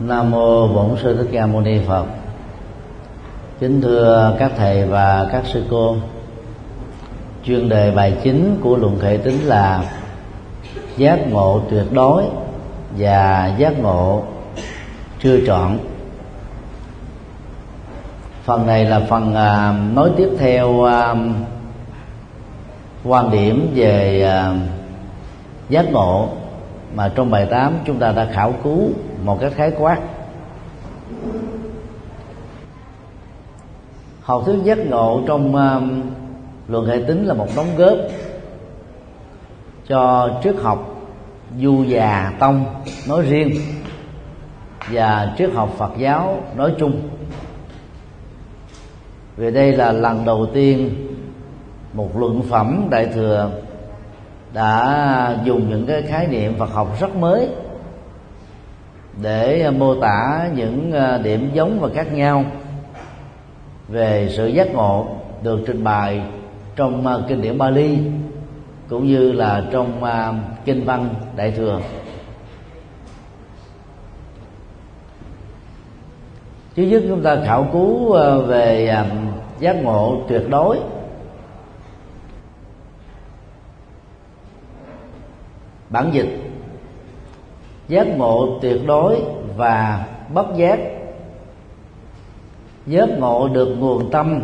Nam 0.00 0.30
mô 0.30 0.68
Bổn 0.68 0.96
sư 1.02 1.16
Thích 1.16 1.28
Ca 1.32 1.46
Mâu 1.46 1.60
Ni 1.60 1.78
Phật. 1.86 2.06
Kính 3.60 3.80
thưa 3.80 4.36
các 4.38 4.52
thầy 4.56 4.84
và 4.84 5.28
các 5.32 5.42
sư 5.46 5.64
cô. 5.70 5.96
Chuyên 7.44 7.68
đề 7.68 7.90
bài 7.90 8.16
chính 8.22 8.56
của 8.60 8.76
luận 8.76 8.98
khệ 9.02 9.16
tính 9.16 9.40
là 9.44 9.84
giác 10.96 11.18
ngộ 11.30 11.60
tuyệt 11.70 11.92
đối 11.92 12.24
và 12.98 13.54
giác 13.58 13.78
ngộ 13.78 14.22
chưa 15.22 15.46
trọn. 15.46 15.78
Phần 18.44 18.66
này 18.66 18.84
là 18.84 19.00
phần 19.00 19.34
nói 19.34 19.74
nối 19.94 20.10
tiếp 20.16 20.28
theo 20.38 20.84
à, 20.84 21.14
quan 23.04 23.30
điểm 23.30 23.70
về 23.74 24.22
à, 24.22 24.54
giác 25.68 25.92
ngộ 25.92 26.28
mà 26.94 27.12
trong 27.14 27.30
bài 27.30 27.46
8 27.50 27.72
chúng 27.86 27.98
ta 27.98 28.12
đã 28.12 28.28
khảo 28.32 28.54
cứu 28.64 28.90
một 29.26 29.38
cách 29.40 29.52
khái 29.56 29.72
quát. 29.78 30.00
Học 34.20 34.42
thuyết 34.46 34.58
giác 34.64 34.78
ngộ 34.78 35.22
trong 35.26 35.54
um, 35.54 36.00
uh, 36.00 36.06
luận 36.68 36.86
hệ 36.86 37.02
tính 37.08 37.26
là 37.26 37.34
một 37.34 37.46
đóng 37.56 37.76
góp 37.76 37.98
cho 39.88 40.30
triết 40.42 40.54
học 40.62 40.96
du 41.58 41.84
già 41.84 42.32
tông 42.38 42.64
nói 43.08 43.22
riêng 43.22 43.60
và 44.90 45.34
triết 45.38 45.50
học 45.54 45.74
phật 45.78 45.90
giáo 45.98 46.42
nói 46.56 46.74
chung. 46.78 47.08
Vì 49.36 49.50
đây 49.50 49.72
là 49.72 49.92
lần 49.92 50.24
đầu 50.24 50.46
tiên 50.54 50.90
một 51.92 52.18
luận 52.18 52.42
phẩm 52.50 52.86
đại 52.90 53.06
thừa 53.06 53.50
đã 54.52 55.38
dùng 55.44 55.70
những 55.70 55.86
cái 55.86 56.02
khái 56.02 56.26
niệm 56.26 56.54
Phật 56.58 56.70
học 56.72 57.00
rất 57.00 57.16
mới 57.16 57.48
để 59.22 59.60
ờ, 59.60 59.70
mô 59.70 59.94
tả 60.00 60.48
những 60.54 60.92
ờ, 60.92 61.18
điểm 61.18 61.50
giống 61.52 61.80
và 61.80 61.88
khác 61.94 62.12
nhau 62.12 62.44
về 63.88 64.28
sự 64.36 64.46
giác 64.46 64.74
ngộ 64.74 65.06
được 65.42 65.60
trình 65.66 65.84
bày 65.84 66.22
trong 66.76 67.06
ờ, 67.06 67.24
kinh 67.28 67.42
điển 67.42 67.58
Bali 67.58 67.98
cũng 68.88 69.06
như 69.06 69.32
là 69.32 69.64
trong 69.72 70.00
kinh 70.64 70.84
văn 70.84 71.08
đại 71.36 71.50
thừa. 71.50 71.80
Thứ 76.76 76.82
nhất, 76.82 77.02
chúng 77.08 77.22
ta 77.22 77.36
khảo 77.44 77.68
cứu 77.72 78.12
về 78.46 78.96
giác 79.60 79.76
ngộ 79.82 80.22
tuyệt 80.28 80.42
đối. 80.50 80.78
Bản 85.90 86.10
dịch 86.12 86.45
giác 87.88 88.06
ngộ 88.06 88.58
tuyệt 88.62 88.80
đối 88.86 89.22
và 89.56 90.06
bất 90.34 90.46
giác. 90.56 90.78
Giác 92.86 93.08
ngộ 93.18 93.48
được 93.48 93.76
nguồn 93.78 94.10
tâm, 94.10 94.40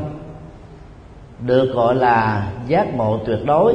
được 1.46 1.72
gọi 1.74 1.94
là 1.94 2.52
giác 2.68 2.94
ngộ 2.94 3.18
tuyệt 3.26 3.38
đối. 3.44 3.74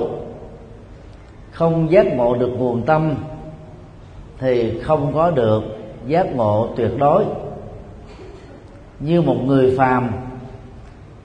Không 1.51 1.91
giác 1.91 2.05
ngộ 2.15 2.35
được 2.35 2.51
nguồn 2.57 2.81
tâm 2.81 3.15
thì 4.37 4.79
không 4.81 5.13
có 5.13 5.31
được 5.31 5.63
giác 6.07 6.35
ngộ 6.35 6.69
tuyệt 6.75 6.91
đối. 6.97 7.25
Như 8.99 9.21
một 9.21 9.37
người 9.45 9.75
phàm, 9.77 10.11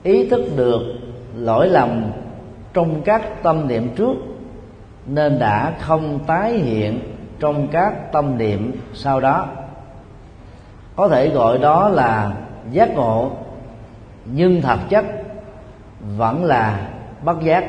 ý 0.03 0.29
thức 0.29 0.41
được 0.55 0.81
lỗi 1.35 1.69
lầm 1.69 2.03
trong 2.73 3.01
các 3.01 3.43
tâm 3.43 3.67
niệm 3.67 3.89
trước 3.95 4.13
nên 5.05 5.39
đã 5.39 5.73
không 5.79 6.19
tái 6.27 6.53
hiện 6.53 6.99
trong 7.39 7.67
các 7.67 8.11
tâm 8.11 8.37
niệm 8.37 8.81
sau 8.93 9.19
đó. 9.19 9.47
Có 10.95 11.07
thể 11.07 11.29
gọi 11.29 11.57
đó 11.57 11.89
là 11.89 12.33
giác 12.71 12.89
ngộ, 12.95 13.31
nhưng 14.25 14.61
thật 14.61 14.77
chất 14.89 15.05
vẫn 16.17 16.43
là 16.43 16.87
bất 17.23 17.41
giác. 17.41 17.65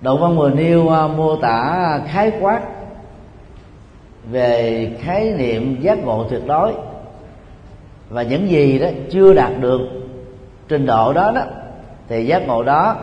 Độ 0.00 0.16
văn 0.16 0.36
mười 0.36 0.50
nêu 0.50 0.88
à, 0.88 1.06
mô 1.06 1.36
tả 1.36 2.00
khái 2.06 2.32
quát 2.40 2.60
về 4.30 4.90
khái 5.00 5.34
niệm 5.38 5.80
giác 5.80 5.98
ngộ 5.98 6.26
tuyệt 6.30 6.42
đối 6.46 6.74
và 8.08 8.22
những 8.22 8.48
gì 8.48 8.78
đó 8.78 8.88
chưa 9.10 9.34
đạt 9.34 9.52
được 9.60 9.80
trình 10.68 10.86
độ 10.86 11.12
đó 11.12 11.32
đó, 11.34 11.42
thì 12.08 12.26
giác 12.26 12.46
ngộ 12.46 12.62
đó 12.62 12.96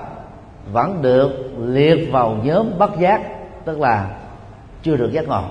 vẫn 0.72 1.02
được 1.02 1.32
liệt 1.60 2.12
vào 2.12 2.40
nhóm 2.44 2.78
bất 2.78 3.00
giác, 3.00 3.22
tức 3.66 3.80
là 3.80 4.18
chưa 4.84 4.98
được 4.98 5.12
giác 5.12 5.28
ngộ. 5.28 5.44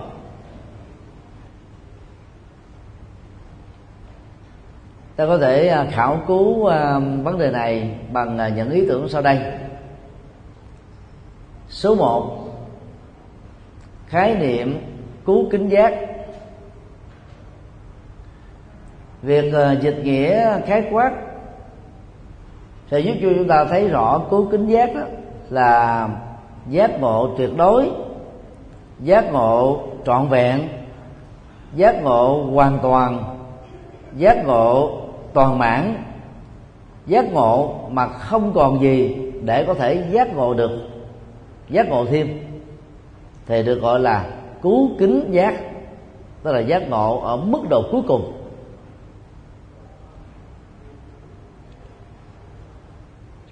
Ta 5.16 5.26
có 5.26 5.38
thể 5.38 5.68
à, 5.68 5.86
khảo 5.90 6.20
cứu 6.26 6.66
à, 6.66 6.98
vấn 6.98 7.38
đề 7.38 7.50
này 7.50 7.98
bằng 8.12 8.38
à, 8.38 8.48
những 8.48 8.70
ý 8.70 8.86
tưởng 8.88 9.08
sau 9.08 9.22
đây. 9.22 9.40
Số 11.68 11.94
một, 11.94 12.38
khái 14.06 14.34
niệm 14.34 14.80
cứu 15.24 15.48
kính 15.50 15.68
giác. 15.68 15.94
Việc 19.22 19.54
dịch 19.80 20.00
nghĩa 20.04 20.60
khái 20.66 20.88
quát 20.90 21.12
sẽ 22.92 23.00
giúp 23.00 23.14
cho 23.22 23.28
chúng 23.36 23.48
ta 23.48 23.64
thấy 23.64 23.88
rõ 23.88 24.18
cứu 24.30 24.48
kính 24.50 24.66
giác 24.66 24.94
đó 24.94 25.00
là 25.50 26.08
giác 26.68 27.00
ngộ 27.00 27.30
tuyệt 27.38 27.50
đối, 27.56 27.90
giác 29.00 29.32
ngộ 29.32 29.80
trọn 30.06 30.28
vẹn, 30.28 30.68
giác 31.74 32.02
ngộ 32.02 32.46
hoàn 32.52 32.78
toàn, 32.82 33.24
giác 34.16 34.46
ngộ 34.46 34.90
toàn 35.32 35.58
mãn, 35.58 35.94
giác 37.06 37.32
ngộ 37.32 37.74
mà 37.90 38.06
không 38.06 38.52
còn 38.54 38.80
gì 38.80 39.16
để 39.42 39.64
có 39.64 39.74
thể 39.74 40.04
giác 40.10 40.34
ngộ 40.34 40.54
được, 40.54 40.80
giác 41.70 41.88
ngộ 41.88 42.04
thêm, 42.06 42.40
thì 43.46 43.62
được 43.62 43.80
gọi 43.80 44.00
là 44.00 44.24
cứu 44.62 44.90
kính 44.98 45.28
giác, 45.30 45.54
tức 46.42 46.52
là 46.52 46.60
giác 46.60 46.90
ngộ 46.90 47.20
ở 47.20 47.36
mức 47.36 47.60
độ 47.70 47.82
cuối 47.92 48.02
cùng. 48.08 48.32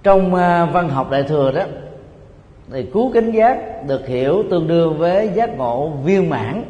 Trong 0.02 0.34
à, 0.34 0.64
văn 0.64 0.88
học 0.88 1.10
đại 1.10 1.22
thừa 1.22 1.52
đó, 1.52 1.62
thì 2.72 2.86
cứu 2.92 3.12
cánh 3.12 3.30
giác 3.30 3.86
được 3.86 4.06
hiểu 4.06 4.44
tương 4.50 4.68
đương 4.68 4.98
với 4.98 5.30
giác 5.34 5.50
ngộ 5.56 5.88
viên 5.88 6.30
mãn 6.30 6.64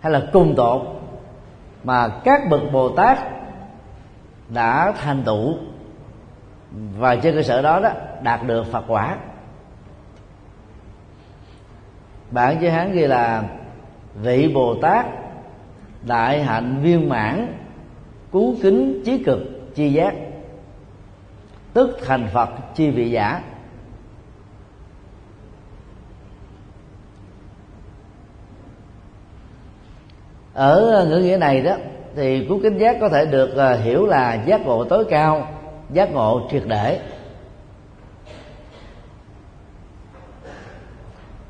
hay 0.00 0.12
là 0.12 0.22
cùng 0.32 0.54
tột 0.56 0.82
mà 1.84 2.08
các 2.08 2.40
bậc 2.50 2.60
bồ 2.72 2.88
tát 2.88 3.18
đã 4.48 4.92
thành 4.92 5.22
tựu 5.22 5.54
và 6.98 7.16
trên 7.16 7.34
cơ 7.34 7.42
sở 7.42 7.62
đó 7.62 7.80
đó 7.80 7.90
đạt 8.22 8.46
được 8.46 8.66
phật 8.72 8.84
quả. 8.88 9.16
Bản 12.30 12.58
chữ 12.60 12.68
hán 12.68 12.92
ghi 12.92 13.06
là, 13.06 13.42
vị 14.22 14.52
bồ 14.54 14.74
tát, 14.82 15.06
đại 16.02 16.42
hạnh 16.42 16.80
viên 16.82 17.08
mãn 17.08 17.54
cứu 18.32 18.54
kính 18.62 19.02
trí 19.04 19.24
cực, 19.24 19.38
chi 19.74 19.92
giác 19.92 20.14
tức 21.74 21.98
thành 22.04 22.28
phật, 22.32 22.48
chi 22.74 22.90
vị 22.90 23.10
giả. 23.10 23.42
Ở 30.54 30.90
ờ, 30.90 31.06
ngữ 31.06 31.18
nghĩa 31.18 31.36
này 31.36 31.60
đó, 31.60 31.76
thì 32.16 32.46
cú 32.48 32.60
kính 32.62 32.78
giác 32.78 32.96
có 33.00 33.08
thể 33.08 33.26
được 33.26 33.54
ờ, 33.56 33.76
hiểu 33.76 34.06
là 34.06 34.34
giác 34.34 34.60
ngộ 34.66 34.84
tối 34.84 35.04
cao, 35.10 35.48
giác 35.90 36.12
ngộ 36.12 36.48
triệt 36.50 36.62
để. 36.66 37.00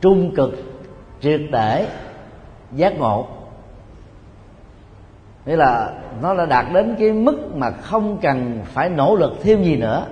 Trung 0.01 0.35
cực, 0.37 0.51
triệt 1.21 1.41
để, 1.53 1.87
giác 2.73 2.99
ngộ 2.99 3.42
nghĩa 5.47 5.57
là 5.57 5.93
nó 6.23 6.35
đã 6.35 6.47
đạt 6.47 6.67
đến 6.73 6.97
cái 6.99 7.13
mức 7.13 7.57
mà 7.57 7.71
không 7.71 8.19
cần 8.23 8.61
phải 8.65 8.89
nỗ 8.89 9.17
lực 9.17 9.33
thêm 9.43 9.63
gì 9.63 9.77
nữa. 9.77 10.07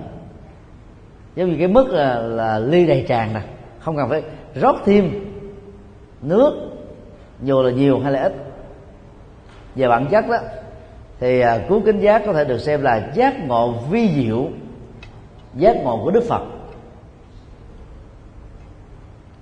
Giống 1.35 1.49
như 1.49 1.55
cái 1.57 1.67
mức 1.67 1.89
là, 1.89 2.15
là 2.15 2.59
ly 2.59 2.85
đầy 2.85 3.05
tràn 3.07 3.33
nè 3.33 3.41
không 3.79 3.97
cần 3.97 4.09
phải 4.09 4.23
rót 4.55 4.75
thêm 4.85 5.11
nước 6.21 6.71
dù 7.41 7.61
là 7.61 7.71
nhiều 7.71 7.99
hay 7.99 8.11
là 8.11 8.21
ít. 8.21 8.33
Về 9.75 9.87
bản 9.87 10.05
chất 10.11 10.25
đó 10.29 10.37
thì 11.19 11.39
à, 11.39 11.59
cứu 11.69 11.81
kính 11.85 11.99
giác 11.99 12.23
có 12.25 12.33
thể 12.33 12.45
được 12.45 12.57
xem 12.57 12.81
là 12.81 13.11
giác 13.13 13.47
ngộ 13.47 13.71
vi 13.71 14.09
diệu 14.15 14.47
giác 15.55 15.75
ngộ 15.83 16.01
của 16.03 16.11
đức 16.11 16.23
phật. 16.29 16.41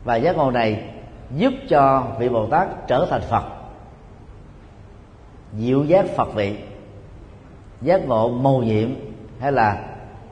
Và 0.03 0.15
giác 0.15 0.37
ngộ 0.37 0.51
này 0.51 0.83
giúp 1.35 1.53
cho 1.69 2.07
vị 2.19 2.29
bồ 2.29 2.45
tát 2.45 2.87
trở 2.87 3.07
thành 3.09 3.21
phật 3.21 3.58
diệu 5.57 5.83
giác 5.83 6.05
phật 6.15 6.35
vị, 6.35 6.55
giác 7.81 8.07
ngộ 8.07 8.29
mầu 8.29 8.63
nhiệm 8.63 8.89
hay 9.39 9.51
là 9.51 9.77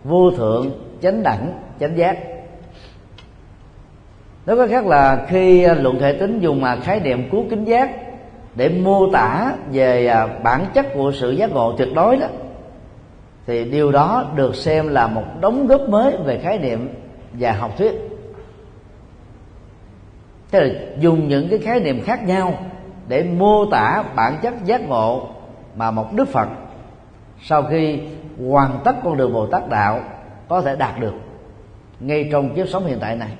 vô 0.03 0.31
thượng 0.31 0.71
chánh 1.01 1.23
đẳng, 1.23 1.53
chánh 1.79 1.97
giác. 1.97 2.17
Nói 4.45 4.57
cách 4.57 4.69
khác 4.69 4.85
là 4.85 5.25
khi 5.29 5.63
à, 5.63 5.73
luận 5.73 5.99
hệ 5.99 6.13
tính 6.13 6.39
dùng 6.39 6.61
mà 6.61 6.75
khái 6.75 6.99
niệm 6.99 7.29
cứu 7.31 7.45
kính 7.49 7.63
giác 7.63 7.89
để 8.55 8.69
mô 8.69 9.11
tả 9.11 9.53
về 9.71 10.07
à, 10.07 10.27
bản 10.43 10.65
chất 10.73 10.85
của 10.93 11.11
sự 11.11 11.31
giác 11.31 11.51
ngộ 11.51 11.73
tuyệt 11.77 11.89
đối 11.95 12.17
đó, 12.17 12.27
thì 13.47 13.63
điều 13.63 13.91
đó 13.91 14.31
được 14.35 14.55
xem 14.55 14.87
là 14.87 15.07
một 15.07 15.23
đóng 15.41 15.67
góp 15.67 15.81
mới 15.89 16.17
về 16.25 16.39
khái 16.43 16.57
niệm 16.57 16.89
và 17.33 17.51
học 17.51 17.77
thuyết. 17.77 17.93
Thế 20.51 20.59
là 20.59 20.79
dùng 20.99 21.27
những 21.27 21.47
cái 21.49 21.59
khái 21.59 21.79
niệm 21.79 22.01
khác 22.03 22.23
nhau 22.27 22.53
để 23.07 23.23
mô 23.23 23.65
tả 23.71 24.03
bản 24.15 24.37
chất 24.41 24.53
giác 24.65 24.81
ngộ 24.81 25.27
mà 25.75 25.91
một 25.91 26.13
đức 26.13 26.27
phật 26.27 26.47
sau 27.41 27.63
khi 27.63 27.99
hoàn 28.49 28.79
tất 28.83 28.95
con 29.03 29.17
đường 29.17 29.33
bồ 29.33 29.47
tát 29.47 29.69
đạo 29.69 29.99
có 30.47 30.61
thể 30.61 30.75
đạt 30.75 30.99
được 30.99 31.13
ngay 31.99 32.29
trong 32.31 32.55
kiếp 32.55 32.67
sống 32.67 32.85
hiện 32.85 32.97
tại 33.01 33.15
này. 33.15 33.31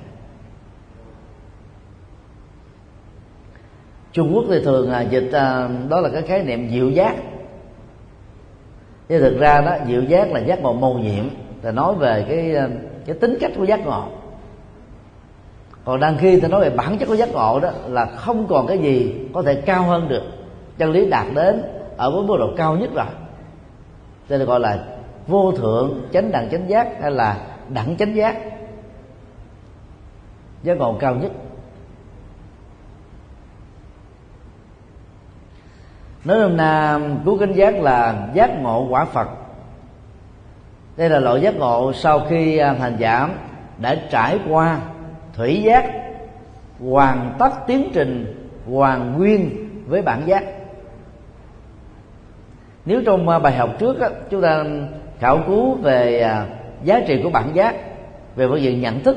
Trung 4.12 4.32
Quốc 4.34 4.44
thì 4.48 4.64
thường 4.64 4.90
là 4.90 5.00
dịch 5.00 5.30
à, 5.32 5.68
đó 5.88 6.00
là 6.00 6.08
cái 6.08 6.22
khái 6.22 6.44
niệm 6.44 6.70
diệu 6.70 6.90
giác. 6.90 7.14
Chứ 9.08 9.18
thực 9.18 9.38
ra 9.38 9.60
đó, 9.60 9.76
diệu 9.86 10.02
giác 10.02 10.32
là 10.32 10.40
giác 10.40 10.62
ngộ 10.62 10.72
màu 10.72 10.94
nhiệm, 10.94 11.24
là 11.62 11.72
nói 11.72 11.94
về 11.94 12.24
cái 12.28 12.56
à, 12.56 12.68
cái 13.06 13.16
tính 13.16 13.36
cách 13.40 13.52
của 13.56 13.64
giác 13.64 13.86
ngộ 13.86 14.08
còn 15.88 16.00
đang 16.00 16.18
khi 16.18 16.40
ta 16.40 16.48
nói 16.48 16.60
về 16.60 16.70
bản 16.70 16.98
chất 16.98 17.06
của 17.06 17.14
giác 17.14 17.28
ngộ 17.32 17.60
đó 17.60 17.70
là 17.86 18.06
không 18.06 18.46
còn 18.46 18.66
cái 18.66 18.78
gì 18.78 19.26
có 19.34 19.42
thể 19.42 19.54
cao 19.54 19.82
hơn 19.82 20.08
được. 20.08 20.22
Chân 20.78 20.90
lý 20.90 21.10
đạt 21.10 21.26
đến 21.34 21.62
ở 21.96 22.10
với 22.10 22.22
mức 22.22 22.36
độ 22.38 22.50
cao 22.56 22.76
nhất 22.76 22.90
rồi. 22.94 23.06
Cho 24.28 24.38
nên 24.38 24.46
gọi 24.46 24.60
là 24.60 24.84
vô 25.26 25.52
thượng 25.52 26.00
chánh 26.12 26.32
đẳng 26.32 26.48
chánh 26.50 26.68
giác 26.68 26.88
hay 27.00 27.10
là 27.10 27.40
đẳng 27.68 27.96
chánh 27.96 28.16
giác. 28.16 28.36
Giác 30.62 30.74
ngộ 30.74 30.96
cao 31.00 31.14
nhất. 31.14 31.32
Nói 36.24 36.40
hôm 36.40 36.56
nay, 36.56 37.00
cứu 37.24 37.38
cánh 37.38 37.52
giác 37.52 37.80
là 37.80 38.28
giác 38.34 38.50
ngộ 38.60 38.86
quả 38.90 39.04
phật. 39.04 39.28
Đây 40.96 41.10
là 41.10 41.18
loại 41.18 41.40
giác 41.40 41.56
ngộ 41.56 41.92
sau 41.92 42.20
khi 42.28 42.58
à, 42.58 42.72
hành 42.72 42.96
giảm 43.00 43.32
đã 43.78 43.96
trải 44.10 44.38
qua 44.48 44.80
thủy 45.38 45.62
giác 45.62 45.84
hoàn 46.80 47.34
tất 47.38 47.50
tiến 47.66 47.90
trình 47.92 48.34
hoàn 48.70 49.18
nguyên 49.18 49.50
với 49.86 50.02
bản 50.02 50.22
giác. 50.26 50.44
Nếu 52.84 53.02
trong 53.06 53.28
à, 53.28 53.38
bài 53.38 53.52
học 53.52 53.70
trước 53.78 54.00
á, 54.00 54.08
chúng 54.30 54.42
ta 54.42 54.64
khảo 55.18 55.40
cứu 55.46 55.74
về 55.74 56.20
à, 56.20 56.46
giá 56.84 57.00
trị 57.06 57.20
của 57.22 57.30
bản 57.30 57.50
giác 57.54 57.76
về 58.36 58.48
phương 58.48 58.60
diện 58.60 58.80
nhận 58.80 59.02
thức 59.02 59.16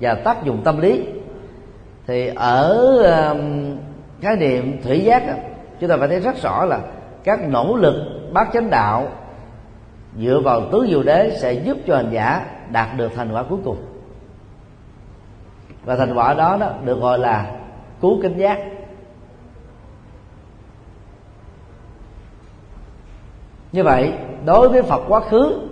và 0.00 0.14
tác 0.14 0.44
dụng 0.44 0.62
tâm 0.64 0.80
lý 0.80 1.04
thì 2.06 2.30
ở 2.34 3.02
à, 3.04 3.34
khái 4.20 4.36
niệm 4.36 4.82
thủy 4.82 5.00
giác 5.00 5.26
á, 5.26 5.34
chúng 5.80 5.90
ta 5.90 5.96
phải 5.96 6.08
thấy 6.08 6.20
rất 6.20 6.42
rõ 6.42 6.64
là 6.64 6.80
các 7.24 7.48
nỗ 7.48 7.76
lực 7.76 7.94
bác 8.32 8.52
chánh 8.52 8.70
đạo 8.70 9.08
dựa 10.18 10.40
vào 10.44 10.60
tứ 10.72 10.86
diệu 10.88 11.02
đế 11.02 11.36
sẽ 11.40 11.52
giúp 11.52 11.78
cho 11.86 11.96
hành 11.96 12.10
giả 12.10 12.46
đạt 12.70 12.88
được 12.96 13.12
thành 13.16 13.32
quả 13.32 13.42
cuối 13.42 13.58
cùng 13.64 13.91
và 15.84 15.96
thành 15.96 16.14
quả 16.14 16.34
đó, 16.34 16.56
đó 16.60 16.72
được 16.84 17.00
gọi 17.00 17.18
là 17.18 17.50
cứu 18.00 18.18
kính 18.22 18.38
giác. 18.38 18.58
Như 23.72 23.84
vậy 23.84 24.12
đối 24.44 24.68
với 24.68 24.82
phật 24.82 25.02
quá 25.08 25.20
khứ 25.20 25.68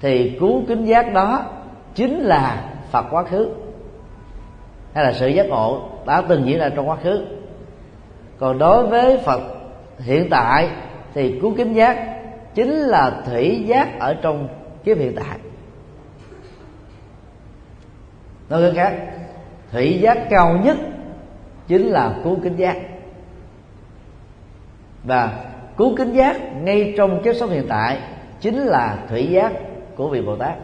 thì 0.00 0.36
cứu 0.40 0.62
kính 0.68 0.84
giác 0.84 1.12
đó 1.12 1.42
chính 1.94 2.18
là 2.20 2.64
phật 2.90 3.06
quá 3.10 3.24
khứ. 3.24 3.48
Hay 4.94 5.04
là 5.04 5.12
sự 5.12 5.26
giác 5.26 5.46
ngộ 5.46 5.88
đã 6.06 6.22
từng 6.28 6.46
diễn 6.46 6.58
ra 6.58 6.68
trong 6.68 6.88
quá 6.88 6.96
khứ. 7.02 7.26
Còn 8.38 8.58
đối 8.58 8.86
với 8.86 9.18
phật 9.18 9.40
hiện 9.98 10.28
tại 10.30 10.68
thì 11.14 11.38
cứu 11.40 11.54
kính 11.56 11.72
giác 11.72 12.20
chính 12.54 12.70
là 12.70 13.22
thủy 13.26 13.64
giác 13.66 14.00
ở 14.00 14.14
trong 14.14 14.48
kiếp 14.84 14.98
hiện 14.98 15.16
tại. 15.16 15.38
Nói 18.48 18.62
cách 18.62 18.72
khác 18.76 19.14
thủy 19.74 19.98
giác 20.00 20.26
cao 20.30 20.58
nhất 20.64 20.76
chính 21.66 21.86
là 21.86 22.16
cứu 22.24 22.38
kính 22.42 22.56
giác. 22.56 22.76
Và 25.04 25.44
cứu 25.76 25.96
kính 25.96 26.12
giác 26.12 26.36
ngay 26.54 26.94
trong 26.96 27.22
kiếp 27.22 27.34
sống 27.36 27.50
hiện 27.50 27.66
tại 27.68 28.00
chính 28.40 28.58
là 28.58 28.98
thủy 29.08 29.26
giác 29.30 29.52
của 29.96 30.08
vị 30.08 30.22
bồ 30.22 30.36
tát. 30.36 30.54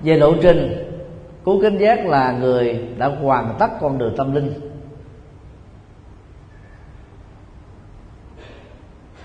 Về 0.00 0.16
lộ 0.16 0.34
trình, 0.42 0.90
cứu 1.44 1.62
kính 1.62 1.78
giác 1.78 2.06
là 2.06 2.32
người 2.32 2.88
đã 2.98 3.06
hoàn 3.06 3.56
tất 3.58 3.70
con 3.80 3.98
đường 3.98 4.14
tâm 4.16 4.34
linh. 4.34 4.70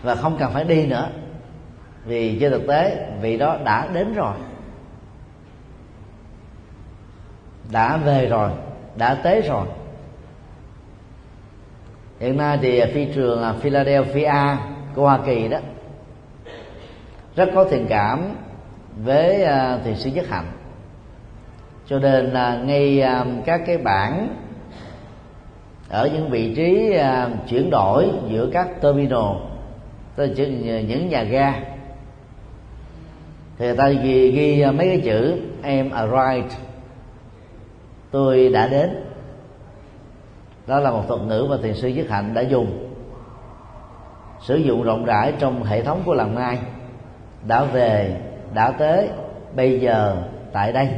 Và 0.04 0.16
không 0.16 0.38
cần 0.40 0.52
phải 0.54 0.64
đi 0.64 0.86
nữa 0.86 1.10
vì 2.06 2.38
trên 2.40 2.52
thực 2.52 2.68
tế, 2.68 3.08
vị 3.22 3.38
đó 3.38 3.58
đã 3.66 3.88
đến 3.94 4.14
rồi. 4.14 4.36
Đã 7.72 7.98
về 7.98 8.28
rồi, 8.28 8.50
đã 8.96 9.16
tới 9.16 9.42
rồi. 9.42 9.68
Hiện 12.20 12.38
nay 12.38 12.60
thì 12.62 12.82
phi 12.94 13.06
trường 13.06 13.60
Philadelphia 13.60 14.58
của 14.96 15.02
Hoa 15.02 15.20
Kỳ 15.26 15.48
đó, 15.48 15.58
rất 17.36 17.50
có 17.56 17.66
thiện 17.66 17.86
cảm 17.90 18.36
với 19.04 19.44
à, 19.44 19.78
thiền 19.84 19.96
sư 19.96 20.10
nhất 20.14 20.26
hạnh. 20.30 20.52
Cho 21.88 22.00
nên 22.00 22.26
là 22.26 22.56
ngay 22.56 23.02
à, 23.02 23.26
các 23.46 23.62
cái 23.66 23.78
bảng 23.78 24.36
ở 25.90 26.10
những 26.14 26.30
vị 26.30 26.56
trí 26.56 26.94
à, 26.94 27.30
chuyển 27.50 27.70
đổi 27.70 28.10
giữa 28.30 28.50
các 28.54 28.82
terminal, 28.82 29.36
tức 30.16 30.26
là 30.26 30.82
những 30.82 31.10
nhà 31.10 31.24
ga 31.24 31.54
thì 33.62 33.68
người 33.68 33.76
ta 33.78 33.90
ghi, 33.90 34.32
ghi 34.32 34.62
à, 34.62 34.72
mấy 34.72 34.88
cái 34.88 35.02
chữ 35.04 35.42
em 35.64 35.90
arrived. 35.90 36.54
Tôi 38.12 38.50
đã 38.50 38.68
đến. 38.68 39.04
Đó 40.68 40.80
là 40.80 40.92
một 40.92 41.04
thuật 41.08 41.22
ngữ 41.22 41.48
mà 41.50 41.56
thiền 41.64 41.74
sư 41.74 41.88
nhất 41.88 42.06
hạnh 42.10 42.34
đã 42.34 42.42
dùng. 42.42 42.94
Sử 44.42 44.56
dụng 44.56 44.84
rộng 44.84 45.06
rãi 45.06 45.34
trong 45.40 45.64
hệ 45.64 45.82
thống 45.82 46.02
của 46.06 46.14
làng 46.14 46.36
mai. 46.36 46.60
Đã 47.48 47.64
về 47.64 48.16
đã 48.54 48.72
tới 48.72 49.10
bây 49.56 49.80
giờ 49.80 50.18
tại 50.54 50.72
đây. 50.72 50.90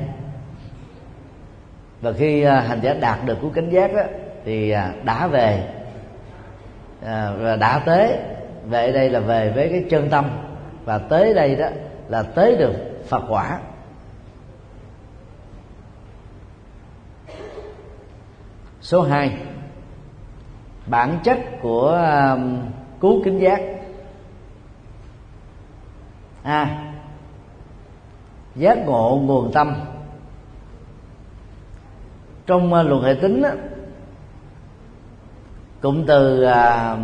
Và 2.01 2.11
khi 2.11 2.43
à, 2.43 2.59
hành 2.59 2.79
giả 2.81 2.93
đạt 2.93 3.19
được 3.25 3.37
của 3.41 3.49
cánh 3.53 3.69
giác 3.69 3.93
đó 3.95 4.01
thì 4.45 4.69
à, 4.69 4.93
đã 5.03 5.27
về. 5.27 5.63
Và 7.39 7.55
đã 7.59 7.79
tới. 7.85 8.17
Về 8.69 8.91
đây 8.91 9.09
là 9.09 9.19
về 9.19 9.51
với 9.55 9.69
cái 9.69 9.85
chân 9.89 10.09
tâm. 10.09 10.25
Và 10.85 10.97
tới 10.97 11.33
đây 11.33 11.55
đó 11.55 11.67
là 12.09 12.23
tới 12.23 12.55
được 12.55 12.73
phật 13.07 13.23
quả. 13.29 13.59
Số 18.81 19.01
2 19.01 19.37
bản 20.85 21.19
chất 21.23 21.39
của 21.61 21.87
um, 22.33 22.61
cứu 22.99 23.21
kính 23.25 23.39
giác. 23.39 23.61
A 26.43 26.63
à, 26.63 26.93
giác 28.55 28.77
ngộ 28.85 29.21
nguồn 29.23 29.51
tâm. 29.53 29.75
Trong 32.45 32.73
uh, 32.73 32.87
luận 32.87 33.03
hệ 33.03 33.13
tính 33.21 33.41
á, 33.41 33.55
cụm 35.81 36.05
từ 36.05 36.45
uh, 36.45 36.99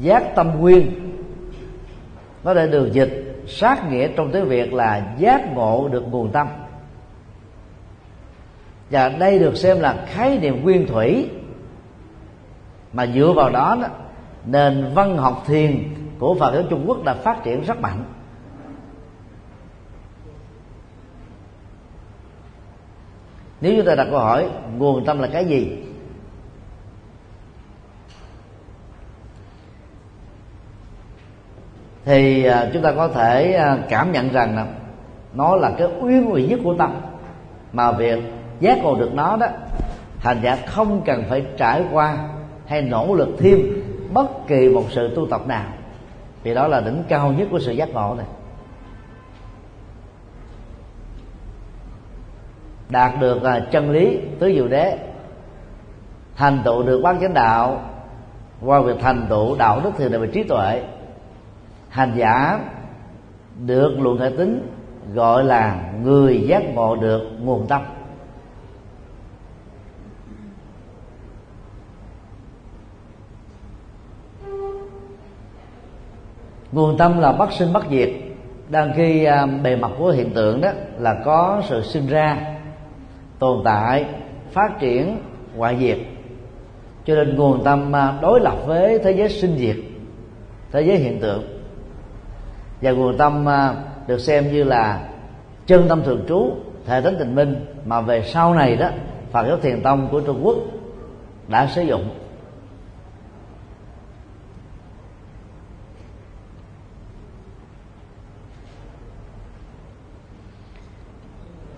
giác 0.00 0.22
tâm 0.34 0.60
nguyên 0.60 1.12
nó 2.44 2.54
đã 2.54 2.66
được 2.66 2.92
dịch 2.92 3.21
sát 3.46 3.90
nghĩa 3.90 4.08
trong 4.16 4.30
tiếng 4.32 4.48
việt 4.48 4.72
là 4.72 5.14
giác 5.18 5.54
ngộ 5.54 5.88
được 5.88 6.04
nguồn 6.10 6.32
tâm. 6.32 6.48
Và 8.90 9.08
đây 9.08 9.38
được 9.38 9.56
xem 9.56 9.80
là 9.80 10.04
khái 10.06 10.38
niệm 10.38 10.62
nguyên 10.62 10.86
thủy. 10.86 11.30
Mà 12.92 13.06
dựa 13.06 13.32
vào 13.36 13.50
đó, 13.50 13.76
đó 13.82 13.88
nền 14.46 14.92
văn 14.94 15.16
học 15.16 15.42
thiền 15.46 15.94
của 16.18 16.34
Phật 16.34 16.54
giáo 16.54 16.62
Trung 16.70 16.84
Quốc 16.86 17.04
đã 17.04 17.14
phát 17.14 17.44
triển 17.44 17.64
rất 17.64 17.80
mạnh. 17.80 18.04
Nếu 23.60 23.74
chúng 23.76 23.86
ta 23.86 23.94
đặt 23.94 24.06
câu 24.10 24.18
hỏi 24.18 24.50
nguồn 24.78 25.04
tâm 25.04 25.18
là 25.18 25.28
cái 25.32 25.44
gì? 25.44 25.78
thì 32.04 32.44
à, 32.44 32.70
chúng 32.72 32.82
ta 32.82 32.92
có 32.92 33.08
thể 33.08 33.52
à, 33.52 33.78
cảm 33.88 34.12
nhận 34.12 34.32
rằng 34.32 34.56
là 34.56 34.66
nó 35.34 35.56
là 35.56 35.70
cái 35.78 35.88
uyên 36.00 36.24
nguyện 36.24 36.48
nhất 36.48 36.60
của 36.64 36.74
tâm. 36.78 37.00
Mà 37.72 37.92
việc 37.92 38.22
giác 38.60 38.78
ngộ 38.82 38.94
được 38.94 39.14
nó 39.14 39.36
đó, 39.36 39.46
hành 40.18 40.40
giả 40.42 40.58
không 40.66 41.02
cần 41.04 41.24
phải 41.28 41.44
trải 41.56 41.84
qua 41.92 42.18
hay 42.66 42.82
nỗ 42.82 43.14
lực 43.14 43.28
thêm 43.38 43.60
bất 44.12 44.46
kỳ 44.46 44.68
một 44.68 44.84
sự 44.90 45.14
tu 45.16 45.26
tập 45.26 45.46
nào. 45.46 45.64
Vì 46.42 46.54
đó 46.54 46.68
là 46.68 46.80
đỉnh 46.80 47.02
cao 47.08 47.32
nhất 47.32 47.48
của 47.50 47.58
sự 47.58 47.72
giác 47.72 47.88
ngộ 47.88 48.14
này. 48.14 48.26
Đạt 52.88 53.20
được 53.20 53.42
à, 53.42 53.60
chân 53.70 53.90
lý 53.90 54.18
tứ 54.38 54.52
diệu 54.54 54.68
đế, 54.68 54.98
thành 56.36 56.62
tựu 56.64 56.82
được 56.82 57.00
quán 57.02 57.20
chánh 57.20 57.34
đạo, 57.34 57.80
qua 58.64 58.80
việc 58.80 58.96
thành 59.00 59.26
tựu 59.28 59.56
đạo 59.56 59.80
đức 59.84 59.90
thường 59.98 60.12
đại 60.12 60.20
về 60.20 60.28
trí 60.32 60.42
tuệ 60.42 60.82
hành 61.92 62.12
giả 62.16 62.60
được 63.66 63.96
luận 64.00 64.18
hệ 64.18 64.30
tính 64.38 64.68
gọi 65.14 65.44
là 65.44 65.92
người 66.02 66.44
giác 66.48 66.62
ngộ 66.74 66.96
được 66.96 67.22
nguồn 67.40 67.66
tâm. 67.66 67.82
Nguồn 76.72 76.98
tâm 76.98 77.20
là 77.20 77.32
bất 77.32 77.52
sinh 77.52 77.72
bất 77.72 77.84
diệt. 77.90 78.10
Đang 78.68 78.92
khi 78.96 79.24
à, 79.24 79.46
bề 79.46 79.76
mặt 79.76 79.90
của 79.98 80.10
hiện 80.10 80.30
tượng 80.30 80.60
đó 80.60 80.70
là 80.98 81.14
có 81.24 81.62
sự 81.68 81.82
sinh 81.82 82.06
ra, 82.06 82.56
tồn 83.38 83.62
tại, 83.64 84.04
phát 84.52 84.70
triển, 84.80 85.18
hoại 85.56 85.76
diệt. 85.80 85.98
Cho 87.04 87.14
nên 87.14 87.36
nguồn 87.36 87.64
tâm 87.64 87.96
à, 87.96 88.18
đối 88.22 88.40
lập 88.40 88.56
với 88.66 88.98
thế 88.98 89.12
giới 89.12 89.28
sinh 89.28 89.56
diệt, 89.58 89.76
thế 90.72 90.82
giới 90.82 90.96
hiện 90.96 91.20
tượng 91.20 91.61
và 92.82 92.90
nguồn 92.90 93.18
tâm 93.18 93.48
à, 93.48 93.74
được 94.06 94.18
xem 94.18 94.52
như 94.52 94.64
là 94.64 95.08
chân 95.66 95.88
tâm 95.88 96.02
thường 96.02 96.24
trú, 96.28 96.50
thể 96.86 97.00
tánh 97.00 97.14
tình 97.18 97.34
minh, 97.34 97.66
mà 97.84 98.00
về 98.00 98.22
sau 98.22 98.54
này 98.54 98.76
đó, 98.76 98.88
Phật 99.32 99.46
giáo 99.46 99.56
thiền 99.56 99.82
tông 99.82 100.08
của 100.10 100.20
Trung 100.20 100.40
Quốc 100.42 100.56
đã 101.48 101.66
sử 101.66 101.82
dụng. 101.82 102.08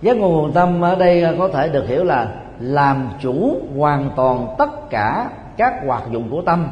Giác 0.01 0.17
ngộ 0.17 0.29
nguồn 0.29 0.51
tâm 0.51 0.81
ở 0.81 0.95
đây 0.95 1.25
có 1.37 1.47
thể 1.47 1.69
được 1.69 1.87
hiểu 1.87 2.03
là 2.03 2.27
làm 2.59 3.09
chủ 3.21 3.61
hoàn 3.77 4.09
toàn 4.15 4.55
tất 4.57 4.89
cả 4.89 5.29
các 5.57 5.73
hoạt 5.85 6.03
dụng 6.11 6.29
của 6.29 6.41
tâm, 6.41 6.67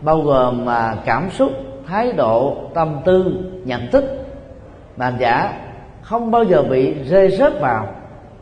bao 0.00 0.20
gồm 0.20 0.64
mà 0.64 0.96
cảm 1.04 1.30
xúc 1.30 1.52
thái 1.90 2.12
độ, 2.12 2.56
tâm 2.74 3.00
tư, 3.04 3.44
nhận 3.64 3.90
thức 3.90 4.04
mà 4.96 5.12
giả 5.18 5.60
không 6.02 6.30
bao 6.30 6.44
giờ 6.44 6.62
bị 6.62 6.94
rơi 7.04 7.30
rớt 7.30 7.60
vào 7.60 7.86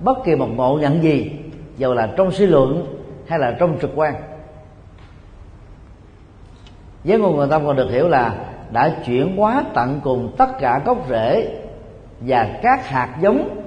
bất 0.01 0.19
kỳ 0.25 0.35
một 0.35 0.49
ngộ 0.57 0.79
nhận 0.81 1.03
gì, 1.03 1.31
dù 1.77 1.95
là 1.95 2.09
trong 2.17 2.31
suy 2.31 2.47
luận 2.47 2.97
hay 3.29 3.39
là 3.39 3.57
trong 3.59 3.79
trực 3.81 3.91
quan. 3.95 4.15
Với 7.05 7.19
ngôn 7.19 7.37
người 7.37 7.47
tâm 7.51 7.67
còn 7.67 7.77
được 7.77 7.91
hiểu 7.91 8.09
là 8.09 8.35
đã 8.71 8.97
chuyển 9.07 9.37
hóa 9.37 9.65
tận 9.75 10.01
cùng 10.05 10.35
tất 10.39 10.59
cả 10.61 10.83
gốc 10.85 11.07
rễ 11.09 11.61
và 12.21 12.59
các 12.63 12.89
hạt 12.89 13.17
giống 13.21 13.63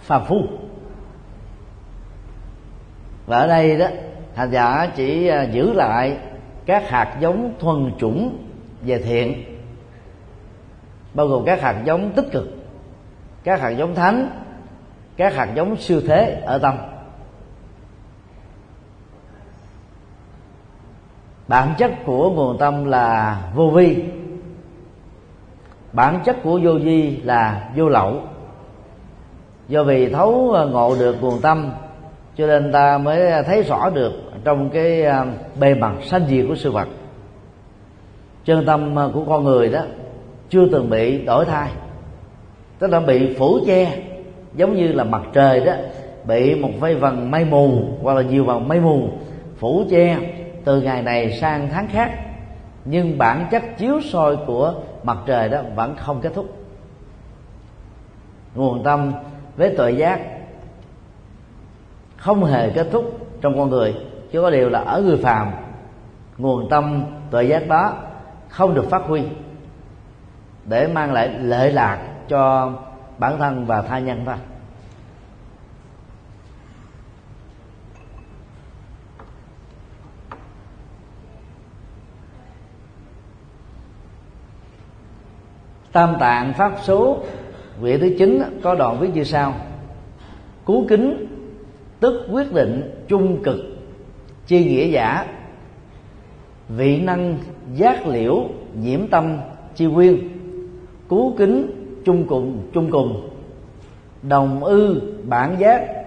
phàm 0.00 0.24
phu. 0.24 0.42
Và 3.26 3.38
ở 3.38 3.46
đây 3.46 3.78
đó 3.78 3.86
hành 4.34 4.50
giả 4.50 4.88
chỉ 4.96 5.26
à, 5.26 5.42
giữ 5.42 5.72
lại 5.72 6.16
các 6.66 6.90
hạt 6.90 7.16
giống 7.20 7.54
thuần 7.58 7.92
chủng 7.98 8.38
về 8.82 8.98
thiện. 8.98 9.44
Bao 11.14 11.26
gồm 11.26 11.44
các 11.44 11.60
hạt 11.62 11.82
giống 11.84 12.12
tích 12.12 12.26
cực, 12.32 12.48
các 13.44 13.60
hạt 13.60 13.70
giống 13.70 13.94
thánh, 13.94 14.30
các 15.16 15.34
hạt 15.34 15.48
giống 15.54 15.76
siêu 15.76 16.00
thế 16.08 16.42
ở 16.46 16.58
tâm. 16.58 16.74
Bản 21.48 21.74
chất 21.78 21.92
của 22.06 22.30
nguồn 22.30 22.58
tâm 22.58 22.84
là 22.84 23.38
vô 23.54 23.70
vi. 23.70 24.04
Bản 25.92 26.20
chất 26.24 26.36
của 26.42 26.60
vô 26.62 26.72
vi 26.72 27.16
là 27.16 27.70
vô 27.76 27.88
lậu. 27.88 28.22
Do 29.68 29.84
vì 29.84 30.08
thấu 30.08 30.56
ngộ 30.70 30.96
được 30.98 31.16
nguồn 31.20 31.40
tâm, 31.40 31.72
cho 32.36 32.46
nên 32.46 32.72
ta 32.72 32.98
mới 32.98 33.42
thấy 33.42 33.62
rõ 33.62 33.90
được 33.90 34.12
trong 34.44 34.70
cái 34.70 35.04
à, 35.04 35.26
bề 35.60 35.74
mặt 35.74 35.92
sanh 36.02 36.26
diệt 36.28 36.44
của 36.48 36.54
sự 36.54 36.72
vật 36.72 36.88
chân 38.44 38.66
tâm 38.66 38.94
ờ, 38.94 39.10
của 39.14 39.24
con 39.24 39.44
người 39.44 39.68
đó 39.68 39.80
chưa 40.50 40.66
từng 40.72 40.90
bị 40.90 41.24
đổi 41.24 41.44
thay. 41.44 41.70
Tức 42.78 42.90
là 42.90 43.00
bị 43.00 43.34
phủ 43.34 43.58
che, 43.66 44.02
giống 44.54 44.76
như 44.76 44.92
là 44.92 45.04
mặt 45.04 45.22
trời 45.32 45.60
đó, 45.60 45.72
bị 46.24 46.54
một 46.54 46.70
vây 46.80 46.94
vần 46.94 47.30
mây 47.30 47.44
mù, 47.44 47.82
hoặc 48.02 48.14
là 48.14 48.22
nhiều 48.22 48.44
vần 48.44 48.68
mây 48.68 48.80
mù 48.80 49.08
phủ 49.58 49.84
che 49.90 50.18
từ 50.64 50.80
ngày 50.80 51.02
này 51.02 51.32
sang 51.32 51.68
tháng 51.72 51.88
khác. 51.88 52.10
Nhưng 52.84 53.18
bản 53.18 53.46
chất 53.50 53.62
chiếu 53.78 54.00
soi 54.00 54.36
của 54.46 54.74
mặt 55.02 55.18
trời 55.26 55.48
đó 55.48 55.62
vẫn 55.74 55.96
không 55.96 56.20
kết 56.20 56.32
thúc. 56.34 56.56
Nguồn 58.54 58.84
tâm, 58.84 59.12
với 59.56 59.74
tội 59.76 59.96
giác, 59.96 60.20
không 62.16 62.44
hề 62.44 62.70
kết 62.70 62.86
thúc 62.92 63.18
trong 63.40 63.58
con 63.58 63.70
người. 63.70 63.94
Chứ 64.32 64.42
có 64.42 64.50
điều 64.50 64.68
là 64.68 64.78
ở 64.78 65.02
người 65.02 65.16
phàm, 65.16 65.50
nguồn 66.38 66.68
tâm 66.68 67.04
tội 67.30 67.48
giác 67.48 67.68
đó 67.68 67.94
không 68.52 68.74
được 68.74 68.84
phát 68.90 69.02
huy, 69.02 69.22
để 70.64 70.88
mang 70.88 71.12
lại 71.12 71.28
lợi 71.28 71.72
lạc 71.72 71.98
cho 72.28 72.72
bản 73.18 73.38
thân 73.38 73.66
và 73.66 73.82
tha 73.82 73.98
nhân 73.98 74.22
ta 74.26 74.38
tam 85.92 86.16
tạng 86.20 86.52
pháp 86.52 86.72
số, 86.82 87.18
vị 87.80 87.98
thứ 87.98 88.14
chín 88.18 88.42
có 88.62 88.74
đoạn 88.74 89.00
viết 89.00 89.08
như 89.14 89.24
sau. 89.24 89.54
Cú 90.64 90.86
kính, 90.88 91.26
tức 92.00 92.26
quyết 92.32 92.52
định 92.52 93.04
trung 93.08 93.42
cực, 93.42 93.56
chi 94.46 94.64
nghĩa 94.64 94.86
giả, 94.86 95.26
vị 96.68 97.00
năng 97.00 97.38
giác 97.74 98.06
liễu 98.06 98.48
nhiễm 98.80 99.08
tâm 99.08 99.38
chi 99.74 99.88
quyên. 99.94 100.28
Cú 101.08 101.34
kính 101.38 101.70
chung 102.04 102.26
cùng 102.28 102.70
chung 102.74 102.90
cùng. 102.90 103.28
Đồng 104.22 104.64
ư 104.64 105.00
bản 105.24 105.56
giác. 105.58 106.04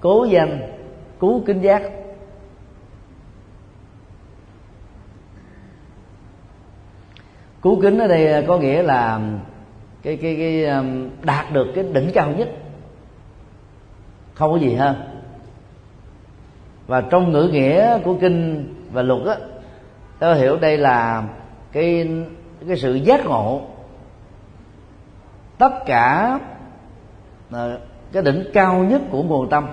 Cố 0.00 0.24
danh 0.24 0.58
cú 1.18 1.42
kính 1.46 1.60
giác. 1.60 1.82
Cú 7.60 7.78
kính 7.82 7.98
ở 7.98 8.08
đây 8.08 8.44
có 8.46 8.58
nghĩa 8.58 8.82
là 8.82 9.20
cái 10.02 10.16
cái 10.16 10.36
cái 10.36 10.64
um, 10.64 11.08
đạt 11.22 11.52
được 11.52 11.66
cái 11.74 11.84
đỉnh 11.92 12.10
cao 12.14 12.30
nhất. 12.30 12.48
Không 14.34 14.52
có 14.52 14.58
gì 14.58 14.74
hơn 14.74 14.96
và 16.86 17.00
trong 17.00 17.32
ngữ 17.32 17.48
nghĩa 17.52 17.98
của 18.04 18.14
kinh 18.20 18.68
và 18.92 19.02
luật 19.02 19.26
á 19.26 19.36
tôi 20.18 20.38
hiểu 20.38 20.56
đây 20.56 20.78
là 20.78 21.24
cái 21.72 22.08
cái 22.68 22.76
sự 22.76 22.94
giác 22.94 23.26
ngộ. 23.26 23.60
Tất 25.58 25.72
cả 25.86 26.38
ờ, 27.50 27.80
cái 28.12 28.22
đỉnh 28.22 28.44
cao 28.52 28.78
nhất 28.78 29.02
của 29.10 29.22
nguồn 29.22 29.48
tâm 29.48 29.66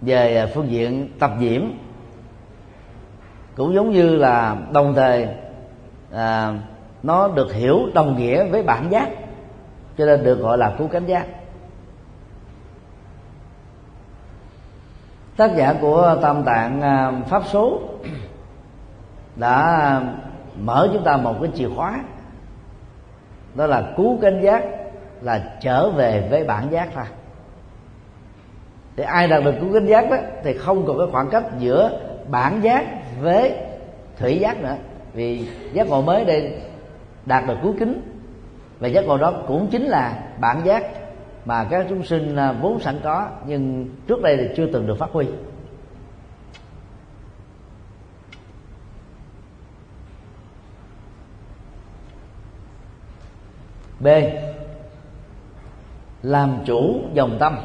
về 0.00 0.36
ờ, 0.36 0.50
phương 0.54 0.70
diện 0.70 1.08
tập 1.18 1.30
diễm 1.40 1.62
cũng 3.56 3.74
giống 3.74 3.90
như 3.90 4.16
là 4.16 4.56
đồng 4.72 4.94
thời 4.94 5.28
à, 6.12 6.54
nó 7.02 7.28
được 7.28 7.52
hiểu 7.52 7.80
đồng 7.94 8.18
nghĩa 8.18 8.44
với 8.44 8.62
bản 8.62 8.90
giác 8.90 9.08
cho 9.98 10.06
nên 10.06 10.24
được 10.24 10.34
gọi 10.40 10.58
là 10.58 10.74
cứu 10.78 10.88
cánh 10.88 11.06
giác. 11.06 11.26
Tác 15.36 15.50
giả 15.56 15.74
của 15.80 16.16
tam 16.22 16.42
tạng 16.44 16.80
pháp 17.28 17.42
số 17.46 17.80
đã 19.36 20.00
mở 20.60 20.88
chúng 20.92 21.04
ta 21.04 21.16
một 21.16 21.34
cái 21.42 21.50
chìa 21.54 21.68
khóa. 21.76 22.00
Đó 23.54 23.66
là 23.66 23.92
cứu 23.96 24.18
cánh 24.22 24.42
giác, 24.42 24.64
là 25.20 25.56
trở 25.60 25.90
về 25.90 26.28
với 26.30 26.44
bản 26.44 26.70
giác 26.70 26.88
thôi 26.94 27.04
thì 28.96 29.04
ai 29.04 29.28
đạt 29.28 29.44
được 29.44 29.54
cứu 29.60 29.72
cánh 29.72 29.86
giác 29.86 30.10
đó, 30.10 30.16
thì 30.44 30.52
không 30.52 30.86
còn 30.86 30.98
cái 30.98 31.06
khoảng 31.12 31.30
cách 31.30 31.44
giữa 31.58 32.00
bản 32.28 32.60
giác 32.60 32.86
với 33.20 33.54
thủy 34.18 34.38
giác 34.38 34.62
nữa. 34.62 34.76
Vì 35.12 35.48
giác 35.72 35.88
ngộ 35.88 36.02
mới 36.02 36.24
đây 36.24 36.60
đạt 37.26 37.46
được 37.46 37.56
cứu 37.62 37.74
kính, 37.78 38.02
và 38.80 38.88
giác 38.88 39.04
ngộ 39.04 39.18
đó 39.18 39.32
cũng 39.46 39.68
chính 39.70 39.86
là 39.86 40.18
bản 40.40 40.60
giác 40.64 40.84
mà 41.44 41.64
các 41.64 41.86
chúng 41.88 42.04
sinh 42.04 42.36
à, 42.36 42.52
vốn 42.52 42.80
sẵn 42.80 43.00
có, 43.04 43.26
nhưng 43.46 43.88
trước 44.06 44.22
đây 44.22 44.36
thì 44.36 44.48
chưa 44.56 44.66
từng 44.66 44.86
được 44.86 44.98
phát 44.98 45.10
huy. 45.12 45.26
B. 54.02 54.08
Làm 56.22 56.58
chủ 56.64 57.00
dòng 57.14 57.36
tâm. 57.38 57.56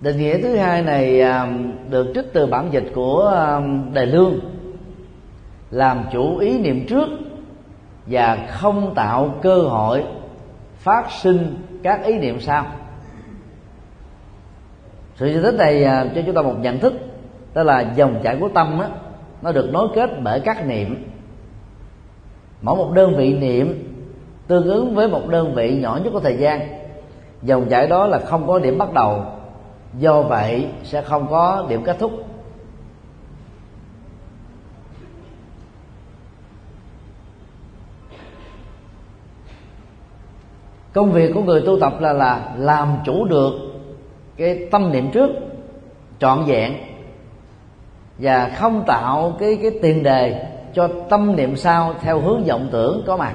Định 0.00 0.18
nghĩa 0.18 0.42
thứ 0.42 0.56
hai 0.56 0.82
này 0.82 1.20
à, 1.20 1.52
được 1.90 2.12
trích 2.14 2.32
từ 2.32 2.46
bản 2.46 2.68
dịch 2.72 2.92
của 2.94 3.32
à, 3.36 3.60
Đài 3.92 4.06
lương. 4.06 4.40
Làm 5.70 6.04
chủ 6.12 6.36
ý 6.36 6.58
niệm 6.58 6.86
trước 6.88 7.08
và 8.06 8.46
không 8.50 8.94
tạo 8.94 9.34
cơ 9.42 9.62
hội 9.62 10.04
phát 10.78 11.10
sinh 11.10 11.56
các 11.82 12.04
ý 12.04 12.18
niệm 12.18 12.40
sau. 12.40 12.66
Sự 15.16 15.26
giải 15.26 15.42
thích 15.42 15.54
này 15.54 15.84
à, 15.84 16.06
cho 16.14 16.22
chúng 16.26 16.34
ta 16.34 16.42
một 16.42 16.54
nhận 16.60 16.78
thức 16.78 16.94
đó 17.54 17.62
là 17.62 17.92
dòng 17.96 18.20
chảy 18.22 18.36
của 18.40 18.48
tâm 18.54 18.78
đó, 18.80 18.88
nó 19.42 19.52
được 19.52 19.70
nối 19.72 19.88
kết 19.94 20.10
bởi 20.22 20.40
các 20.40 20.66
niệm. 20.66 21.04
Mỗi 22.62 22.76
một 22.76 22.92
đơn 22.94 23.16
vị 23.16 23.34
niệm 23.34 23.94
tương 24.48 24.68
ứng 24.68 24.94
với 24.94 25.08
một 25.08 25.28
đơn 25.28 25.54
vị 25.54 25.78
nhỏ 25.80 26.00
nhất 26.04 26.10
của 26.12 26.20
thời 26.20 26.36
gian. 26.36 26.68
Dòng 27.42 27.68
chảy 27.68 27.86
đó 27.86 28.06
là 28.06 28.18
không 28.18 28.46
có 28.46 28.58
điểm 28.58 28.78
bắt 28.78 28.92
đầu, 28.92 29.24
do 29.98 30.22
vậy 30.22 30.66
sẽ 30.84 31.02
không 31.02 31.26
có 31.30 31.66
điểm 31.68 31.82
kết 31.84 31.96
thúc. 31.98 32.12
Công 40.92 41.12
việc 41.12 41.32
của 41.34 41.42
người 41.42 41.62
tu 41.66 41.80
tập 41.80 42.00
là 42.00 42.12
là 42.12 42.54
làm 42.56 42.96
chủ 43.04 43.24
được 43.24 43.52
cái 44.36 44.68
tâm 44.70 44.92
niệm 44.92 45.10
trước, 45.10 45.30
trọn 46.18 46.44
vẹn, 46.44 46.72
và 48.18 48.50
không 48.56 48.84
tạo 48.86 49.36
cái 49.38 49.58
cái 49.62 49.70
tiền 49.82 50.02
đề 50.02 50.46
cho 50.74 50.88
tâm 51.08 51.36
niệm 51.36 51.56
sau 51.56 51.94
theo 52.00 52.20
hướng 52.20 52.44
vọng 52.44 52.68
tưởng 52.72 53.02
có 53.06 53.16
mặt 53.16 53.34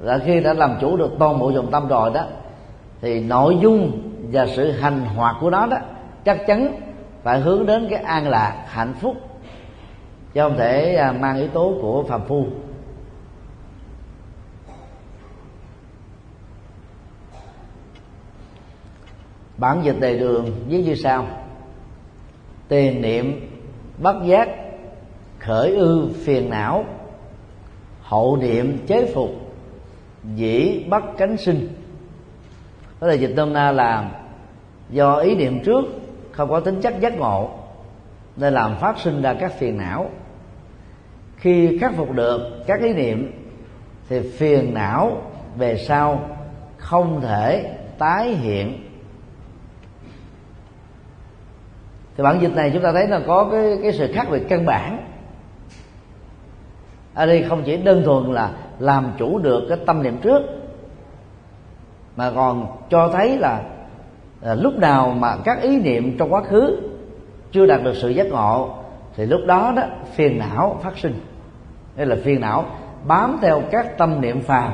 là 0.00 0.18
khi 0.18 0.40
đã 0.40 0.54
làm 0.54 0.78
chủ 0.80 0.96
được 0.96 1.10
toàn 1.18 1.38
bộ 1.38 1.50
dòng 1.50 1.70
tâm 1.70 1.88
rồi 1.88 2.10
đó, 2.14 2.24
thì 3.00 3.20
nội 3.20 3.58
dung 3.62 4.02
và 4.32 4.46
sự 4.46 4.70
hành 4.70 5.00
hoạt 5.00 5.36
của 5.40 5.50
nó 5.50 5.66
đó, 5.66 5.76
chắc 6.24 6.46
chắn 6.46 6.80
phải 7.22 7.40
hướng 7.40 7.66
đến 7.66 7.86
cái 7.90 8.02
an 8.02 8.28
lạc, 8.28 8.64
hạnh 8.66 8.94
phúc. 9.00 9.16
Chứ 10.34 10.40
không 10.40 10.56
thể 10.56 10.94
à, 10.94 11.12
mang 11.12 11.36
yếu 11.36 11.48
tố 11.48 11.74
của 11.82 12.02
phàm 12.02 12.24
phu. 12.24 12.46
Bản 19.56 19.80
dịch 19.84 20.00
đề 20.00 20.18
đường 20.18 20.50
viết 20.68 20.82
như 20.82 20.94
sau. 20.94 21.26
Tiền 22.68 23.02
niệm, 23.02 23.50
bất 23.98 24.16
giác, 24.24 24.48
khởi 25.38 25.76
ư 25.76 26.10
phiền 26.24 26.50
não, 26.50 26.84
hậu 28.02 28.36
niệm, 28.36 28.78
chế 28.86 29.12
phục 29.14 29.47
dĩ 30.34 30.84
bắt 30.88 31.02
cánh 31.18 31.36
sinh. 31.36 31.68
Đó 33.00 33.06
là 33.06 33.14
dịch 33.14 33.32
nôm 33.36 33.52
na 33.52 33.72
là 33.72 34.10
do 34.90 35.14
ý 35.14 35.34
niệm 35.34 35.64
trước, 35.64 35.84
không 36.30 36.50
có 36.50 36.60
tính 36.60 36.80
chất 36.80 36.94
giác 37.00 37.18
ngộ, 37.18 37.50
nên 38.36 38.54
làm 38.54 38.76
phát 38.76 38.98
sinh 38.98 39.22
ra 39.22 39.34
các 39.34 39.52
phiền 39.58 39.78
não. 39.78 40.10
Khi 41.36 41.78
khắc 41.78 41.94
phục 41.96 42.12
được 42.12 42.64
các 42.66 42.80
ý 42.80 42.92
niệm, 42.92 43.32
thì 44.08 44.20
phiền 44.20 44.74
não 44.74 45.22
về 45.56 45.78
sau 45.78 46.28
không 46.76 47.20
thể 47.20 47.74
tái 47.98 48.28
hiện. 48.28 48.84
Thì 52.16 52.24
bản 52.24 52.38
dịch 52.40 52.54
này 52.56 52.70
chúng 52.74 52.82
ta 52.82 52.92
thấy 52.92 53.08
là 53.08 53.20
có 53.26 53.48
cái 53.52 53.78
cái 53.82 53.92
sự 53.92 54.12
khác 54.12 54.26
biệt 54.30 54.42
căn 54.48 54.66
bản. 54.66 55.04
Ở 57.14 57.26
đây 57.26 57.42
không 57.48 57.62
chỉ 57.66 57.76
đơn 57.76 58.02
thuần 58.04 58.32
là 58.32 58.52
làm 58.78 59.12
chủ 59.18 59.38
được 59.38 59.66
cái 59.68 59.78
tâm 59.86 60.02
niệm 60.02 60.18
trước. 60.22 60.42
Mà 62.16 62.30
còn 62.34 62.66
cho 62.90 63.10
thấy 63.12 63.38
là, 63.38 63.62
là 64.40 64.54
lúc 64.54 64.78
nào 64.78 65.10
mà 65.18 65.36
các 65.44 65.62
ý 65.62 65.80
niệm 65.80 66.16
trong 66.18 66.32
quá 66.32 66.42
khứ 66.42 66.76
chưa 67.52 67.66
đạt 67.66 67.82
được 67.84 67.94
sự 67.96 68.08
giác 68.08 68.26
ngộ 68.26 68.74
thì 69.16 69.26
lúc 69.26 69.40
đó 69.46 69.72
đó 69.76 69.82
phiền 70.14 70.38
não 70.38 70.80
phát 70.82 70.98
sinh. 70.98 71.20
Đây 71.96 72.06
là 72.06 72.16
phiền 72.24 72.40
não 72.40 72.64
bám 73.06 73.38
theo 73.42 73.62
các 73.70 73.98
tâm 73.98 74.20
niệm 74.20 74.40
phàm 74.40 74.72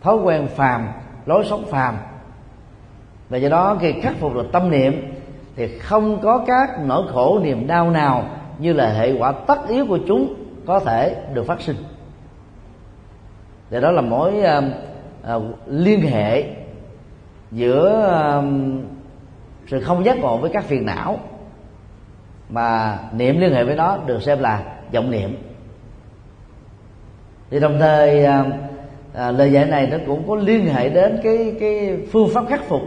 thói 0.00 0.16
quen 0.16 0.46
phàm 0.46 0.88
lối 1.26 1.44
sống 1.44 1.64
phàm. 1.70 1.96
Và 3.28 3.38
do 3.38 3.48
đó 3.48 3.76
khi 3.80 3.92
khắc 3.92 4.16
phục 4.20 4.34
được 4.34 4.46
tâm 4.52 4.70
niệm 4.70 5.14
thì 5.56 5.78
không 5.78 6.20
có 6.22 6.44
các 6.46 6.70
nỗi 6.84 7.02
khổ 7.12 7.40
niềm 7.42 7.66
đau 7.66 7.90
nào 7.90 8.24
như 8.58 8.72
là 8.72 8.92
hệ 8.92 9.18
quả 9.18 9.32
tất 9.32 9.68
yếu 9.68 9.86
của 9.86 9.98
chúng 10.08 10.34
có 10.66 10.80
thể 10.80 11.16
được 11.34 11.46
phát 11.46 11.60
sinh 11.60 11.76
thì 13.70 13.80
đó 13.80 13.90
là 13.90 14.00
mối 14.00 14.32
uh, 14.32 14.64
uh, 15.36 15.42
liên 15.66 16.00
hệ 16.00 16.44
giữa 17.52 18.10
uh, 18.38 18.44
sự 19.66 19.80
không 19.80 20.04
giác 20.04 20.18
ngộ 20.18 20.36
với 20.36 20.50
các 20.50 20.64
phiền 20.64 20.86
não 20.86 21.18
mà 22.48 22.98
niệm 23.12 23.40
liên 23.40 23.52
hệ 23.52 23.64
với 23.64 23.76
nó 23.76 23.98
được 24.06 24.22
xem 24.22 24.38
là 24.38 24.62
vọng 24.92 25.10
niệm. 25.10 25.36
Thì 27.50 27.60
đồng 27.60 27.78
thời 27.78 28.24
à, 28.24 28.44
à, 29.14 29.30
lời 29.30 29.52
dạy 29.52 29.64
này 29.64 29.86
nó 29.86 29.96
cũng 30.06 30.28
có 30.28 30.36
liên 30.36 30.66
hệ 30.66 30.88
đến 30.88 31.20
cái 31.22 31.56
cái 31.60 31.98
phương 32.12 32.28
pháp 32.34 32.44
khắc 32.48 32.64
phục. 32.64 32.82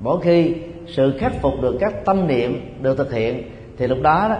Mỗi 0.00 0.20
khi 0.20 0.54
sự 0.86 1.18
khắc 1.18 1.32
phục 1.42 1.52
được 1.62 1.76
các 1.80 2.04
tâm 2.04 2.26
niệm 2.26 2.76
được 2.82 2.98
thực 2.98 3.12
hiện 3.12 3.50
thì 3.78 3.86
lúc 3.86 3.98
đó, 4.02 4.26
đó 4.28 4.36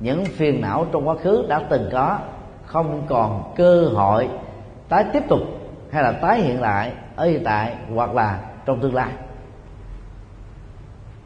những 0.00 0.24
phiền 0.24 0.60
não 0.60 0.86
trong 0.92 1.08
quá 1.08 1.14
khứ 1.14 1.46
đã 1.48 1.62
từng 1.70 1.88
có 1.92 2.18
không 2.64 3.02
còn 3.08 3.52
cơ 3.56 3.84
hội 3.94 4.28
tái 4.88 5.04
tiếp 5.12 5.22
tục 5.28 5.40
hay 5.90 6.02
là 6.02 6.12
tái 6.12 6.40
hiện 6.40 6.60
lại 6.60 6.92
ở 7.16 7.26
hiện 7.26 7.44
tại 7.44 7.74
hoặc 7.94 8.14
là 8.14 8.40
trong 8.66 8.80
tương 8.80 8.94
lai. 8.94 9.10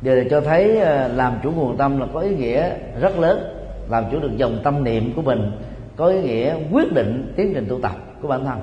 Điều 0.01 0.15
này 0.15 0.27
cho 0.31 0.41
thấy 0.41 0.81
ờ, 0.81 1.09
làm 1.09 1.39
chủ 1.43 1.51
nguồn 1.51 1.77
tâm 1.77 2.01
là 2.01 2.07
có 2.15 2.21
ý 2.21 2.37
nghĩa 2.37 2.71
rất 3.01 3.19
lớn. 3.19 3.57
Làm 3.89 4.05
chủ 4.13 4.21
được 4.21 4.37
dòng 4.37 4.61
tâm 4.65 4.85
niệm 4.85 5.13
của 5.17 5.23
mình 5.23 5.53
có 5.97 6.07
ý 6.07 6.21
nghĩa 6.21 6.55
quyết 6.73 6.93
định 6.93 7.33
tiến 7.37 7.53
trình 7.55 7.67
tu 7.69 7.81
tập 7.81 7.97
của 8.23 8.29
bản 8.29 8.45
thân. 8.45 8.61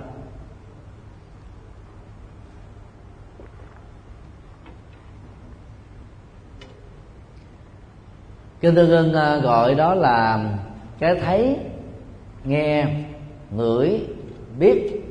Kinh 8.62 8.75
tương 8.75 8.89
ưng 8.89 9.13
ờ, 9.13 9.39
gọi 9.39 9.75
đó 9.75 9.93
là 9.95 10.49
cái 10.99 11.15
thấy, 11.15 11.57
nghe, 12.43 12.86
ngửi 13.51 14.01
biết. 14.60 15.04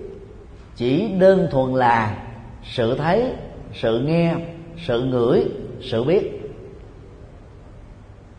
Chỉ 0.77 1.09
đơn 1.19 1.49
thuần 1.51 1.75
là 1.75 2.17
sự 2.65 2.97
thấy, 2.99 3.33
sự 3.73 4.01
nghe, 4.01 4.35
sự 4.77 5.03
ngửi, 5.03 5.45
sự 5.81 6.05
biết. 6.05 6.41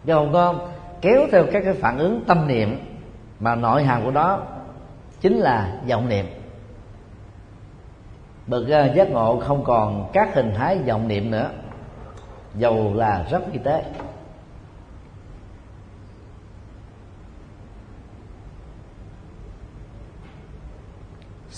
Chứ 0.06 0.13
không 0.13 0.34
có 0.34 0.56
kéo 1.02 1.22
theo 1.32 1.46
các 1.52 1.63
cái 1.65 1.74
phản 1.74 1.98
ứng 1.98 2.24
tâm 2.28 2.48
niệm 2.48 2.80
mà 3.39 3.56
nội 3.56 3.84
hàm 3.84 4.06
của 4.06 4.12
đó 4.12 4.41
chính 5.22 5.38
là 5.38 5.74
vọng 5.89 6.10
niệm. 6.10 6.26
Bậc 8.48 8.67
ờ, 8.70 8.93
giác 8.96 9.10
ngộ 9.10 9.39
không 9.39 9.63
còn 9.63 10.10
các 10.13 10.36
hình 10.36 10.54
thái 10.56 10.78
vọng 10.78 11.08
niệm 11.08 11.32
nữa, 11.32 11.50
dầu 12.56 12.93
là 12.96 13.26
rất 13.32 13.41
y 13.52 13.60
tế. 13.60 13.84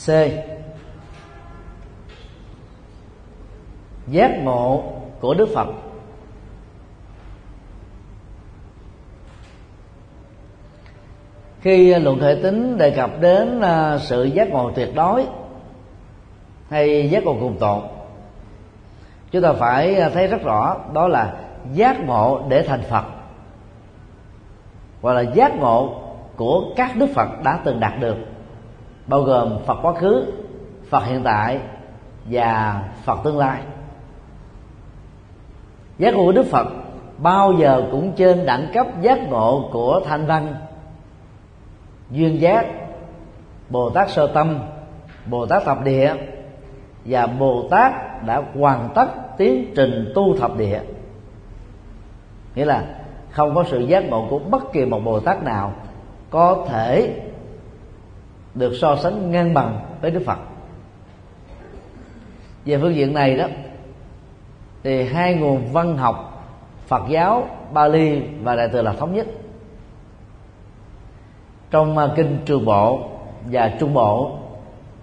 C. 0.06 0.10
Giác 4.08 4.32
ngộ 4.44 4.84
của 5.20 5.34
đức 5.34 5.50
phật. 5.56 5.68
Khi 11.62 11.96
luận 11.96 12.20
hệ 12.20 12.36
tính 12.44 12.78
đề 12.78 12.92
cập 12.92 13.20
đến 13.20 13.62
à, 13.62 13.98
sự 13.98 14.24
giác 14.24 14.50
ngộ 14.50 14.72
tuyệt 14.76 14.90
đối 14.96 15.28
hay 16.70 17.10
giác 17.10 17.24
ngộ 17.24 17.38
cùng 17.40 17.58
tồn 17.60 17.82
chúng 19.32 19.42
ta 19.42 19.54
phải 19.54 19.96
à, 19.96 20.10
thấy 20.10 20.28
rất 20.28 20.44
rõ 20.44 20.78
đó 20.94 21.08
là 21.08 21.34
giác 21.74 22.06
ngộ 22.06 22.42
để 22.50 22.62
thành 22.62 22.82
phật, 22.82 23.04
hoặc 25.02 25.14
là 25.14 25.22
giác 25.22 25.56
ngộ 25.56 26.02
của 26.36 26.64
các 26.76 26.96
đức 26.96 27.08
phật 27.16 27.28
đã 27.44 27.60
từng 27.66 27.80
đạt 27.80 28.00
được 28.00 28.18
bao 29.10 29.22
gồm 29.22 29.58
phật 29.65 29.78
quá 29.82 29.93
khứ, 29.93 30.34
phật 30.89 31.06
hiện 31.06 31.22
tại 31.24 31.60
và 32.26 32.82
phật 33.04 33.19
tương 33.24 33.38
lai. 33.38 33.62
Giác 35.98 36.13
ngộ 36.13 36.26
của 36.26 36.32
đức 36.32 36.45
phật 36.52 36.67
bao 37.17 37.54
giờ 37.54 37.84
cũng 37.91 38.12
trên 38.15 38.45
đẳng 38.45 38.67
cấp 38.74 38.88
giác 39.02 39.30
ngộ 39.30 39.69
của 39.72 40.02
thanh 40.06 40.26
văn. 40.26 40.56
Duyên 42.12 42.41
giác, 42.41 42.65
bồ 43.69 43.89
tát 43.89 44.10
sơ 44.10 44.28
tâm, 44.28 44.60
bồ 45.26 45.45
tát 45.45 45.63
thập 45.65 45.84
địa 45.84 46.13
và 47.06 47.28
bồ 47.28 47.67
tát 47.72 47.93
đã 48.26 48.43
hoàn 48.60 48.89
tất 48.95 49.08
tiến 49.38 49.74
trình 49.76 50.12
tu 50.15 50.38
thập 50.38 50.58
địa. 50.58 50.80
Nghĩa 52.56 52.65
là 52.65 52.86
không 53.32 53.56
có 53.56 53.63
sự 53.67 53.80
giác 53.80 54.10
ngộ 54.10 54.28
của 54.30 54.39
bất 54.39 54.74
kỳ 54.74 54.86
một 54.86 55.00
bồ 55.06 55.19
tát 55.19 55.43
nào 55.43 55.74
có 56.30 56.65
thể 56.69 57.22
được 58.56 58.74
so 58.82 58.96
sánh 58.96 59.32
ngang 59.32 59.54
bằng 59.54 59.80
với 60.02 60.12
đức 60.12 60.22
phật. 60.26 60.38
Về 62.66 62.78
phương 62.78 62.96
diện 62.96 63.14
này 63.14 63.38
đó, 63.38 63.48
thì 64.84 65.04
hai 65.04 65.34
nguồn 65.34 65.74
văn 65.74 65.98
học 65.98 66.46
phật 66.88 67.02
giáo, 67.10 67.48
bali 67.74 68.22
và 68.44 68.56
đại 68.56 68.70
thừa 68.70 68.82
là 68.82 68.94
thống 68.94 69.14
nhất. 69.14 69.28
Trong 71.72 71.98
à, 71.98 72.08
kinh 72.16 72.38
trường 72.46 72.66
bộ 72.66 73.10
và 73.52 73.74
trung 73.80 73.94
bộ, 73.94 74.38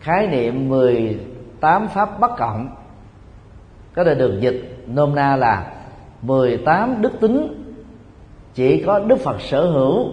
khái 0.00 0.26
niệm 0.26 0.68
18 0.68 1.88
pháp 1.88 2.20
bất 2.20 2.30
cộng 2.38 2.68
có 3.94 4.04
thể 4.04 4.14
được 4.14 4.40
dịch 4.40 4.76
nôm 4.86 5.14
na 5.14 5.36
là 5.36 5.72
18 6.22 7.02
đức 7.02 7.12
tính. 7.20 7.62
Chỉ 8.54 8.82
có 8.82 8.98
Đức 8.98 9.16
Phật 9.16 9.40
sở 9.40 9.70
hữu, 9.70 10.08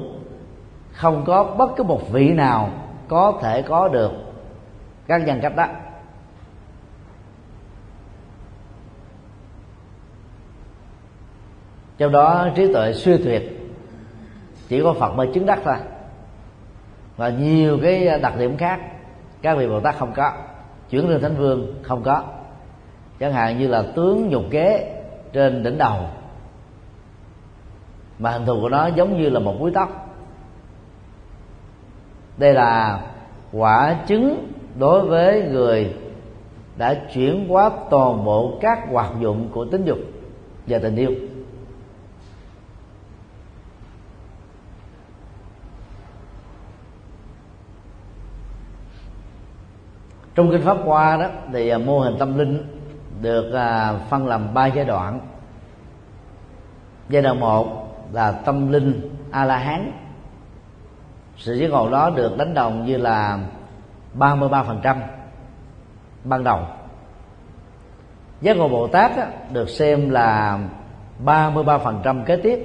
không 0.92 1.24
có 1.26 1.44
bất 1.44 1.76
cứ 1.76 1.84
một 1.84 2.12
vị 2.12 2.30
nào 2.34 2.70
có 3.08 3.40
thể 3.42 3.62
có 3.62 3.88
được 3.88 4.12
các 5.08 5.22
nhân 5.26 5.40
cách 5.42 5.56
đó. 5.56 5.68
Trong 11.98 12.12
đó 12.12 12.48
trí 12.56 12.74
tuệ 12.74 12.94
suy 12.94 13.18
tuyệt 13.18 13.60
chỉ 14.68 14.82
có 14.84 14.94
phật 14.94 15.14
mới 15.16 15.28
chứng 15.34 15.46
đắc 15.46 15.60
thôi. 15.66 15.76
Và 17.18 17.30
nhiều 17.30 17.80
cái 17.84 18.20
đặc 18.20 18.34
điểm 18.38 18.58
khác 18.58 18.80
các 19.42 19.58
vị 19.58 19.68
bồ 19.68 19.80
tát 19.80 19.96
không 19.98 20.14
có, 20.16 20.32
chuyển 20.90 21.10
lên 21.10 21.22
thánh 21.22 21.36
vương 21.36 21.84
không 21.84 22.04
có. 22.04 22.24
Chẳng 23.20 23.34
hạn 23.34 23.60
như 23.60 23.68
là 23.68 23.84
tướng 23.96 24.30
nhục 24.30 24.44
kế 24.52 24.96
trên 25.34 25.64
đỉnh 25.64 25.78
đầu. 25.78 26.10
Mà 28.20 28.32
hình 28.32 28.46
thù 28.46 28.62
của 28.62 28.70
nó 28.70 28.88
giống 28.88 29.22
như 29.22 29.30
là 29.30 29.40
một 29.40 29.56
búi 29.60 29.72
tóc 29.74 30.03
đây 32.38 32.54
là 32.54 33.02
quả 33.52 33.96
chứng 34.08 34.54
đối 34.80 35.08
với 35.08 35.50
người 35.52 35.96
đã 36.78 36.96
chuyển 37.14 37.48
hóa 37.48 37.72
toàn 37.90 38.26
bộ 38.26 38.58
các 38.62 38.80
hoạt 38.92 39.12
dụng 39.20 39.50
của 39.52 39.66
tính 39.66 39.86
dục 39.86 39.98
và 40.68 40.80
tình 40.80 40.96
yêu. 40.96 41.12
Trong 50.36 50.52
kinh 50.52 50.62
pháp 50.62 50.78
hoa 50.86 51.18
đó, 51.18 51.30
thì 51.54 51.70
à, 51.70 51.78
mô 51.78 52.00
hình 52.00 52.16
tâm 52.20 52.38
linh 52.38 52.80
được 53.22 53.54
à, 53.54 53.94
phân 54.10 54.28
làm 54.28 54.54
ba 54.54 54.66
giai 54.68 54.86
đoạn. 54.86 55.20
Giai 57.10 57.22
đoạn 57.22 57.40
một 57.40 57.88
là 58.14 58.32
tâm 58.32 58.72
linh 58.72 59.10
a 59.32 59.46
la 59.46 59.58
hán 59.58 59.92
sự 61.38 61.54
giác 61.54 61.68
ngộ 61.68 61.90
đó 61.90 62.10
được 62.10 62.38
đánh 62.38 62.54
đồng 62.54 62.86
như 62.86 62.98
là 62.98 63.40
33% 64.18 64.96
ban 66.24 66.44
đầu. 66.44 66.60
Giác 68.42 68.58
ngộ 68.58 68.68
bồ 68.68 68.88
tát 68.88 69.18
á, 69.18 69.28
được 69.52 69.70
xem 69.70 70.10
là 70.10 70.60
33% 71.26 72.24
kế 72.24 72.36
tiếp. 72.36 72.60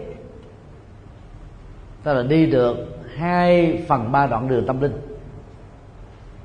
Tức 2.03 2.15
là 2.15 2.23
đi 2.23 2.47
được 2.47 2.77
2 3.17 3.85
phần 3.89 4.13
3 4.13 4.27
đoạn 4.27 4.49
đường 4.49 4.67
tâm 4.67 4.81
linh. 4.81 4.93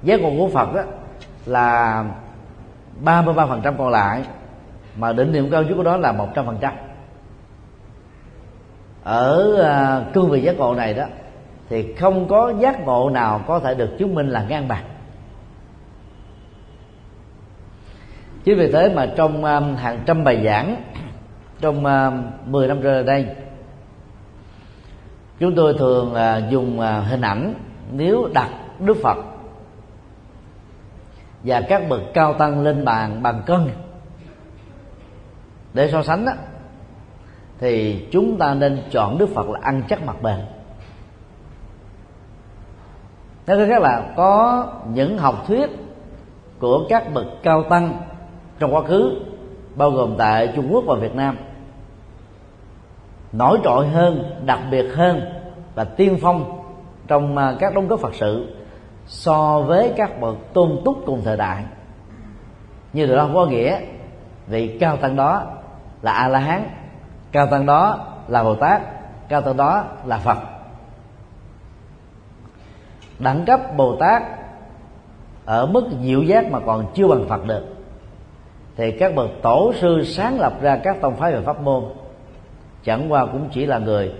Giác 0.03 0.21
ngộ 0.21 0.29
của 0.37 0.49
phật 0.53 0.75
á, 0.75 0.83
là 1.45 2.05
33% 3.03 3.77
còn 3.77 3.89
lại 3.89 4.23
mà 4.97 5.13
đỉnh 5.13 5.33
điểm 5.33 5.49
cao 5.51 5.63
nhất 5.63 5.73
của 5.77 5.83
đó 5.83 5.97
là 5.97 6.13
100% 6.13 6.71
ở 9.03 9.61
à, 9.61 10.05
cương 10.13 10.29
vị 10.29 10.41
giác 10.41 10.57
ngộ 10.57 10.75
này 10.75 10.93
đó 10.93 11.05
thì 11.69 11.93
không 11.93 12.27
có 12.27 12.53
giác 12.59 12.81
ngộ 12.85 13.09
nào 13.09 13.41
có 13.47 13.59
thể 13.59 13.75
được 13.75 13.89
chứng 13.99 14.15
minh 14.15 14.29
là 14.29 14.45
ngang 14.49 14.67
bằng. 14.67 14.83
Chính 18.43 18.57
vì 18.57 18.71
thế 18.71 18.93
mà 18.95 19.07
trong 19.15 19.45
um, 19.45 19.75
hàng 19.75 20.03
trăm 20.05 20.23
bài 20.23 20.41
giảng 20.45 20.83
trong 21.61 21.85
um, 21.85 22.23
10 22.45 22.67
năm 22.67 22.79
trở 22.83 22.91
lại 22.91 23.03
đây 23.03 23.35
chúng 25.39 25.55
tôi 25.55 25.73
thường 25.79 26.13
uh, 26.13 26.51
dùng 26.51 26.79
uh, 26.79 26.85
hình 27.09 27.21
ảnh 27.21 27.53
nếu 27.91 28.29
đặt 28.33 28.49
đức 28.79 28.97
phật 29.03 29.17
và 31.43 31.61
các 31.61 31.89
bậc 31.89 32.01
cao 32.13 32.33
tăng 32.33 32.63
lên 32.63 32.85
bàn 32.85 33.23
bằng 33.23 33.41
cân 33.45 33.69
để 35.73 35.91
so 35.91 36.03
sánh 36.03 36.25
đó, 36.25 36.31
thì 37.59 38.05
chúng 38.11 38.37
ta 38.37 38.53
nên 38.53 38.83
chọn 38.91 39.17
đức 39.17 39.29
phật 39.35 39.49
là 39.49 39.59
ăn 39.63 39.83
chắc 39.89 40.05
mặt 40.05 40.21
bền 40.21 40.39
nói 43.47 43.57
cách 43.57 43.67
khác 43.69 43.81
là 43.81 44.13
có 44.15 44.65
những 44.93 45.17
học 45.17 45.43
thuyết 45.47 45.69
của 46.59 46.85
các 46.89 47.13
bậc 47.13 47.25
cao 47.43 47.63
tăng 47.63 47.97
trong 48.59 48.75
quá 48.75 48.81
khứ, 48.81 49.19
bao 49.75 49.91
gồm 49.91 50.15
tại 50.17 50.53
trung 50.55 50.67
quốc 50.71 50.83
và 50.87 50.95
việt 50.95 51.15
nam, 51.15 51.37
nổi 53.31 53.59
trội 53.63 53.87
hơn, 53.87 54.41
đặc 54.45 54.59
biệt 54.71 54.85
hơn 54.95 55.21
và 55.75 55.83
tiên 55.83 56.17
phong 56.21 56.63
trong 57.07 57.37
à, 57.37 57.55
các 57.59 57.75
đóng 57.75 57.87
góp 57.87 57.99
phật 57.99 58.15
sự 58.15 58.55
so 59.07 59.61
với 59.61 59.93
các 59.97 60.21
bậc 60.21 60.35
tôn 60.53 60.81
túc 60.85 60.97
cùng 61.05 61.21
thời 61.25 61.37
đại. 61.37 61.63
Như 62.93 63.05
điều 63.05 63.15
đó 63.15 63.23
không 63.23 63.35
có 63.35 63.45
nghĩa 63.45 63.79
vị 64.47 64.77
cao 64.79 64.97
tăng 64.97 65.15
đó 65.15 65.43
là 66.01 66.11
a 66.11 66.27
la 66.27 66.39
hán, 66.39 66.69
cao 67.31 67.47
tăng 67.47 67.65
đó 67.65 68.07
là 68.27 68.43
bồ 68.43 68.55
tát, 68.55 68.81
cao 69.29 69.41
tăng 69.41 69.57
đó 69.57 69.83
là 70.05 70.17
phật 70.17 70.37
đẳng 73.23 73.45
cấp 73.45 73.59
bồ 73.77 73.95
tát 73.95 74.23
ở 75.45 75.65
mức 75.65 75.83
diệu 76.03 76.23
giác 76.23 76.51
mà 76.51 76.59
còn 76.65 76.85
chưa 76.93 77.07
bằng 77.07 77.25
phật 77.29 77.47
được. 77.47 77.63
Thì 78.75 78.91
các 78.91 79.15
bậc 79.15 79.29
tổ 79.41 79.73
sư 79.81 80.03
sáng 80.03 80.39
lập 80.39 80.53
ra 80.61 80.77
các 80.77 80.97
tông 81.01 81.15
phái 81.15 81.33
về 81.33 81.41
pháp 81.41 81.61
môn, 81.61 81.83
chẳng 82.83 83.11
qua 83.11 83.25
cũng 83.25 83.49
chỉ 83.51 83.65
là 83.65 83.79
người, 83.79 84.13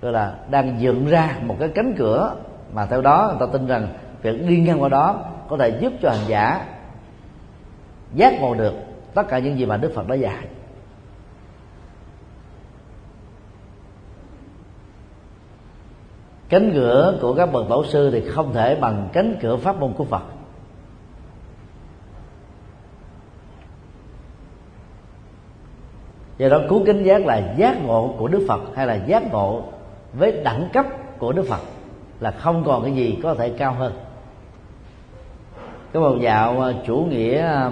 gọi 0.00 0.12
là 0.12 0.34
đang 0.50 0.80
dựng 0.80 1.06
ra 1.06 1.36
một 1.42 1.56
cái 1.60 1.68
cánh 1.68 1.94
cửa 1.98 2.34
mà 2.72 2.86
theo 2.86 3.02
đó 3.02 3.26
người 3.28 3.46
ta 3.46 3.52
tin 3.52 3.66
rằng 3.66 3.88
việc 4.22 4.48
đi 4.48 4.60
ngang 4.60 4.82
qua 4.82 4.88
đó 4.88 5.20
có 5.48 5.56
thể 5.56 5.78
giúp 5.80 5.92
cho 6.02 6.10
hành 6.10 6.28
giả 6.28 6.64
giác 8.14 8.40
ngộ 8.40 8.54
được 8.54 8.74
tất 9.14 9.28
cả 9.28 9.38
những 9.38 9.58
gì 9.58 9.66
mà 9.66 9.76
đức 9.76 9.92
phật 9.94 10.08
đã 10.08 10.14
dạy. 10.14 10.46
Cánh 16.48 16.70
cửa 16.74 17.18
của 17.20 17.34
các 17.34 17.52
bậc 17.52 17.68
tổ 17.68 17.84
sư 17.84 18.10
thì 18.10 18.30
không 18.30 18.52
thể 18.52 18.74
bằng 18.74 19.08
cánh 19.12 19.36
cửa 19.40 19.56
pháp 19.56 19.80
môn 19.80 19.92
của 19.92 20.04
phật. 20.04 20.22
Do 26.38 26.48
đó 26.48 26.60
cứu 26.68 26.82
kính 26.86 27.02
giác 27.02 27.26
là 27.26 27.54
giác 27.56 27.84
ngộ 27.84 28.14
của 28.18 28.28
đức 28.28 28.44
phật 28.48 28.60
hay 28.74 28.86
là 28.86 28.94
giác 28.94 29.32
ngộ 29.32 29.62
với 30.12 30.32
đẳng 30.32 30.68
cấp 30.72 30.86
của 31.18 31.32
đức 31.32 31.46
phật 31.48 31.60
là 32.20 32.30
không 32.30 32.64
còn 32.64 32.82
cái 32.82 32.92
gì 32.92 33.18
có 33.22 33.34
thể 33.34 33.48
cao 33.48 33.72
hơn. 33.72 33.92
Cái 35.92 36.02
một 36.02 36.16
dạo 36.20 36.60
à, 36.60 36.72
chủ 36.86 36.96
nghĩa 36.96 37.38
à, 37.38 37.70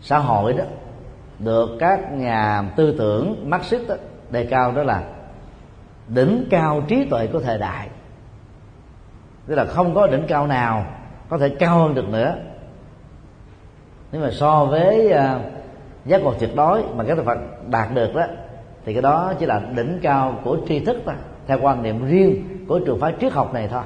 xã 0.00 0.18
hội 0.18 0.52
đó 0.52 0.64
được 1.38 1.70
các 1.80 2.12
nhà 2.12 2.70
tư 2.76 2.94
tưởng 2.98 3.50
Marxist 3.50 3.88
đó, 3.88 3.94
đề 4.30 4.44
cao 4.44 4.72
đó 4.72 4.82
là 4.82 5.02
đỉnh 6.08 6.46
cao 6.50 6.82
trí 6.88 7.04
tuệ 7.04 7.26
của 7.26 7.40
thời 7.40 7.58
đại. 7.58 7.88
Tức 9.46 9.54
là 9.54 9.64
không 9.64 9.94
có 9.94 10.06
đỉnh 10.06 10.24
cao 10.28 10.46
nào 10.46 10.86
có 11.28 11.38
thể 11.38 11.48
cao 11.48 11.78
hơn 11.78 11.94
được 11.94 12.08
nữa. 12.08 12.36
Nếu 14.12 14.22
mà 14.22 14.30
so 14.30 14.64
với 14.64 15.12
uh, 15.12 15.42
giác 16.06 16.22
ngộ 16.22 16.34
tuyệt 16.34 16.56
đối 16.56 16.82
mà 16.96 17.04
các 17.04 17.18
Phật 17.24 17.38
đạt 17.66 17.94
được 17.94 18.14
đó 18.14 18.22
thì 18.84 18.92
cái 18.92 19.02
đó 19.02 19.32
chỉ 19.38 19.46
là 19.46 19.60
đỉnh 19.76 19.98
cao 20.02 20.40
của 20.44 20.56
tri 20.68 20.80
thức 20.80 20.96
thôi 21.06 21.14
theo 21.46 21.58
quan 21.62 21.82
niệm 21.82 22.06
riêng 22.06 22.64
của 22.68 22.80
trường 22.86 23.00
phái 23.00 23.14
triết 23.20 23.32
học 23.32 23.54
này 23.54 23.68
thôi. 23.68 23.82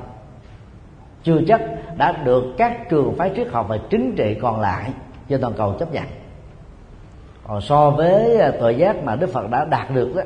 Chưa 1.23 1.39
chắc 1.49 1.61
đã 1.97 2.13
được 2.13 2.45
các 2.59 2.89
trường 2.91 3.15
phái 3.17 3.33
triết 3.37 3.49
học 3.49 3.67
và 3.69 3.79
chính 3.91 4.17
trị 4.17 4.37
còn 4.43 4.61
lại 4.61 4.91
trên 5.29 5.41
toàn 5.41 5.55
cầu 5.57 5.75
chấp 5.79 5.93
nhận. 5.93 6.05
Còn 7.47 7.61
so 7.61 7.91
với 7.91 8.37
à, 8.37 8.53
tội 8.61 8.75
giác 8.75 9.05
mà 9.05 9.17
đức 9.17 9.33
phật 9.33 9.51
đã 9.51 9.65
đạt 9.65 9.91
được 9.95 10.15
đó 10.17 10.23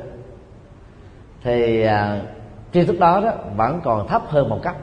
thì 1.43 1.81
à, 1.83 2.21
tri 2.73 2.85
thức 2.85 2.99
đó 2.99 3.21
đó 3.21 3.31
vẫn 3.55 3.81
còn 3.83 4.07
thấp 4.07 4.21
hơn 4.27 4.49
một 4.49 4.59
cấp. 4.63 4.75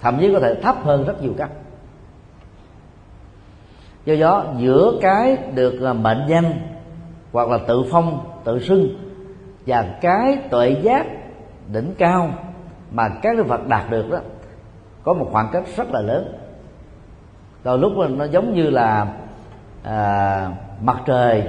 Thậm 0.00 0.18
chí 0.20 0.32
có 0.32 0.40
thể 0.40 0.54
thấp 0.62 0.76
hơn 0.82 1.04
rất 1.04 1.22
nhiều 1.22 1.34
cấp. 1.38 1.50
Do 4.04 4.14
đó 4.20 4.44
giữa 4.56 4.92
cái 5.00 5.36
được 5.54 5.80
là 5.80 5.92
mệnh 5.92 6.24
danh 6.28 6.52
hoặc 7.32 7.48
là 7.48 7.58
tự 7.68 7.84
phong 7.90 8.40
tự 8.44 8.60
xưng 8.60 8.88
và 9.66 9.98
cái 10.00 10.38
tuệ 10.50 10.70
giác 10.70 11.06
đỉnh 11.72 11.94
cao 11.98 12.30
mà 12.90 13.08
các 13.22 13.36
đức 13.36 13.46
phật 13.48 13.66
đạt 13.66 13.90
được 13.90 14.10
đó 14.10 14.18
có 15.02 15.14
một 15.14 15.28
khoảng 15.32 15.48
cách 15.52 15.64
rất 15.76 15.90
là 15.90 16.00
lớn. 16.00 16.34
Đôi 17.64 17.78
lúc 17.78 17.92
nó 17.96 18.24
giống 18.24 18.54
như 18.54 18.70
là 18.70 19.06
à, 19.82 20.50
mặt 20.82 20.96
trời 21.06 21.48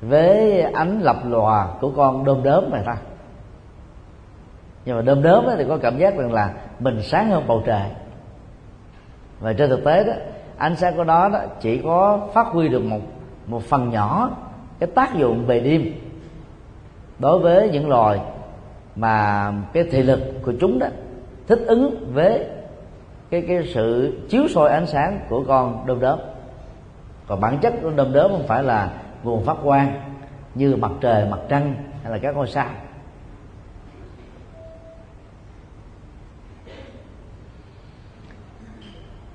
với 0.00 0.62
ánh 0.62 1.00
lập 1.02 1.16
lòa 1.28 1.68
của 1.80 1.90
con 1.96 2.24
đom 2.24 2.42
đóm 2.42 2.70
này 2.70 2.82
ta, 2.86 2.96
nhưng 4.84 4.96
mà 4.96 5.02
đom 5.02 5.22
đóm 5.22 5.44
thì 5.58 5.64
có 5.68 5.78
cảm 5.82 5.98
giác 5.98 6.16
rằng 6.16 6.32
là 6.32 6.52
mình 6.78 7.02
sáng 7.02 7.30
hơn 7.30 7.44
bầu 7.46 7.62
trời. 7.66 7.90
Và 9.40 9.52
trên 9.52 9.70
thực 9.70 9.84
tế 9.84 10.04
đó 10.04 10.12
ánh 10.56 10.76
sáng 10.76 10.96
của 10.96 11.04
nó 11.04 11.28
đó 11.28 11.38
chỉ 11.60 11.78
có 11.78 12.28
phát 12.34 12.46
huy 12.46 12.68
được 12.68 12.84
một 12.84 13.00
một 13.46 13.62
phần 13.62 13.90
nhỏ 13.90 14.30
cái 14.78 14.88
tác 14.94 15.14
dụng 15.14 15.46
về 15.46 15.60
đêm. 15.60 15.92
Đối 17.18 17.38
với 17.38 17.70
những 17.70 17.88
loài 17.88 18.20
mà 18.96 19.52
cái 19.72 19.84
thị 19.84 20.02
lực 20.02 20.20
của 20.42 20.52
chúng 20.60 20.78
đó 20.78 20.86
thích 21.46 21.60
ứng 21.66 22.12
với 22.12 22.46
cái 23.30 23.44
cái 23.48 23.70
sự 23.74 24.18
chiếu 24.28 24.42
soi 24.48 24.70
ánh 24.70 24.86
sáng 24.86 25.20
của 25.28 25.44
con 25.48 25.86
đom 25.86 26.00
đóm. 26.00 26.18
Còn 27.26 27.40
bản 27.40 27.58
chất 27.58 27.74
của 27.82 27.90
đom 27.90 28.12
đóm 28.12 28.30
không 28.30 28.46
phải 28.46 28.62
là 28.62 28.90
nguồn 29.26 29.44
phát 29.44 29.56
quang 29.64 30.00
như 30.54 30.76
mặt 30.76 30.90
trời, 31.00 31.24
mặt 31.30 31.40
trăng 31.48 31.74
hay 32.02 32.12
là 32.12 32.18
các 32.18 32.36
ngôi 32.36 32.46
sao. 32.46 32.68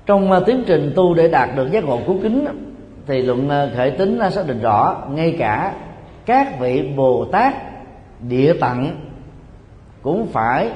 Trong 0.06 0.32
à, 0.32 0.40
tiến 0.46 0.64
trình 0.68 0.94
tu 0.96 1.14
để 1.14 1.28
đạt 1.28 1.50
được 1.56 1.72
giác 1.72 1.84
ngộ 1.84 2.00
cứu 2.08 2.20
kính 2.24 2.46
thì 3.08 3.22
luận 3.22 3.50
à, 3.50 3.70
khởi 3.76 3.92
tính 3.92 4.20
đã 4.20 4.30
xác 4.30 4.48
định 4.48 4.62
rõ 4.62 5.04
ngay 5.10 5.36
cả 5.40 5.76
các 6.26 6.60
vị 6.60 6.94
bồ 6.96 7.26
tát, 7.32 7.54
địa 8.20 8.54
tặng 8.62 8.96
cũng 10.02 10.28
phải 10.28 10.72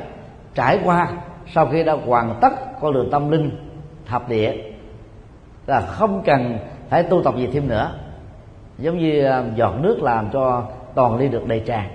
trải 0.53 0.79
qua 0.83 1.07
sau 1.53 1.65
khi 1.65 1.83
đã 1.83 1.93
hoàn 1.93 2.39
tất 2.41 2.81
con 2.81 2.93
đường 2.93 3.09
tâm 3.11 3.31
linh 3.31 3.51
thập 4.05 4.29
địa. 4.29 4.53
Là 5.67 5.81
không 5.81 6.23
cần 6.25 6.57
phải 6.89 7.03
tu 7.03 7.23
tập 7.23 7.33
gì 7.37 7.47
thêm 7.53 7.67
nữa 7.67 7.91
giống 8.77 8.97
như 8.97 9.23
à, 9.23 9.43
giọt 9.55 9.75
nước 9.81 9.99
làm 10.01 10.29
cho 10.33 10.63
toàn 10.95 11.17
ly 11.17 11.27
được 11.27 11.47
đầy 11.47 11.59
tràn. 11.59 11.89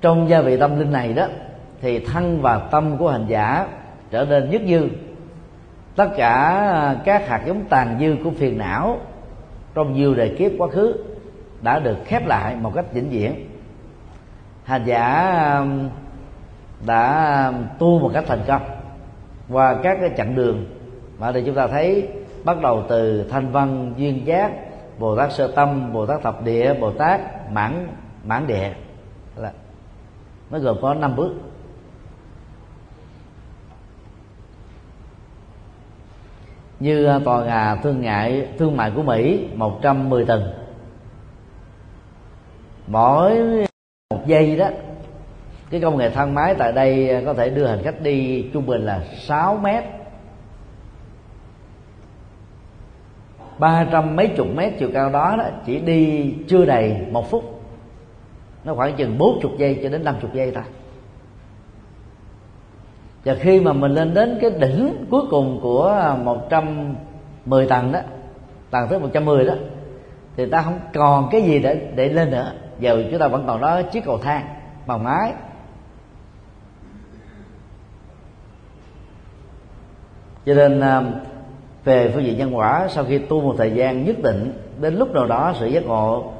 Trong 0.00 0.28
gia 0.28 0.40
vị 0.40 0.56
tâm 0.56 0.78
linh 0.78 0.92
này 0.92 1.12
đó, 1.12 1.26
thì 1.80 1.98
thân 1.98 2.42
và 2.42 2.58
tâm 2.58 2.96
của 2.98 3.10
hành 3.10 3.26
giả 3.28 3.66
trở 4.10 4.24
nên 4.24 4.50
nhất 4.50 4.62
dư. 4.68 4.88
Tất 5.96 6.08
cả 6.16 6.32
à, 6.72 6.96
các 7.04 7.28
hạt 7.28 7.42
giống 7.46 7.64
tàn 7.64 7.96
dư 8.00 8.16
của 8.24 8.30
phiền 8.30 8.58
não 8.58 8.98
trong 9.74 9.92
nhiều 9.92 10.14
đời 10.14 10.34
kiếp 10.38 10.52
quá 10.58 10.68
khứ 10.68 11.04
đã 11.62 11.78
được 11.78 11.96
khép 12.04 12.26
lại 12.26 12.56
một 12.56 12.72
cách 12.74 12.92
vĩnh 12.92 13.10
viễn. 13.10 13.34
Hành 14.64 14.84
giả 14.84 15.02
à, 15.02 15.66
đã 16.86 17.52
tu 17.78 17.98
một 17.98 18.10
cách 18.14 18.24
thành 18.26 18.42
công 18.46 18.62
qua 19.48 19.76
các 19.82 19.98
cái 20.00 20.10
chặng 20.16 20.34
đường 20.34 20.77
mà 21.18 21.32
thì 21.32 21.42
chúng 21.46 21.54
ta 21.54 21.66
thấy 21.66 22.08
bắt 22.44 22.60
đầu 22.62 22.84
từ 22.88 23.28
thanh 23.30 23.52
văn, 23.52 23.94
duyên 23.96 24.26
giác, 24.26 24.52
bồ 24.98 25.16
tát 25.16 25.32
sơ 25.32 25.48
tâm, 25.48 25.92
bồ 25.92 26.06
tát 26.06 26.22
thập 26.22 26.44
địa, 26.44 26.74
bồ 26.74 26.92
tát 26.92 27.20
mãn 27.52 27.88
mãn 28.24 28.46
địa. 28.46 28.72
Là 29.36 29.52
nó 30.50 30.58
gồm 30.58 30.76
có 30.82 30.94
năm 30.94 31.16
bước. 31.16 31.34
Như 36.80 37.06
à, 37.06 37.18
tòa 37.24 37.44
nhà 37.44 37.76
thương 37.76 38.00
ngại, 38.00 38.48
thương 38.58 38.76
mại 38.76 38.90
của 38.90 39.02
Mỹ 39.02 39.48
110 39.54 40.24
tầng. 40.24 40.52
Mỗi 42.86 43.38
một 44.10 44.26
giây 44.26 44.56
đó, 44.56 44.68
cái 45.70 45.80
công 45.80 45.96
nghệ 45.96 46.10
thang 46.10 46.34
máy 46.34 46.54
tại 46.58 46.72
đây 46.72 47.10
à, 47.10 47.22
có 47.26 47.34
thể 47.34 47.50
đưa 47.50 47.66
hành 47.66 47.82
khách 47.82 48.00
đi 48.00 48.46
trung 48.52 48.66
bình 48.66 48.86
là 48.86 49.04
6 49.18 49.56
mét. 49.62 49.84
Ba 53.58 53.86
trăm 53.92 54.16
mấy 54.16 54.28
chục 54.36 54.46
mét 54.54 54.72
chiều 54.78 54.90
cao 54.94 55.10
đó, 55.10 55.34
đó 55.38 55.44
chỉ 55.66 55.80
đi 55.80 56.34
chưa 56.48 56.64
đầy 56.64 56.96
một 57.10 57.30
phút. 57.30 57.62
Nó 58.64 58.74
khoảng 58.74 58.96
chừng 58.96 59.18
bốn 59.18 59.38
chục 59.42 59.52
giây 59.58 59.80
cho 59.82 59.88
đến 59.88 60.04
năm 60.04 60.14
chục 60.20 60.34
giây 60.34 60.50
thôi. 60.54 60.64
Và 63.24 63.34
khi 63.34 63.60
mà 63.60 63.72
mình 63.72 63.92
lên 63.92 64.14
đến 64.14 64.38
cái 64.40 64.50
đỉnh 64.50 65.06
cuối 65.10 65.22
cùng 65.30 65.60
của 65.62 66.16
110 66.24 67.66
tầng 67.66 67.92
đó 67.92 68.00
tầng 68.70 68.86
thứ 68.90 68.98
110 68.98 69.44
đó 69.44 69.54
thì 70.36 70.46
ta 70.46 70.62
không 70.62 70.80
còn 70.94 71.28
cái 71.30 71.42
gì 71.42 71.58
để 71.58 71.90
để 71.94 72.08
lên 72.08 72.30
nữa. 72.30 72.52
Giờ 72.80 73.04
chúng 73.10 73.20
ta 73.20 73.28
vẫn 73.28 73.44
còn 73.46 73.60
đó 73.60 73.82
chiếc 73.82 74.04
cầu 74.04 74.18
thang 74.18 74.46
bằng 74.86 75.04
mái 75.04 75.32
cho 80.46 80.54
nên 80.54 80.80
à, 80.80 81.02
về 81.84 82.10
phương 82.14 82.24
diện 82.24 82.38
nhân 82.38 82.56
quả 82.56 82.88
sau 82.90 83.04
khi 83.04 83.18
tu 83.18 83.40
một 83.40 83.54
thời 83.58 83.70
gian 83.70 84.04
nhất 84.04 84.16
định 84.22 84.52
đến 84.80 84.94
lúc 84.94 85.14
nào 85.14 85.26
đó 85.26 85.54
sự 85.60 85.66
giác 85.66 85.84
ngộ 85.84 86.32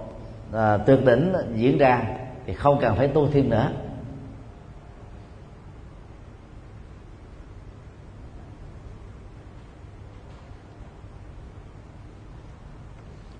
à, 0.53 0.77
tuyệt 0.77 1.05
đỉnh 1.05 1.33
diễn 1.55 1.79
ra 1.79 2.03
thì 2.47 2.55
không 2.55 2.79
cần 2.81 2.97
phải 2.97 3.09
tu 3.09 3.29
thêm 3.33 3.51
nữa. 3.51 3.73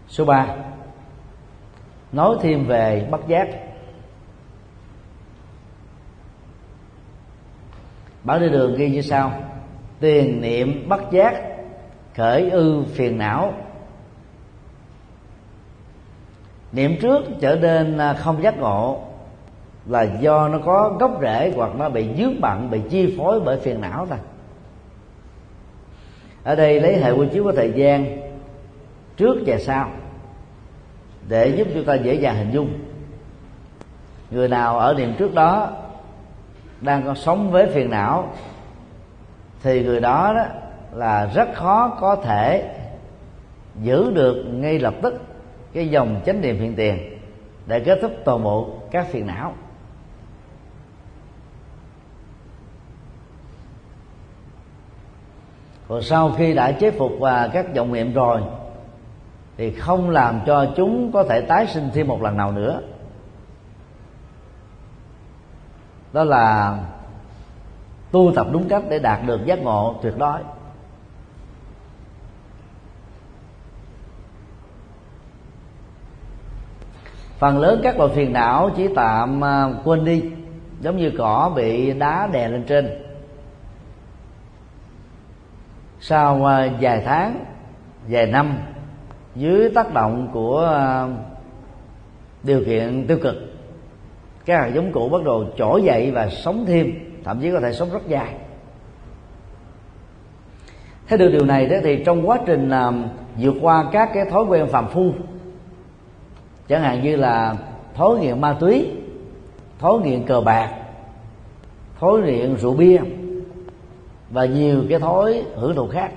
Số 0.09 0.25
3 0.25 0.57
nói 2.13 2.37
thêm 2.43 2.67
về 2.67 3.09
bất 3.11 3.29
giác. 3.29 3.49
Bản 8.25 8.41
đi 8.41 8.49
đường 8.49 8.77
ghi 8.77 8.91
như 8.91 9.03
sau. 9.03 9.33
Tiền 10.01 10.41
niệm 10.41 10.89
bất 10.89 11.01
giác 11.11 11.48
khởi 12.19 12.51
ư 12.51 12.85
phiền 12.95 13.19
não. 13.19 13.55
Niệm 16.73 16.97
trước 17.01 17.25
trở 17.41 17.57
nên 17.57 17.99
à, 17.99 18.15
không 18.15 18.43
giác 18.43 18.59
ngộ 18.59 19.01
là 19.87 20.03
do 20.03 20.49
nó 20.49 20.59
có 20.65 20.97
gốc 21.01 21.19
rễ 21.21 21.53
hoặc 21.57 21.71
nó 21.77 21.89
bị 21.89 22.09
dướng 22.19 22.41
bận 22.41 22.71
bị 22.71 22.81
chi 22.91 23.15
phối 23.19 23.41
bởi 23.41 23.59
phiền 23.59 23.81
não 23.81 24.07
thôi. 24.07 24.19
Ở 26.45 26.55
đây 26.55 26.81
lấy 26.81 26.97
hệ 26.97 27.11
quy 27.11 27.27
chiếu 27.33 27.45
của 27.45 27.53
thời 27.53 27.73
gian 27.73 28.21
trước 29.17 29.37
và 29.47 29.59
sau 29.59 29.91
để 31.29 31.49
giúp 31.49 31.69
chúng 31.75 31.85
ta 31.85 31.95
dễ 31.95 32.15
dàng 32.15 32.37
hình 32.37 32.51
dung. 32.51 32.79
Người 34.31 34.49
nào 34.49 34.79
ở 34.79 34.95
niệm 34.95 35.15
trước 35.19 35.35
đó 35.35 35.71
đang 36.81 37.03
còn 37.05 37.17
sống 37.17 37.51
với 37.51 37.67
phiền 37.67 37.91
não 37.91 38.33
thì 39.63 39.85
người 39.85 40.01
đó, 40.01 40.33
đó 40.37 40.45
là 40.93 41.27
rất 41.35 41.49
khó 41.55 41.97
có 42.01 42.17
thể 42.17 42.75
giữ 43.83 44.11
được 44.11 44.45
ngay 44.53 44.79
lập 44.79 44.95
tức 45.03 45.15
cái 45.73 45.89
dòng 45.89 46.21
chánh 46.27 46.41
niệm 46.41 46.61
hiện 46.61 46.75
tiền 46.75 47.19
để 47.67 47.81
kết 47.81 47.99
thúc 48.03 48.13
toàn 48.25 48.43
bộ 48.43 48.69
các 48.91 49.07
phiền 49.11 49.27
não. 49.27 49.55
Còn 55.89 56.03
sau 56.03 56.33
khi 56.37 56.55
đã 56.55 56.73
chế 56.73 56.91
phục 56.91 57.13
và 57.21 57.49
các 57.53 57.67
vọng 57.77 57.93
niệm 57.93 58.13
rồi, 58.13 58.43
thì 59.57 59.71
không 59.71 60.11
làm 60.11 60.41
cho 60.47 60.67
chúng 60.77 61.13
có 61.13 61.25
thể 61.25 61.41
tái 61.41 61.67
sinh 61.67 61.91
thêm 61.95 62.09
một 62.09 62.23
lần 62.23 62.37
nào 62.37 62.53
nữa. 62.53 62.81
Đó 66.13 66.25
là 66.25 66.79
tu 68.11 68.33
tập 68.35 68.47
đúng 68.53 68.69
cách 68.69 68.83
để 68.89 68.99
đạt 68.99 69.21
được 69.27 69.45
giác 69.45 69.59
ngộ 69.59 69.95
tuyệt 70.03 70.19
đối. 70.19 70.41
Phần 77.39 77.59
lớn 77.59 77.81
các 77.83 77.99
loại 77.99 78.11
phiền 78.15 78.33
não 78.33 78.71
chỉ 78.77 78.89
tạm 78.95 79.45
à, 79.45 79.69
quên 79.85 80.05
đi, 80.05 80.23
giống 80.81 80.97
như 80.97 81.13
cỏ 81.19 81.53
bị 81.57 81.93
đá 81.93 82.29
đè 82.33 82.49
lên 82.49 82.65
trên. 82.65 82.89
Sau 86.01 86.45
à, 86.45 86.69
vài 86.81 87.03
tháng, 87.07 87.45
vài 88.09 88.27
năm, 88.27 88.59
dưới 89.35 89.71
tác 89.75 89.95
động 89.95 90.29
của 90.33 90.67
à, 90.77 91.07
điều 92.43 92.65
kiện 92.65 93.07
tiêu 93.07 93.19
cực, 93.23 93.35
các 94.45 94.61
hạt 94.61 94.71
giống 94.75 94.93
cũ 94.93 95.09
bắt 95.09 95.25
đầu 95.25 95.45
trỗi 95.57 95.83
dậy 95.83 96.11
và 96.11 96.29
sống 96.29 96.65
thêm, 96.67 96.95
thậm 97.25 97.41
chí 97.41 97.53
có 97.53 97.61
thể 97.61 97.73
sống 97.73 97.89
rất 97.93 98.09
dài. 98.09 98.35
Thế 101.09 101.17
được 101.17 101.31
điều 101.33 101.45
này 101.45 101.67
đó 101.67 101.77
thì 101.83 102.03
trong 102.05 102.29
quá 102.29 102.39
trình 102.47 102.69
làm 102.71 103.07
vượt 103.37 103.55
qua 103.61 103.85
các 103.93 104.11
cái 104.15 104.25
thói 104.25 104.45
quen 104.45 104.67
phàm 104.67 104.89
phu 104.89 105.13
chẳng 106.69 106.83
hạn 106.83 107.03
như 107.03 107.17
là 107.17 107.57
thối 107.95 108.19
nghiện 108.19 108.41
ma 108.41 108.57
túy 108.61 108.91
thối 109.79 110.01
nghiện 110.01 110.27
cờ 110.27 110.41
bạc 110.41 110.71
thối 112.01 112.23
nghiện 112.23 112.57
rượu 112.57 112.75
bia 112.75 112.99
và 114.31 114.45
nhiều 114.45 114.85
cái 114.89 114.99
thói 114.99 115.45
hưởng 115.55 115.75
thụ 115.75 115.89
khác. 115.89 116.13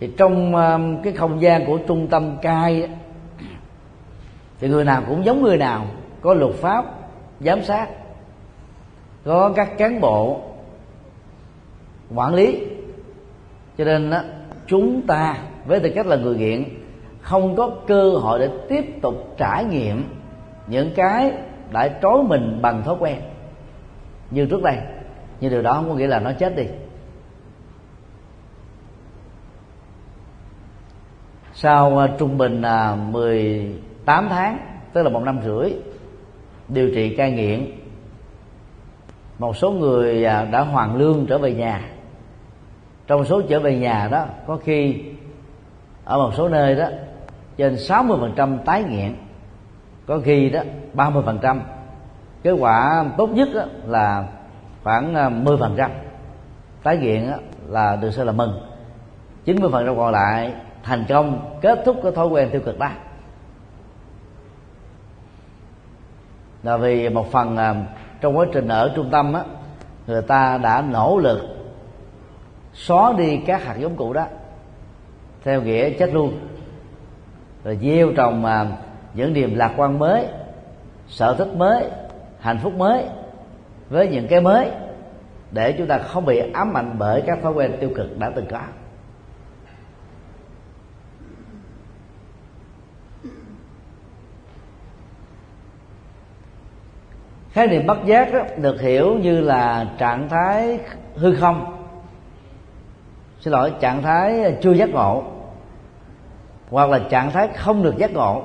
Thì 0.00 0.10
trong 0.16 0.54
um, 0.54 1.02
cái 1.02 1.12
không 1.12 1.42
gian 1.42 1.66
của 1.66 1.78
trung 1.78 2.08
tâm 2.08 2.36
cai 2.42 2.88
thì 4.60 4.68
người 4.68 4.84
nào 4.84 5.02
cũng 5.08 5.24
giống 5.24 5.42
người 5.42 5.56
nào 5.56 5.86
có 6.20 6.34
luật 6.34 6.54
pháp 6.54 6.84
giám 7.40 7.64
sát 7.64 7.88
có 9.24 9.52
các 9.56 9.78
cán 9.78 10.00
bộ 10.00 10.40
quản 12.14 12.34
lý. 12.34 12.58
Cho 13.78 13.84
nên 13.84 14.10
đó, 14.10 14.22
chúng 14.66 15.02
ta 15.06 15.38
với 15.66 15.80
tư 15.80 15.92
cách 15.94 16.06
là 16.06 16.16
người 16.16 16.36
nghiện 16.36 16.64
không 17.20 17.56
có 17.56 17.70
cơ 17.86 18.10
hội 18.10 18.38
để 18.38 18.50
tiếp 18.68 18.84
tục 19.02 19.34
trải 19.36 19.64
nghiệm 19.64 20.04
những 20.66 20.90
cái 20.96 21.32
đã 21.70 21.88
trói 22.02 22.22
mình 22.22 22.58
bằng 22.62 22.82
thói 22.82 22.96
quen. 23.00 23.20
Như 24.30 24.46
trước 24.46 24.62
đây 24.62 24.76
nhưng 25.40 25.50
điều 25.50 25.62
đó 25.62 25.74
không 25.74 25.88
có 25.88 25.94
nghĩa 25.94 26.06
là 26.06 26.20
nó 26.20 26.32
chết 26.32 26.56
đi. 26.56 26.64
Sau 31.54 31.98
à, 31.98 32.08
trung 32.18 32.38
bình 32.38 32.62
là 32.62 32.94
18 32.94 34.26
tháng, 34.30 34.58
tức 34.92 35.02
là 35.02 35.10
một 35.10 35.22
năm 35.22 35.40
rưỡi, 35.44 35.72
điều 36.68 36.90
trị 36.94 37.16
cai 37.16 37.30
nghiện, 37.30 37.66
một 39.38 39.56
số 39.56 39.70
người 39.70 40.24
à, 40.24 40.44
đã 40.44 40.60
hoàn 40.60 40.96
lương 40.96 41.26
trở 41.26 41.38
về 41.38 41.54
nhà. 41.54 41.90
Trong 43.06 43.24
số 43.24 43.42
trở 43.42 43.60
về 43.60 43.78
nhà 43.78 44.08
đó, 44.10 44.26
có 44.46 44.58
khi 44.64 45.02
ở 46.04 46.18
một 46.18 46.30
số 46.34 46.48
nơi 46.48 46.74
đó 46.74 46.88
trên 47.58 47.74
60% 47.74 48.58
tái 48.58 48.82
nghiện 48.82 49.14
có 50.06 50.20
khi 50.24 50.50
đó 50.50 50.60
30% 50.94 51.60
kết 52.42 52.50
quả 52.50 53.04
tốt 53.16 53.26
nhất 53.26 53.48
đó 53.54 53.64
là 53.86 54.26
khoảng 54.84 55.14
à, 55.14 55.30
10% 55.30 55.88
tái 56.82 56.96
nghiện 56.96 57.32
là 57.68 57.96
được 57.96 58.10
xem 58.10 58.26
là 58.26 58.32
mừng. 58.32 58.60
90% 59.46 59.96
còn 59.96 60.12
lại 60.12 60.52
thành 60.82 61.04
công, 61.08 61.58
kết 61.60 61.82
thúc 61.84 61.96
cái 62.02 62.12
thói 62.12 62.26
quen 62.26 62.48
tiêu 62.52 62.60
cực 62.64 62.78
đó. 62.78 62.90
Là 66.62 66.76
vì 66.76 67.08
một 67.08 67.32
phần 67.32 67.56
à, 67.56 67.74
trong 68.20 68.38
quá 68.38 68.46
trình 68.52 68.68
ở 68.68 68.92
trung 68.96 69.08
tâm 69.10 69.32
á, 69.32 69.42
người 70.06 70.22
ta 70.22 70.58
đã 70.58 70.82
nỗ 70.82 71.18
lực 71.18 71.40
xóa 72.74 73.12
đi 73.12 73.40
các 73.46 73.64
hạt 73.64 73.76
giống 73.78 73.96
cũ 73.96 74.12
đó, 74.12 74.26
theo 75.44 75.62
nghĩa 75.62 75.90
chết 75.90 76.14
luôn 76.14 76.38
rồi 77.68 77.78
gieo 77.82 78.12
trồng 78.16 78.44
à, 78.44 78.66
những 79.14 79.32
niềm 79.32 79.54
lạc 79.54 79.72
quan 79.76 79.98
mới 79.98 80.26
sở 81.08 81.34
thích 81.34 81.48
mới 81.56 81.84
hạnh 82.40 82.58
phúc 82.62 82.74
mới 82.74 83.04
với 83.90 84.08
những 84.08 84.28
cái 84.28 84.40
mới 84.40 84.70
để 85.50 85.72
chúng 85.72 85.86
ta 85.86 85.98
không 85.98 86.24
bị 86.24 86.42
ám 86.52 86.76
ảnh 86.76 86.96
bởi 86.98 87.22
các 87.26 87.38
thói 87.42 87.52
quen 87.52 87.76
tiêu 87.80 87.90
cực 87.94 88.18
đã 88.18 88.30
từng 88.36 88.46
có. 88.50 88.60
Khái 97.52 97.66
niệm 97.66 97.86
bất 97.86 97.98
giác 98.04 98.32
đó, 98.32 98.40
được 98.56 98.80
hiểu 98.80 99.14
như 99.14 99.40
là 99.40 99.90
trạng 99.98 100.28
thái 100.28 100.80
hư 101.16 101.34
không. 101.34 101.86
Xin 103.40 103.52
lỗi 103.52 103.72
trạng 103.80 104.02
thái 104.02 104.56
chưa 104.62 104.72
giác 104.72 104.90
ngộ 104.90 105.37
hoặc 106.70 106.90
là 106.90 106.98
trạng 106.98 107.30
thái 107.30 107.48
không 107.48 107.82
được 107.82 107.96
giác 107.96 108.12
ngộ, 108.12 108.42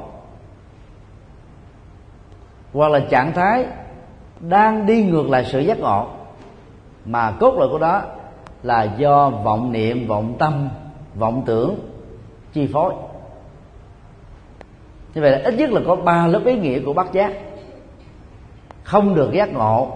hoặc 2.73 2.91
là 2.91 2.99
trạng 2.99 3.33
thái 3.33 3.65
đang 4.39 4.85
đi 4.85 5.03
ngược 5.03 5.29
lại 5.29 5.45
sự 5.45 5.59
giác 5.59 5.79
ngộ, 5.79 6.07
mà 7.05 7.31
cốt 7.31 7.55
lõi 7.59 7.67
của 7.69 7.79
đó 7.79 8.01
là 8.63 8.83
do 8.83 9.29
vọng 9.29 9.71
niệm, 9.71 10.07
vọng 10.07 10.35
tâm, 10.39 10.69
vọng 11.15 11.43
tưởng 11.45 11.75
chi 12.53 12.69
phối. 12.73 12.93
Như 15.13 15.21
vậy 15.21 15.31
là 15.31 15.41
ít 15.43 15.53
nhất 15.53 15.71
là 15.71 15.81
có 15.87 15.95
ba 15.95 16.27
lớp 16.27 16.41
ý 16.45 16.57
nghĩa 16.57 16.79
của 16.79 16.93
bát 16.93 17.13
giác. 17.13 17.33
Không 18.83 19.15
được 19.15 19.31
giác 19.33 19.53
ngộ, 19.53 19.91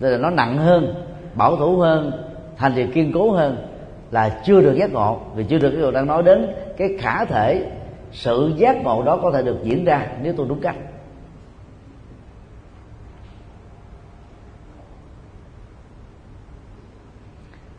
tức 0.00 0.10
là 0.10 0.18
nó 0.18 0.30
nặng 0.30 0.58
hơn, 0.58 1.06
bảo 1.34 1.56
thủ 1.56 1.76
hơn, 1.76 2.12
thành 2.56 2.72
thì 2.74 2.86
kiên 2.86 3.12
cố 3.14 3.30
hơn 3.30 3.73
là 4.14 4.40
chưa 4.44 4.60
được 4.60 4.74
giác 4.74 4.92
ngộ. 4.92 5.20
Vì 5.34 5.44
chưa 5.44 5.58
được 5.58 5.70
cái 5.70 5.78
điều 5.78 5.90
đang 5.90 6.06
nói 6.06 6.22
đến 6.22 6.54
cái 6.76 6.88
khả 6.98 7.24
thể, 7.24 7.70
sự 8.12 8.52
giác 8.56 8.76
ngộ 8.84 9.02
đó 9.02 9.18
có 9.22 9.30
thể 9.30 9.42
được 9.42 9.58
diễn 9.62 9.84
ra 9.84 10.06
nếu 10.22 10.34
tôi 10.36 10.46
đúng 10.48 10.60
cách. 10.60 10.76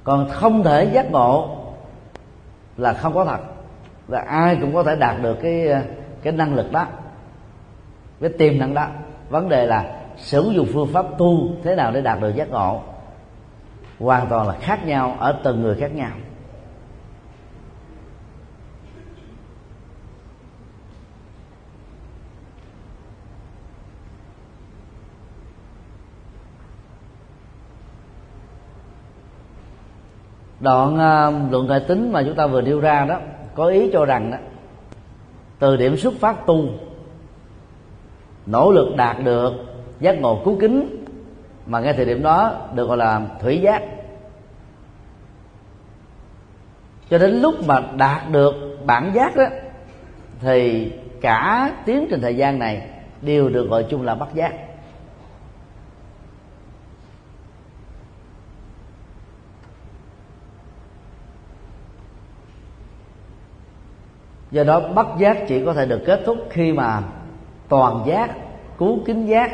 Còn 0.04 0.30
không 0.30 0.64
thể 0.64 0.84
giác 0.84 1.12
ngộ 1.12 1.58
là 2.78 2.94
không 2.94 3.14
có 3.14 3.26
thật. 3.26 3.40
Và 4.08 4.20
ai 4.20 4.58
cũng 4.62 4.74
có 4.74 4.84
thể 4.84 4.96
đạt 4.96 5.22
được 5.22 5.38
cái 5.42 5.68
cái 6.22 6.34
năng 6.34 6.56
lực 6.56 6.72
đó, 6.72 6.86
cái 8.22 8.30
tiềm 8.30 8.60
năng 8.60 8.74
đó. 8.74 8.88
Vấn 9.30 9.50
đề 9.50 9.66
là 9.66 10.02
sử 10.18 10.52
dụng 10.56 10.68
phương 10.74 10.90
pháp 10.94 11.06
tu 11.18 11.50
thế 11.64 11.76
nào 11.76 11.92
để 11.92 12.02
đạt 12.02 12.22
được 12.22 12.36
giác 12.36 12.50
ngộ 12.50 12.82
hoàn 14.00 14.28
toàn 14.28 14.48
là 14.48 14.54
khác 14.62 14.86
nhau, 14.86 15.16
ở 15.20 15.40
từng 15.44 15.62
người 15.62 15.76
khác 15.76 15.96
nhau. 15.96 16.12
Đoạn 30.60 30.94
uh, 30.94 31.52
luận 31.52 31.68
tài 31.70 31.80
tính 31.80 32.12
mà 32.12 32.24
chúng 32.24 32.36
ta 32.36 32.48
vừa 32.48 32.62
nêu 32.62 32.80
ra 32.80 33.06
đó 33.06 33.20
có 33.56 33.66
ý 33.66 33.90
cho 33.94 34.06
rằng 34.06 34.32
đó 34.32 34.38
từ 35.60 35.76
điểm 35.76 35.98
xuất 35.98 36.14
phát 36.20 36.46
tu 36.46 36.66
nỗ 38.46 38.72
lực 38.72 38.96
đạt 38.96 39.18
được 39.24 39.54
giác 40.00 40.22
ngộ 40.22 40.42
cứu 40.46 40.58
kính 40.60 41.06
mà 41.66 41.80
ngay 41.80 41.94
thời 41.94 42.06
điểm 42.06 42.24
đó 42.24 42.54
được 42.74 42.88
gọi 42.88 42.98
là 42.98 43.22
thủy 43.42 43.62
giác. 43.62 43.84
Cho 47.10 47.18
đến 47.18 47.32
lúc 47.32 47.68
mà 47.68 47.82
đạt 47.96 48.22
được 48.32 48.54
bản 48.86 49.12
giác 49.14 49.36
đó 49.36 49.46
thì 50.40 50.92
cả 51.22 51.72
tiến 51.86 52.08
trình 52.10 52.22
thời 52.22 52.36
gian 52.36 52.60
này 52.60 52.90
đều 53.22 53.50
được 53.50 53.70
gọi 53.70 53.86
chung 53.90 54.02
là 54.02 54.16
bắt 54.16 54.30
giác. 54.34 54.54
Do 64.56 64.64
đó 64.64 64.80
bắt 64.80 65.08
giác 65.18 65.38
chỉ 65.48 65.66
có 65.66 65.74
thể 65.74 65.86
được 65.86 66.02
kết 66.06 66.22
thúc 66.26 66.38
khi 66.50 66.74
mà 66.74 67.02
toàn 67.70 68.04
giác, 68.06 68.30
cứu 68.78 69.00
kính 69.06 69.26
giác 69.26 69.52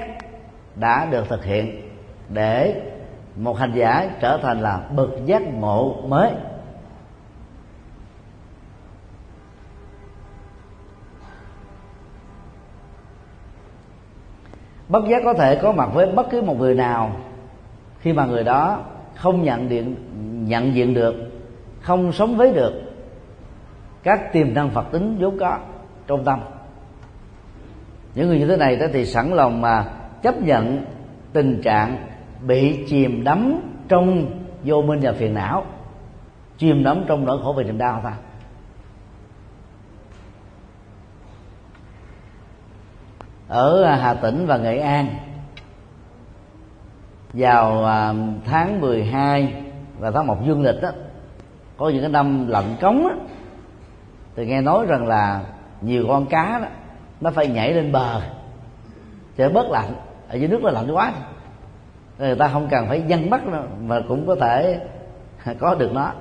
đã 0.75 1.07
được 1.11 1.29
thực 1.29 1.45
hiện 1.45 1.81
để 2.29 2.81
một 3.35 3.57
hành 3.57 3.71
giả 3.75 4.09
trở 4.21 4.37
thành 4.37 4.61
là 4.61 4.81
bậc 4.95 5.09
giác 5.25 5.41
ngộ 5.41 6.01
mới. 6.07 6.31
Bất 14.87 15.07
giác 15.07 15.21
có 15.25 15.33
thể 15.33 15.55
có 15.55 15.71
mặt 15.71 15.89
với 15.93 16.11
bất 16.11 16.29
cứ 16.29 16.41
một 16.41 16.59
người 16.59 16.75
nào 16.75 17.11
khi 17.99 18.13
mà 18.13 18.25
người 18.25 18.43
đó 18.43 18.79
không 19.15 19.43
nhận 19.43 19.69
điện, 19.69 19.95
nhận 20.47 20.75
diện 20.75 20.93
được, 20.93 21.15
không 21.81 22.13
sống 22.13 22.37
với 22.37 22.53
được 22.53 22.90
các 24.03 24.33
tiềm 24.33 24.53
năng 24.53 24.69
phật 24.69 24.91
tính 24.91 25.17
vốn 25.19 25.37
có 25.39 25.59
trong 26.07 26.23
tâm. 26.23 26.39
Những 28.15 28.27
người 28.27 28.39
như 28.39 28.47
thế 28.47 28.57
này 28.57 28.75
đó 28.75 28.85
thì 28.93 29.05
sẵn 29.05 29.33
lòng 29.33 29.61
mà 29.61 29.85
chấp 30.21 30.41
nhận 30.41 30.85
tình 31.33 31.61
trạng 31.61 32.07
bị 32.41 32.85
chìm 32.87 33.23
đắm 33.23 33.61
trong 33.87 34.25
vô 34.63 34.81
minh 34.81 34.99
và 35.01 35.11
phiền 35.11 35.33
não. 35.33 35.65
Chìm 36.57 36.83
đắm 36.83 37.03
trong 37.07 37.25
nỗi 37.25 37.39
khổ 37.43 37.53
về 37.57 37.63
niềm 37.63 37.77
đau 37.77 38.01
ta. 38.03 38.13
Ở 43.47 43.85
Hà 43.95 44.13
Tĩnh 44.13 44.45
và 44.47 44.57
Nghệ 44.57 44.77
An 44.77 45.07
vào 47.33 47.85
à, 47.85 48.13
tháng 48.45 48.81
12 48.81 49.53
và 49.99 50.11
tháng 50.11 50.27
1 50.27 50.37
dương 50.45 50.63
lịch 50.63 50.81
đó 50.81 50.89
có 51.77 51.89
những 51.89 52.01
cái 52.01 52.09
năm 52.09 52.47
lạnh 52.47 52.75
cống 52.81 53.03
đó, 53.03 53.15
thì 54.35 54.45
nghe 54.45 54.61
nói 54.61 54.85
rằng 54.85 55.07
là 55.07 55.41
nhiều 55.81 56.05
con 56.07 56.25
cá 56.25 56.59
đó 56.59 56.67
nó 57.21 57.31
phải 57.31 57.47
nhảy 57.47 57.73
lên 57.73 57.91
bờ. 57.91 58.21
Để 59.37 59.49
bớt 59.49 59.69
lạnh. 59.69 59.93
Ở 60.29 60.35
dưới 60.35 60.47
nước 60.47 60.63
là 60.63 60.71
lạnh 60.71 60.91
quá. 60.91 61.13
Người 62.19 62.35
ta 62.35 62.47
không 62.47 62.67
cần 62.71 62.87
phải 62.87 63.03
dân 63.07 63.29
bắt 63.29 63.47
nữa, 63.47 63.63
mà 63.87 64.01
cũng 64.07 64.27
có 64.27 64.35
thể 64.35 64.79
có 65.59 65.75
được 65.75 65.93
nó. 65.93 66.11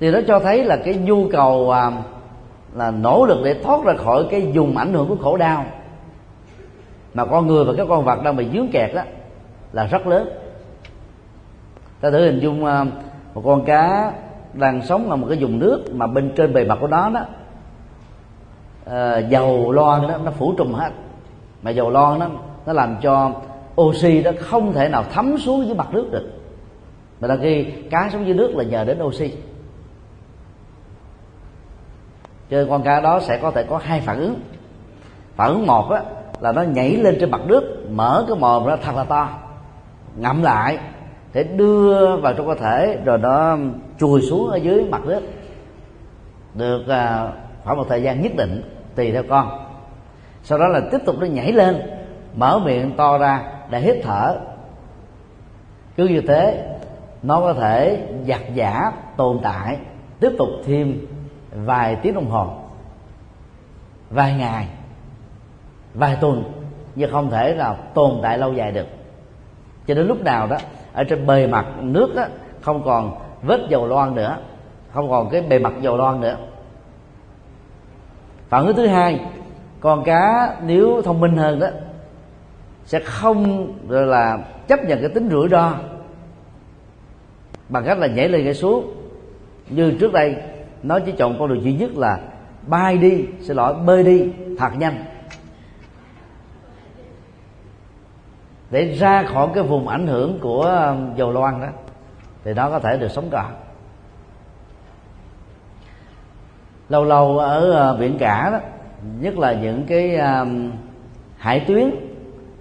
Thì 0.00 0.10
nó 0.10 0.20
cho 0.26 0.38
thấy 0.38 0.64
là 0.64 0.76
cái 0.84 0.94
nhu 0.94 1.28
cầu 1.28 1.70
à, 1.70 1.90
là 2.74 2.90
nỗ 2.90 3.26
lực 3.26 3.38
để 3.44 3.62
thoát 3.62 3.84
ra 3.84 3.94
khỏi 4.04 4.26
cái 4.30 4.52
dùng 4.52 4.76
ảnh 4.76 4.92
hưởng 4.92 5.08
của 5.08 5.16
khổ 5.16 5.36
đau. 5.36 5.64
Mà 7.14 7.24
con 7.24 7.46
người 7.46 7.64
và 7.64 7.72
các 7.76 7.86
con 7.88 8.04
vật 8.04 8.22
đang 8.24 8.36
bị 8.36 8.48
dướng 8.52 8.68
kẹt 8.72 8.94
đó 8.94 9.02
là 9.72 9.86
rất 9.86 10.06
lớn. 10.06 10.28
Ta 12.00 12.10
thử 12.10 12.24
hình 12.24 12.40
dung 12.40 12.64
à, 12.64 12.84
một 13.36 13.42
con 13.44 13.64
cá 13.64 14.12
đang 14.52 14.82
sống 14.82 15.10
ở 15.10 15.16
một 15.16 15.26
cái 15.28 15.38
vùng 15.40 15.58
nước 15.58 15.84
mà 15.92 16.06
bên 16.06 16.32
trên 16.36 16.52
bề 16.52 16.64
mặt 16.64 16.78
của 16.80 16.86
nó 16.86 17.10
đó 17.10 17.20
à, 18.84 19.18
dầu 19.18 19.72
loang 19.72 20.08
đó 20.08 20.18
nó 20.24 20.30
phủ 20.30 20.54
trùm 20.58 20.72
hết. 20.72 20.90
Mà 21.62 21.70
dầu 21.70 21.90
loang 21.90 22.18
nó 22.18 22.28
nó 22.66 22.72
làm 22.72 22.96
cho 23.02 23.32
oxy 23.80 24.22
đó 24.22 24.30
không 24.40 24.72
thể 24.72 24.88
nào 24.88 25.04
thấm 25.12 25.38
xuống 25.38 25.66
dưới 25.66 25.74
mặt 25.74 25.88
nước 25.92 26.08
được. 26.12 26.30
Mà 27.20 27.28
là 27.28 27.36
khi 27.36 27.64
cá 27.90 28.08
sống 28.12 28.26
dưới 28.26 28.34
nước 28.34 28.56
là 28.56 28.64
nhờ 28.64 28.84
đến 28.84 29.02
oxy. 29.02 29.32
Cho 32.50 32.56
nên 32.56 32.68
con 32.68 32.82
cá 32.82 33.00
đó 33.00 33.20
sẽ 33.20 33.38
có 33.38 33.50
thể 33.50 33.62
có 33.62 33.80
hai 33.82 34.00
phản 34.00 34.18
ứng. 34.18 34.40
Phản 35.36 35.48
ứng 35.48 35.66
một 35.66 35.90
á, 35.90 36.02
là 36.40 36.52
nó 36.52 36.62
nhảy 36.62 36.96
lên 36.96 37.16
trên 37.20 37.30
mặt 37.30 37.40
nước 37.46 37.86
mở 37.90 38.24
cái 38.28 38.38
mồm 38.38 38.66
ra 38.66 38.76
thật 38.76 38.96
là 38.96 39.04
to 39.04 39.28
ngậm 40.16 40.42
lại 40.42 40.78
để 41.36 41.42
đưa 41.42 42.16
vào 42.16 42.32
trong 42.32 42.46
cơ 42.46 42.54
thể 42.54 42.98
rồi 43.04 43.18
nó 43.18 43.56
chùi 43.98 44.22
xuống 44.22 44.50
ở 44.50 44.56
dưới 44.56 44.84
mặt 44.90 45.04
nước. 45.04 45.20
Được 46.54 46.88
à, 46.88 47.32
khoảng 47.64 47.76
một 47.76 47.86
thời 47.88 48.02
gian 48.02 48.22
nhất 48.22 48.32
định 48.36 48.62
tùy 48.94 49.12
theo 49.12 49.22
con. 49.28 49.66
Sau 50.42 50.58
đó 50.58 50.68
là 50.68 50.80
tiếp 50.90 50.98
tục 51.06 51.16
nó 51.20 51.26
nhảy 51.26 51.52
lên 51.52 51.82
mở 52.34 52.58
miệng 52.58 52.96
to 52.96 53.18
ra 53.18 53.42
để 53.70 53.80
hít 53.80 53.96
thở. 54.02 54.36
Cứ 55.96 56.08
như 56.08 56.20
thế 56.20 56.64
nó 57.22 57.40
có 57.40 57.52
thể 57.52 58.06
giặt 58.26 58.40
giả 58.54 58.92
tồn 59.16 59.40
tại 59.42 59.78
tiếp 60.20 60.30
tục 60.38 60.48
thêm 60.64 61.06
vài 61.50 61.96
tiếng 61.96 62.14
đồng 62.14 62.30
hồ 62.30 62.54
vài 64.10 64.34
ngày 64.34 64.68
vài 65.94 66.16
tuần 66.20 66.44
nhưng 66.94 67.10
không 67.10 67.30
thể 67.30 67.54
nào 67.54 67.76
tồn 67.94 68.18
tại 68.22 68.38
lâu 68.38 68.52
dài 68.52 68.72
được. 68.72 68.86
Cho 69.86 69.94
đến 69.94 70.06
lúc 70.06 70.22
nào 70.22 70.46
đó 70.46 70.56
ở 70.96 71.04
trên 71.04 71.26
bề 71.26 71.46
mặt 71.46 71.66
nước 71.80 72.14
đó, 72.16 72.24
không 72.60 72.82
còn 72.84 73.18
vết 73.42 73.60
dầu 73.68 73.86
loang 73.86 74.14
nữa 74.14 74.38
không 74.96 75.10
còn 75.10 75.30
cái 75.30 75.40
bề 75.40 75.58
mặt 75.58 75.72
dầu 75.80 75.96
loang 75.96 76.20
nữa. 76.20 76.36
Phản 78.48 78.66
ứng 78.66 78.76
thứ 78.76 78.86
hai 78.86 79.20
con 79.80 80.04
cá 80.04 80.56
nếu 80.62 81.02
thông 81.02 81.20
minh 81.20 81.36
hơn 81.36 81.60
đó 81.60 81.66
sẽ 82.84 83.00
không 83.00 83.72
rồi 83.88 84.06
là 84.06 84.38
chấp 84.68 84.84
nhận 84.84 85.00
cái 85.00 85.08
tính 85.08 85.28
rủi 85.30 85.48
ro 85.48 85.72
bằng 87.68 87.84
cách 87.84 87.98
là 87.98 88.06
nhảy 88.06 88.28
lên 88.28 88.44
nhảy 88.44 88.54
xuống. 88.54 88.92
Như 89.68 89.96
trước 90.00 90.12
đây 90.12 90.36
nó 90.82 90.98
chỉ 90.98 91.12
chọn 91.12 91.36
con 91.38 91.48
đường 91.48 91.62
duy 91.62 91.72
nhất 91.72 91.90
là 91.96 92.18
bay 92.66 92.98
đi 92.98 93.24
xin 93.40 93.56
lỗi 93.56 93.74
bơi 93.74 94.02
đi 94.02 94.30
thật 94.58 94.70
nhanh. 94.78 95.04
Để 98.70 98.84
ra 98.84 99.22
khỏi 99.22 99.48
cái 99.54 99.64
vùng 99.64 99.88
ảnh 99.88 100.06
hưởng 100.06 100.38
của 100.40 100.62
um, 100.62 101.14
dầu 101.16 101.32
loang 101.32 101.60
đó, 101.60 101.68
thì 102.44 102.54
nó 102.54 102.70
có 102.70 102.78
thể 102.78 102.96
được 102.96 103.08
sống 103.08 103.28
còn. 103.30 103.52
Lâu 106.88 107.04
lâu 107.04 107.38
ở 107.38 107.72
ờ, 107.72 107.96
biển 107.96 108.18
cả 108.18 108.50
đó, 108.52 108.58
nhất 109.20 109.38
là 109.38 109.52
những 109.52 109.84
cái 109.86 110.16
um, 110.16 110.70
hải 111.38 111.60
tuyến 111.60 111.90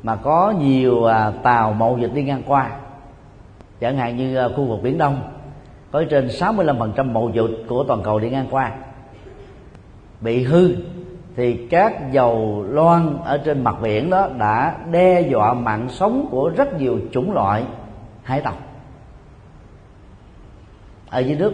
mà 0.04 0.16
có 0.16 0.54
nhiều 0.60 1.06
à, 1.06 1.32
tàu 1.44 1.74
mậu 1.74 1.98
dịch 1.98 2.14
đi 2.14 2.24
ngang 2.24 2.44
qua, 2.46 2.72
chẳng 3.80 3.98
hạn 3.98 4.18
như 4.18 4.36
ờ, 4.36 4.54
khu 4.56 4.66
vực 4.66 4.80
biển 4.84 4.98
đông, 4.98 5.22
có 5.92 6.04
trên 6.10 6.28
65% 6.28 7.12
mậu 7.12 7.30
dịch 7.30 7.64
của 7.68 7.84
toàn 7.84 8.02
cầu 8.04 8.20
đi 8.20 8.30
ngang 8.30 8.48
qua, 8.52 8.72
bị 10.22 10.44
hư 10.44 10.76
thì 11.36 11.68
các 11.70 12.12
dầu 12.12 12.66
loan 12.70 13.18
ở 13.24 13.38
trên 13.38 13.64
mặt 13.64 13.76
biển 13.82 14.10
đó 14.10 14.30
đã 14.38 14.78
đe 14.92 15.22
dọa 15.22 15.54
mạng 15.54 15.88
sống 15.90 16.28
của 16.32 16.52
rất 16.58 16.80
nhiều 16.80 17.00
chủng 17.12 17.34
loại 17.34 17.64
hải 18.24 18.42
tặc 18.42 18.56
ở 21.10 21.20
dưới 21.20 21.38
nước 21.38 21.54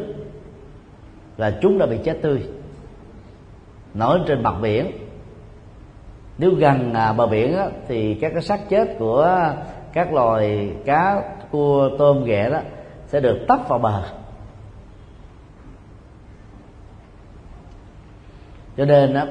là 1.37 1.57
chúng 1.61 1.77
đã 1.77 1.85
bị 1.85 1.97
chết 2.03 2.17
tươi. 2.21 2.43
Nổi 3.93 4.19
trên 4.27 4.43
mặt 4.43 4.55
biển 4.61 4.91
nếu 6.37 6.51
gần 6.51 6.93
à, 6.93 7.13
bờ 7.13 7.27
biển 7.27 7.57
đó, 7.57 7.67
thì 7.87 8.15
các 8.21 8.31
cái 8.33 8.41
xác 8.41 8.69
chết 8.69 8.95
của 8.99 9.53
các 9.93 10.13
loài 10.13 10.71
cá 10.85 11.23
cua 11.51 11.89
tôm 11.97 12.23
ghẹ 12.25 12.49
đó 12.49 12.59
sẽ 13.07 13.19
được 13.19 13.45
tấp 13.47 13.59
vào 13.67 13.79
bờ. 13.79 14.03
Cho 18.77 18.85
nên 18.85 19.13
đó, 19.13 19.23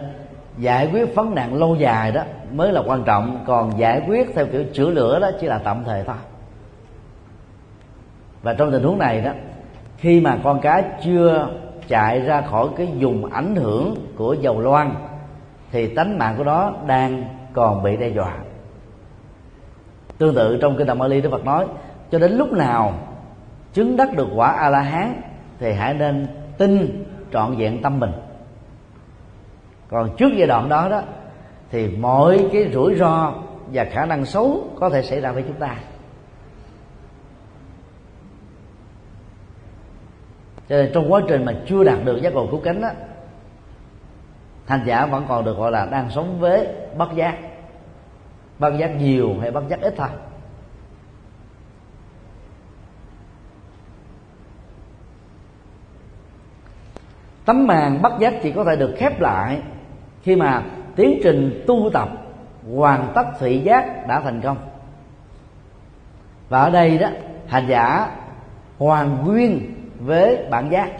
giải 0.58 0.90
quyết 0.92 1.14
vấn 1.14 1.34
nạn 1.34 1.54
lâu 1.54 1.76
dài 1.76 2.12
đó 2.12 2.22
mới 2.52 2.72
là 2.72 2.82
quan 2.86 3.02
trọng, 3.04 3.44
còn 3.46 3.78
giải 3.78 4.02
quyết 4.08 4.34
theo 4.34 4.46
kiểu 4.46 4.64
chữa 4.72 4.90
lửa 4.90 5.20
đó 5.20 5.30
chỉ 5.40 5.46
là 5.46 5.60
tạm 5.64 5.84
thời 5.84 6.04
thôi. 6.04 6.16
Và 8.42 8.54
trong 8.54 8.72
tình 8.72 8.82
huống 8.82 8.98
này 8.98 9.20
đó, 9.20 9.32
khi 9.96 10.20
mà 10.20 10.38
con 10.44 10.60
cá 10.60 10.82
chưa 11.04 11.48
chạy 11.88 12.20
ra 12.20 12.40
khỏi 12.40 12.68
cái 12.76 12.88
vùng 13.00 13.26
ảnh 13.26 13.56
hưởng 13.56 13.94
của 14.16 14.32
dầu 14.32 14.60
loan 14.60 14.94
thì 15.72 15.94
tánh 15.94 16.18
mạng 16.18 16.34
của 16.38 16.44
nó 16.44 16.72
đang 16.86 17.24
còn 17.52 17.82
bị 17.82 17.96
đe 17.96 18.08
dọa. 18.08 18.34
Tương 20.18 20.34
tự 20.34 20.58
trong 20.62 20.76
kinh 20.76 20.86
Đàm 20.86 20.98
Ali 20.98 21.20
Đức 21.20 21.30
Phật 21.30 21.44
nói, 21.44 21.66
cho 22.10 22.18
đến 22.18 22.32
lúc 22.32 22.52
nào 22.52 22.92
chứng 23.72 23.96
đắc 23.96 24.16
được 24.16 24.28
quả 24.34 24.52
a 24.52 24.68
la 24.68 24.80
hán, 24.80 25.20
thì 25.58 25.72
hãy 25.72 25.94
nên 25.94 26.26
tin 26.58 27.04
trọn 27.32 27.56
vẹn 27.56 27.82
tâm 27.82 28.00
mình 28.00 28.12
còn 29.90 30.16
trước 30.16 30.28
giai 30.36 30.46
đoạn 30.46 30.68
đó 30.68 30.88
đó, 30.88 31.02
thì 31.70 31.96
mọi 31.96 32.48
cái 32.52 32.70
rủi 32.72 32.94
ro 32.94 33.34
và 33.72 33.84
khả 33.84 34.06
năng 34.06 34.24
xấu 34.24 34.68
có 34.80 34.90
thể 34.90 35.02
xảy 35.02 35.20
ra 35.20 35.32
với 35.32 35.42
chúng 35.42 35.56
ta. 35.56 35.76
Cho 40.68 40.76
nên 40.76 40.90
trong 40.94 41.12
quá 41.12 41.20
trình 41.28 41.44
mà 41.44 41.54
chưa 41.66 41.84
đạt 41.84 41.98
được 42.04 42.22
giác 42.22 42.34
ngộ 42.34 42.46
cứu 42.46 42.60
cánh 42.64 42.80
đó 42.80 42.88
hành 44.66 44.82
giả 44.86 45.06
vẫn 45.06 45.24
còn 45.28 45.44
được 45.44 45.56
gọi 45.56 45.70
là 45.70 45.86
đang 45.86 46.10
sống 46.10 46.40
với 46.40 46.68
bất 46.96 47.14
giác. 47.14 47.38
Bất 48.58 48.70
giác 48.78 48.88
nhiều 48.96 49.34
hay 49.40 49.50
bất 49.50 49.68
giác 49.68 49.80
ít 49.80 49.94
thôi. 49.96 50.08
Tấm 57.44 57.66
màn 57.66 58.02
bất 58.02 58.12
giác 58.18 58.34
chỉ 58.42 58.52
có 58.52 58.64
thể 58.64 58.76
được 58.76 58.94
khép 58.98 59.20
lại 59.20 59.62
khi 60.30 60.36
mà 60.36 60.62
tiến 60.96 61.20
trình 61.22 61.64
tu 61.66 61.90
tập 61.92 62.08
hoàn 62.74 63.12
tất 63.14 63.22
thị 63.40 63.58
giác 63.58 64.06
đã 64.08 64.20
thành 64.20 64.40
công. 64.40 64.56
Và 66.48 66.60
ở 66.60 66.70
đây 66.70 66.98
đó 66.98 67.08
hành 67.46 67.66
giả 67.68 68.16
hoàn 68.78 69.24
nguyên 69.24 69.74
với 70.00 70.38
bản 70.50 70.70
giác. 70.70 70.90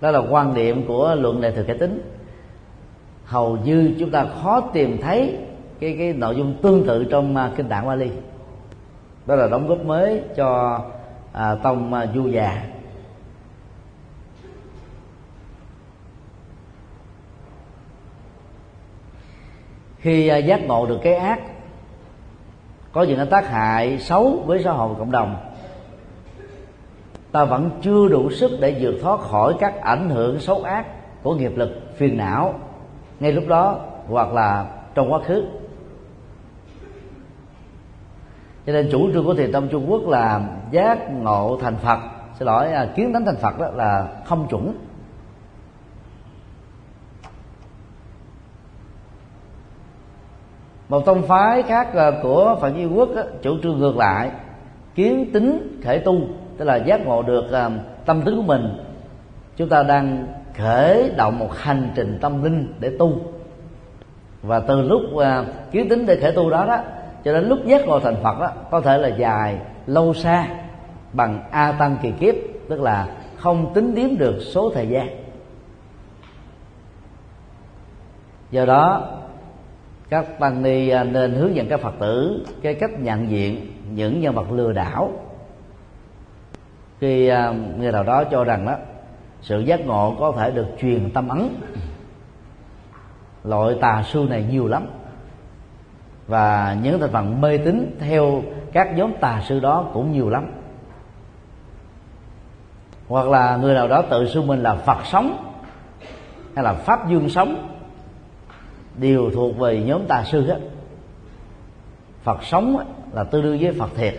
Đó 0.00 0.10
là 0.10 0.18
quan 0.30 0.54
điểm 0.54 0.84
của 0.88 1.14
luận 1.14 1.40
đại 1.40 1.52
thừa 1.52 1.62
cải 1.62 1.78
tính. 1.78 2.02
Hầu 3.24 3.56
như 3.56 3.94
chúng 3.98 4.10
ta 4.10 4.26
khó 4.42 4.60
tìm 4.60 4.98
thấy 5.02 5.38
cái 5.80 5.96
cái 5.98 6.12
nội 6.12 6.36
dung 6.36 6.54
tương 6.62 6.86
tự 6.86 7.04
trong 7.04 7.36
uh, 7.36 7.56
kinh 7.56 7.68
tạng 7.68 7.86
Bali. 7.86 8.10
Đó 9.26 9.34
là 9.34 9.48
đóng 9.48 9.68
góp 9.68 9.78
mới 9.78 10.22
cho 10.36 10.80
à, 11.32 11.54
tông 11.62 11.94
à, 11.94 12.02
uh, 12.02 12.14
du 12.14 12.28
già. 12.28 12.62
Khi 20.08 20.28
à, 20.28 20.36
giác 20.36 20.66
ngộ 20.66 20.86
được 20.86 20.98
cái 21.02 21.14
ác, 21.14 21.40
có 22.92 23.02
những 23.02 23.16
cái 23.16 23.26
tác 23.26 23.48
hại 23.48 23.98
xấu 23.98 24.42
với 24.46 24.62
xã 24.64 24.72
hội 24.72 24.94
cộng 24.98 25.10
đồng, 25.10 25.36
ta 27.32 27.44
vẫn 27.44 27.70
chưa 27.82 28.08
đủ 28.08 28.30
sức 28.30 28.50
để 28.60 28.76
vượt 28.80 28.94
thoát 29.02 29.20
khỏi 29.20 29.54
các 29.60 29.80
ảnh 29.80 30.10
hưởng 30.10 30.40
xấu 30.40 30.62
ác 30.62 30.86
của 31.22 31.34
nghiệp 31.34 31.52
lực, 31.56 31.70
phiền 31.96 32.16
não 32.16 32.54
ngay 33.20 33.32
lúc 33.32 33.44
đó 33.48 33.80
hoặc 34.08 34.32
là 34.32 34.66
trong 34.94 35.12
quá 35.12 35.20
khứ. 35.26 35.44
Cho 38.66 38.72
nên 38.72 38.88
chủ 38.92 39.10
trương 39.12 39.24
của 39.24 39.34
thiền 39.34 39.52
tông 39.52 39.68
trung 39.68 39.90
quốc 39.90 40.08
là 40.08 40.48
giác 40.70 41.10
ngộ 41.10 41.58
thành 41.62 41.76
phật. 41.76 41.98
Xin 42.38 42.46
lỗi 42.46 42.72
à, 42.72 42.88
kiến 42.96 43.12
tánh 43.12 43.24
thành 43.24 43.36
phật 43.36 43.58
đó 43.58 43.68
là 43.74 44.08
không 44.24 44.48
chuẩn. 44.48 44.87
Một 50.88 51.06
tông 51.06 51.22
phái 51.22 51.62
khác 51.62 51.88
ờ, 51.94 52.20
của 52.22 52.56
phật 52.60 52.74
duy 52.74 52.86
quốc 52.86 53.08
đó, 53.16 53.22
chủ 53.42 53.56
trương 53.62 53.78
ngược 53.78 53.96
lại 53.96 54.30
kiến 54.94 55.32
tính 55.32 55.80
khởi 55.84 55.98
tu 55.98 56.20
tức 56.56 56.64
là 56.64 56.76
giác 56.76 57.06
ngộ 57.06 57.22
được 57.22 57.50
ờ, 57.50 57.70
tâm 58.06 58.22
tính 58.22 58.36
của 58.36 58.42
mình 58.42 58.84
chúng 59.56 59.68
ta 59.68 59.82
đang 59.82 60.26
khởi 60.56 61.10
động 61.16 61.38
một 61.38 61.56
hành 61.56 61.90
trình 61.94 62.18
tâm 62.20 62.42
linh 62.44 62.74
để 62.80 62.90
tu. 62.98 63.20
Và 64.42 64.60
từ 64.60 64.82
lúc 64.82 65.00
ờ, 65.16 65.44
kiến 65.70 65.88
tính 65.88 66.06
để 66.06 66.16
khởi 66.16 66.32
tu 66.32 66.50
đó 66.50 66.64
đó 66.66 66.78
cho 67.24 67.32
đến 67.32 67.48
lúc 67.48 67.58
giác 67.66 67.86
ngộ 67.86 68.00
thành 68.00 68.16
phật 68.22 68.40
đó 68.40 68.50
có 68.70 68.80
thể 68.80 68.98
là 68.98 69.08
dài 69.08 69.58
lâu 69.86 70.14
xa 70.14 70.46
bằng 71.12 71.42
a 71.50 71.72
tăng 71.72 71.96
kỳ 72.02 72.10
kiếp 72.10 72.34
tức 72.68 72.80
là 72.80 73.08
không 73.36 73.74
tính 73.74 73.94
điếm 73.94 74.18
được 74.18 74.38
số 74.40 74.70
thời 74.74 74.88
gian. 74.88 75.08
Do 78.50 78.64
đó 78.64 79.08
các 80.10 80.38
tăng 80.38 80.62
ni 80.62 80.88
à, 80.88 81.04
nên 81.04 81.34
hướng 81.34 81.56
dẫn 81.56 81.68
các 81.68 81.80
phật 81.80 81.94
tử 81.98 82.44
cái 82.62 82.74
cách 82.74 82.90
nhận 83.00 83.30
diện 83.30 83.72
những 83.94 84.20
nhân 84.20 84.34
vật 84.34 84.52
lừa 84.52 84.72
đảo. 84.72 85.12
Khi 87.00 87.28
à, 87.28 87.54
người 87.78 87.92
nào 87.92 88.04
đó 88.04 88.24
cho 88.24 88.44
rằng 88.44 88.66
đó, 88.66 88.76
sự 89.40 89.60
giác 89.60 89.80
ngộ 89.86 90.16
có 90.18 90.32
thể 90.38 90.50
được 90.50 90.66
truyền 90.80 91.10
tâm 91.10 91.28
ấn. 91.28 91.48
Loại 93.44 93.74
tà 93.80 94.02
sư 94.06 94.26
này 94.30 94.44
nhiều 94.50 94.68
lắm. 94.68 94.86
Và 96.26 96.76
những 96.82 97.00
thành 97.00 97.12
phần 97.12 97.40
mê 97.40 97.58
tín 97.58 97.96
theo 98.00 98.42
các 98.72 98.96
nhóm 98.96 99.12
tà 99.20 99.42
sư 99.48 99.60
đó 99.60 99.90
cũng 99.92 100.12
nhiều 100.12 100.30
lắm. 100.30 100.52
Hoặc 103.08 103.28
là 103.28 103.56
người 103.56 103.74
nào 103.74 103.88
đó 103.88 104.02
tự 104.02 104.28
xưng 104.28 104.46
mình 104.46 104.62
là 104.62 104.74
phật 104.74 104.98
sống, 105.04 105.54
hay 106.54 106.64
là 106.64 106.72
pháp 106.72 107.08
dương 107.08 107.28
sống 107.28 107.67
đều 109.00 109.30
thuộc 109.34 109.58
về 109.58 109.82
nhóm 109.82 110.06
tà 110.06 110.24
sư 110.24 110.46
hết 110.46 110.60
phật 112.28 112.42
sống 112.42 112.76
là 113.12 113.24
tương 113.24 113.42
đương 113.42 113.58
với 113.60 113.72
phật 113.72 113.90
thiệt, 113.96 114.14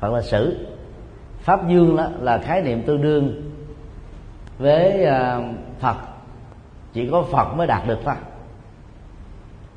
phật 0.00 0.12
là 0.12 0.22
sử. 0.22 0.66
Pháp 1.38 1.68
dương 1.68 1.96
đó 1.96 2.08
là 2.20 2.38
khái 2.38 2.62
niệm 2.62 2.82
tương 2.82 3.02
đương 3.02 3.50
với 4.58 5.04
à, 5.04 5.40
phật. 5.80 5.96
Chỉ 6.92 7.08
có 7.10 7.22
phật 7.22 7.54
mới 7.56 7.66
đạt 7.66 7.86
được 7.86 7.98
thôi. 8.04 8.14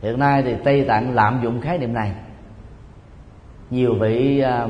Hiện 0.01 0.19
nay 0.19 0.43
thì 0.43 0.55
tây 0.63 0.83
tạng 0.83 1.15
lạm 1.15 1.39
dụng 1.43 1.61
khái 1.61 1.77
niệm 1.77 1.93
này. 1.93 2.11
Nhiều 3.69 3.93
vị 3.93 4.39
à, 4.39 4.67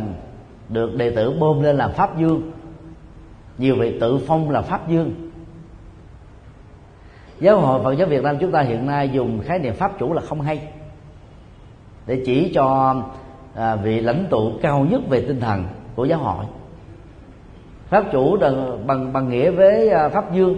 được 0.69 0.95
đệ 0.95 1.15
tử 1.15 1.37
bơm 1.39 1.61
lên 1.61 1.75
làm 1.75 1.91
pháp 1.91 2.17
dương. 2.17 2.51
Nhiều 3.57 3.75
vị 3.75 3.97
tự 3.99 4.19
phong 4.27 4.49
là 4.49 4.61
pháp 4.61 4.89
dương 4.89 5.26
giáo 7.39 7.59
hội 7.59 7.83
phật 7.83 7.93
giáo 7.93 8.07
việt 8.07 8.23
nam 8.23 8.37
chúng 8.39 8.51
ta 8.51 8.61
hiện 8.61 8.85
nay 8.85 9.09
dùng 9.09 9.41
khái 9.45 9.59
niệm 9.59 9.73
pháp 9.73 9.99
chủ 9.99 10.13
là 10.13 10.21
không 10.21 10.41
hay. 10.41 10.61
Để 12.05 12.23
chỉ 12.25 12.51
cho 12.55 12.95
à, 13.55 13.75
vị 13.75 13.99
lãnh 13.99 14.25
tụ 14.29 14.51
cao 14.61 14.85
nhất 14.89 15.01
về 15.09 15.21
tinh 15.21 15.39
thần 15.39 15.65
của 15.95 16.05
giáo 16.05 16.19
hội. 16.19 16.45
Pháp 17.89 18.03
chủ 18.11 18.37
bằng 18.37 18.87
bằng, 18.87 19.13
bằng 19.13 19.29
nghĩa 19.29 19.51
với 19.51 19.89
à, 19.89 20.09
pháp 20.09 20.33
dương 20.33 20.57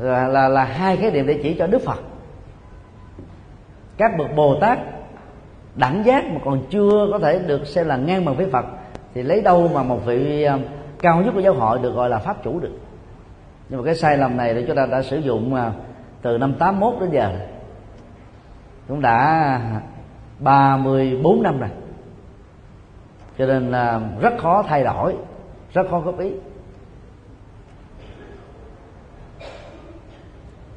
là, 0.00 0.28
là 0.28 0.48
là 0.48 0.64
hai 0.64 0.96
khái 0.96 1.10
niệm 1.10 1.26
để 1.26 1.40
chỉ 1.42 1.54
cho 1.54 1.66
đức 1.66 1.82
phật. 1.82 2.00
Các 3.96 4.10
bậc 4.18 4.36
bồ 4.36 4.60
tát 4.60 4.78
đẳng 5.74 6.02
giác 6.04 6.24
mà 6.24 6.40
còn 6.44 6.62
chưa 6.70 7.08
có 7.12 7.18
thể 7.18 7.38
được 7.38 7.66
xem 7.66 7.86
là 7.86 7.96
ngang 7.96 8.24
bằng 8.24 8.36
với 8.36 8.46
phật 8.50 8.64
thì 9.14 9.22
lấy 9.22 9.42
đâu 9.42 9.70
mà 9.74 9.82
một 9.82 10.00
vị 10.06 10.42
à, 10.42 10.58
cao 10.98 11.22
nhất 11.22 11.30
của 11.34 11.40
giáo 11.40 11.54
hội 11.54 11.78
được 11.78 11.90
gọi 11.90 12.10
là 12.10 12.18
pháp 12.18 12.44
chủ 12.44 12.60
được? 12.60 12.72
Nhưng 13.68 13.80
mà 13.80 13.84
cái 13.84 13.94
sai 13.94 14.16
lầm 14.16 14.36
này 14.36 14.54
thì 14.54 14.64
chúng 14.66 14.76
ta 14.76 14.86
đã 14.86 15.02
sử 15.02 15.18
dụng 15.18 15.54
à, 15.54 15.72
từ 16.22 16.38
năm 16.38 16.54
81 16.58 16.94
đến 17.00 17.10
giờ. 17.10 17.32
Cũng 18.88 19.00
đã 19.00 19.60
34 20.38 21.42
năm 21.42 21.58
rồi. 21.60 21.70
Cho 23.38 23.46
nên 23.46 23.70
là 23.70 24.00
rất 24.20 24.34
khó 24.38 24.62
thay 24.62 24.84
đổi 24.84 25.16
rất 25.72 25.86
khó 25.90 26.00
góp 26.00 26.18
ý. 26.18 26.32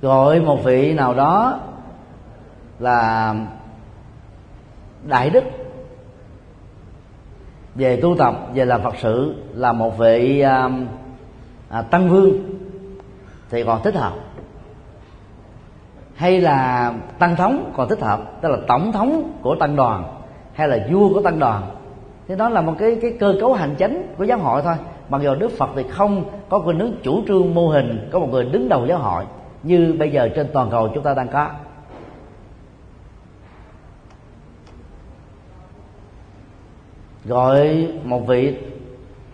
Gọi 0.02 0.40
một 0.40 0.64
vị 0.64 0.94
nào 0.94 1.14
đó 1.14 1.60
là 2.80 3.36
đại 5.04 5.30
đức. 5.30 5.44
Về 7.76 8.00
tu 8.02 8.16
tập 8.18 8.36
về 8.54 8.66
làm 8.66 8.82
phật 8.82 8.96
sự 8.98 9.44
là 9.54 9.74
một 9.74 9.98
vị 9.98 10.40
à, 10.40 10.70
à, 11.70 11.82
tăng 11.82 12.10
vương 12.10 12.59
thì 13.50 13.64
còn 13.64 13.84
thích 13.84 13.96
hợp. 13.96 14.14
Hay 16.16 16.42
là 16.42 16.94
tăng 17.20 17.36
thống 17.36 17.72
còn 17.76 17.90
thích 17.90 18.02
hợp, 18.02 18.42
tức 18.42 18.50
là 18.50 18.58
tổng 18.68 18.92
thống 18.92 19.32
của 19.42 19.56
tăng 19.56 19.76
đoàn 19.76 20.04
hay 20.54 20.68
là 20.68 20.88
vua 20.92 21.14
của 21.14 21.22
tăng 21.22 21.40
đoàn. 21.40 21.64
Thì 22.28 22.36
đó 22.36 22.50
là 22.50 22.62
một 22.62 22.74
cái 22.80 22.98
cái 23.02 23.18
cơ 23.20 23.36
cấu 23.42 23.54
hành 23.54 23.76
chính 23.78 24.14
của 24.18 24.24
giáo 24.24 24.38
hội 24.38 24.62
thôi. 24.62 24.76
Mặc 25.10 25.22
dù 25.22 25.36
đức 25.36 25.52
phật 25.58 25.70
thì 25.76 25.84
không 25.90 26.24
có 26.50 26.60
cái 26.60 26.74
nước 26.74 26.92
chủ 27.04 27.22
trương 27.28 27.54
mô 27.54 27.68
hình, 27.68 28.10
có 28.12 28.20
một 28.20 28.28
người 28.32 28.46
đứng 28.46 28.70
đầu 28.70 28.86
giáo 28.86 28.98
hội, 28.98 29.26
như 29.64 29.96
bây 30.00 30.12
giờ 30.12 30.30
trên 30.36 30.48
toàn 30.54 30.70
cầu 30.72 30.90
chúng 30.94 31.04
ta 31.04 31.14
đang 31.14 31.28
có. 31.28 31.50
Gọi 37.26 37.88
một 38.04 38.28
vị 38.28 38.58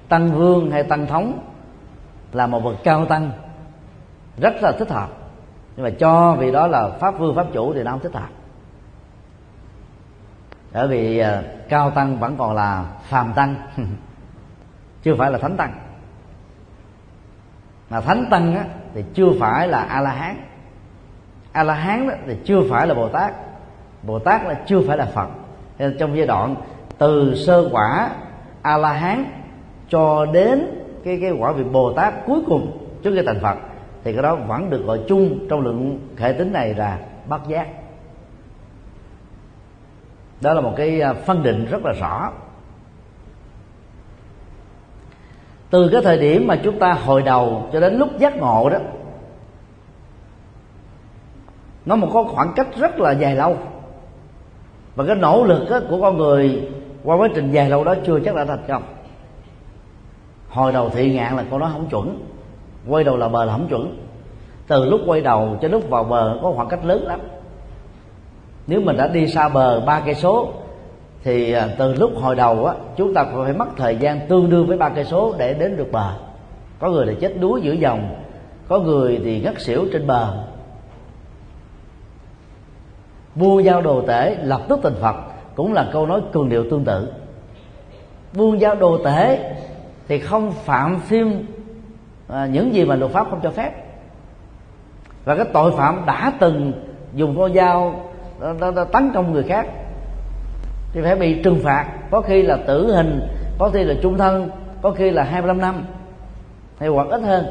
tăng 0.09 0.31
vương 0.31 0.71
hay 0.71 0.83
tăng 0.83 1.07
thống 1.07 1.39
là 2.33 2.47
một 2.47 2.63
bậc 2.63 2.83
cao 2.83 3.05
tăng 3.05 3.31
rất 4.37 4.53
là 4.61 4.71
thích 4.71 4.89
hợp. 4.89 5.09
Nhưng 5.75 5.83
mà 5.83 5.89
cho 5.99 6.35
vì 6.39 6.51
đó 6.51 6.67
là 6.67 6.89
pháp 6.99 7.19
vương 7.19 7.35
pháp 7.35 7.47
chủ 7.53 7.73
thì 7.73 7.83
nó 7.83 7.91
không 7.91 7.99
thích 7.99 8.13
hợp. 8.13 8.29
Bởi 10.73 10.87
vì 10.87 11.17
à, 11.17 11.43
cao 11.69 11.91
tăng 11.91 12.19
vẫn 12.19 12.35
còn 12.37 12.55
là 12.55 12.85
phàm 13.03 13.33
tăng 13.33 13.55
chưa 15.03 15.15
phải 15.15 15.31
là 15.31 15.37
thánh 15.37 15.57
tăng. 15.57 15.73
Mà 17.89 18.01
thánh 18.01 18.25
tăng 18.29 18.55
á, 18.55 18.65
thì 18.93 19.03
chưa 19.13 19.29
phải 19.39 19.67
là 19.67 19.79
a 19.79 20.01
la 20.01 20.11
hán 20.11 20.37
a 21.51 21.63
la 21.63 21.73
hán 21.73 22.09
thì 22.27 22.35
chưa 22.45 22.61
phải 22.69 22.87
là 22.87 22.93
bồ 22.93 23.09
tát. 23.09 23.33
Bồ 24.03 24.19
tát 24.19 24.45
là 24.45 24.53
chưa 24.65 24.81
phải 24.87 24.97
là 24.97 25.05
phật. 25.05 25.27
Nên 25.77 25.97
trong 25.99 26.17
giai 26.17 26.27
đoạn 26.27 26.55
từ 26.97 27.35
sơ 27.35 27.69
quả 27.71 28.09
a 28.61 28.77
la 28.77 28.93
hán 28.93 29.25
cho 29.89 30.25
đến 30.25 30.81
cái 31.03 31.17
cái 31.21 31.31
quả 31.31 31.51
vị 31.51 31.63
bồ 31.63 31.93
tát 31.93 32.13
cuối 32.25 32.39
cùng 32.47 32.77
trước 33.03 33.11
khi 33.15 33.25
thành 33.25 33.39
phật 33.41 33.57
thì 34.05 34.13
cái 34.13 34.23
đó 34.23 34.35
vẫn 34.35 34.69
được 34.69 34.85
gọi 34.85 34.99
chung 35.07 35.47
trong 35.49 35.61
lượng 35.61 35.99
hệ 36.17 36.33
tính 36.33 36.53
này 36.53 36.73
là 36.73 36.99
bát 37.27 37.41
giác. 37.47 37.67
Đó 40.41 40.53
là 40.53 40.61
một 40.61 40.73
cái 40.77 41.01
à, 41.01 41.13
phân 41.13 41.43
định 41.43 41.65
rất 41.65 41.85
là 41.85 41.93
rõ. 41.99 42.31
Từ 45.69 45.89
cái 45.91 46.01
thời 46.03 46.17
điểm 46.17 46.47
mà 46.47 46.59
chúng 46.63 46.79
ta 46.79 46.93
hồi 46.93 47.21
đầu 47.21 47.69
cho 47.73 47.79
đến 47.79 47.97
lúc 47.97 48.09
giác 48.17 48.37
ngộ 48.37 48.69
đó, 48.69 48.79
nó 51.85 51.95
một 51.95 52.09
có 52.13 52.23
khoảng 52.23 52.53
cách 52.55 52.67
rất 52.77 52.99
là 52.99 53.11
dài 53.11 53.35
lâu. 53.35 53.57
Và 54.95 55.05
cái 55.05 55.15
nỗ 55.15 55.43
lực 55.43 55.85
của 55.89 56.01
con 56.01 56.17
người 56.17 56.69
qua 57.03 57.17
quá 57.17 57.27
trình 57.35 57.51
dài 57.51 57.69
lâu 57.69 57.83
đó 57.83 57.95
chưa 58.05 58.19
chắc 58.25 58.35
đã 58.35 58.45
thành 58.45 58.63
công. 58.67 58.83
Hồi 60.49 60.71
đầu 60.73 60.89
thị 60.89 61.13
ngạn 61.13 61.35
là 61.35 61.43
con 61.51 61.59
nó 61.59 61.69
không 61.73 61.89
chuẩn 61.89 62.34
quay 62.87 63.03
đầu 63.03 63.17
là 63.17 63.27
bờ 63.27 63.45
là 63.45 63.51
không 63.51 63.67
chuẩn. 63.67 63.97
Từ 64.67 64.85
lúc 64.85 65.01
quay 65.05 65.21
đầu 65.21 65.57
cho 65.61 65.67
lúc 65.67 65.89
vào 65.89 66.03
bờ 66.03 66.39
có 66.41 66.51
khoảng 66.55 66.67
cách 66.67 66.85
lớn 66.85 67.07
lắm. 67.07 67.19
Nếu 68.67 68.81
mình 68.81 68.97
đã 68.97 69.07
đi 69.07 69.27
xa 69.27 69.49
bờ 69.49 69.79
ba 69.79 69.99
cây 70.05 70.15
số, 70.15 70.49
thì 71.23 71.53
à, 71.53 71.69
từ 71.77 71.93
lúc 71.93 72.11
hồi 72.15 72.35
đầu 72.35 72.65
á, 72.65 72.73
chúng 72.97 73.13
ta 73.13 73.25
phải 73.45 73.53
mất 73.53 73.67
thời 73.77 73.95
gian 73.95 74.27
tương 74.27 74.49
đương 74.49 74.67
với 74.67 74.77
ba 74.77 74.89
cây 74.89 75.05
số 75.05 75.33
để 75.37 75.53
đến 75.53 75.77
được 75.77 75.91
bờ. 75.91 76.13
Có 76.79 76.89
người 76.89 77.05
thì 77.09 77.15
chết 77.21 77.39
đuối 77.39 77.61
giữa 77.61 77.73
dòng, 77.73 78.15
có 78.67 78.79
người 78.79 79.21
thì 79.23 79.41
ngất 79.41 79.61
xỉu 79.61 79.85
trên 79.93 80.07
bờ. 80.07 80.33
Buông 83.35 83.63
giao 83.63 83.81
đồ 83.81 84.01
tể 84.01 84.35
lập 84.43 84.61
tức 84.69 84.79
thành 84.83 84.95
phật, 85.01 85.15
cũng 85.55 85.73
là 85.73 85.89
câu 85.93 86.05
nói 86.05 86.21
cường 86.33 86.49
điệu 86.49 86.65
tương 86.69 86.85
tự. 86.85 87.13
Buông 88.33 88.61
giao 88.61 88.75
đồ 88.75 88.97
tể 89.05 89.53
thì 90.07 90.19
không 90.19 90.51
phạm 90.51 90.99
phim 90.99 91.45
à, 92.27 92.45
những 92.45 92.73
gì 92.73 92.85
mà 92.85 92.95
luật 92.95 93.11
pháp 93.11 93.27
không 93.29 93.39
cho 93.43 93.51
phép. 93.51 93.71
Và 95.25 95.35
cái 95.35 95.45
tội 95.53 95.71
phạm 95.77 96.03
đã 96.05 96.31
từng 96.39 96.73
dùng 97.13 97.35
con 97.37 97.53
dao 97.53 98.01
đó, 98.39 98.53
đó, 98.59 98.71
đó, 98.71 98.83
tấn 98.83 99.11
công 99.13 99.33
người 99.33 99.43
khác 99.43 99.67
thì 100.93 101.01
phải 101.01 101.15
bị 101.15 101.41
trừng 101.43 101.59
phạt. 101.63 101.85
Có 102.11 102.21
khi 102.21 102.41
là 102.41 102.57
tử 102.67 102.95
hình 102.95 103.27
có 103.59 103.69
khi 103.73 103.83
là 103.83 103.93
trung 104.01 104.17
thân 104.17 104.49
có 104.81 104.91
khi 104.91 105.11
là 105.11 105.23
25 105.23 105.57
năm 105.57 105.85
hay 106.79 106.89
hoặc 106.89 107.07
ít 107.09 107.21
hơn. 107.21 107.45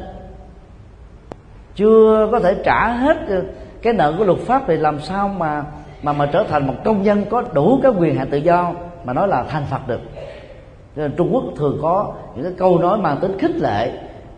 Chưa 1.75 2.29
có 2.33 2.41
thể 2.41 2.55
trả 2.65 2.89
hết 2.89 3.17
cái 3.83 3.93
nợ 3.93 4.15
của 4.19 4.25
luật 4.25 4.39
pháp 4.39 4.63
thì 4.67 4.77
làm 4.77 5.01
sao 5.01 5.29
mà 5.29 5.65
mà 6.03 6.13
mà 6.13 6.27
trở 6.27 6.45
thành 6.49 6.67
một 6.67 6.75
công 6.85 7.05
dân 7.05 7.25
có 7.31 7.45
đủ 7.53 7.81
các 7.83 7.95
quyền 7.99 8.17
hạn 8.17 8.29
tự 8.31 8.39
do 8.39 8.73
mà 9.05 9.13
nói 9.13 9.29
là 9.29 9.43
thành 9.43 9.65
phật 9.71 9.81
được. 9.89 10.01
Trung 11.17 11.29
quốc 11.33 11.45
thường 11.57 11.79
có 11.83 12.13
những 12.35 12.45
cái 12.45 12.55
câu 12.59 12.79
nói 12.79 12.99
mang 12.99 13.17
tính 13.21 13.39
khích 13.39 13.57
lệ 13.57 13.91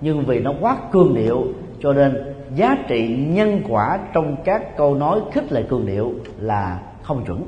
nhưng 0.07 0.25
vì 0.25 0.39
nó 0.39 0.53
quá 0.61 0.77
cương 0.93 1.15
điệu 1.15 1.47
cho 1.81 1.93
nên 1.93 2.35
giá 2.55 2.77
trị 2.89 3.17
nhân 3.29 3.63
quả 3.69 3.99
trong 4.13 4.37
các 4.45 4.77
câu 4.77 4.95
nói 4.95 5.21
khích 5.33 5.53
lệ 5.53 5.63
cường 5.63 5.87
điệu 5.87 6.15
là 6.41 6.81
không 7.03 7.25
chuẩn. 7.25 7.43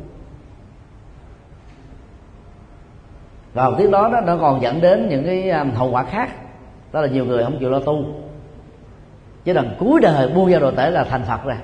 Và 3.53 3.65
học 3.65 3.75
thuyết 3.77 3.91
đó, 3.91 4.09
đó 4.13 4.21
nó 4.21 4.37
còn 4.37 4.63
dẫn 4.63 4.81
đến 4.81 5.09
những 5.09 5.25
cái 5.25 5.51
à, 5.51 5.65
hậu 5.65 5.91
quả 5.91 6.05
khác. 6.05 6.31
Đó 6.93 7.01
là 7.01 7.09
nhiều 7.09 7.25
người 7.25 7.45
không 7.45 7.59
chịu 7.61 7.71
lo 7.71 7.79
tu. 7.79 8.05
Chứ 9.45 9.53
đằng 9.53 9.77
cuối 9.79 10.01
đời 10.01 10.29
buông 10.29 10.51
ra 10.51 10.59
đồ 10.59 10.71
tể 10.71 10.91
là 10.91 11.05
thành 11.05 11.23
phật 11.23 11.45
rồi 11.45 11.57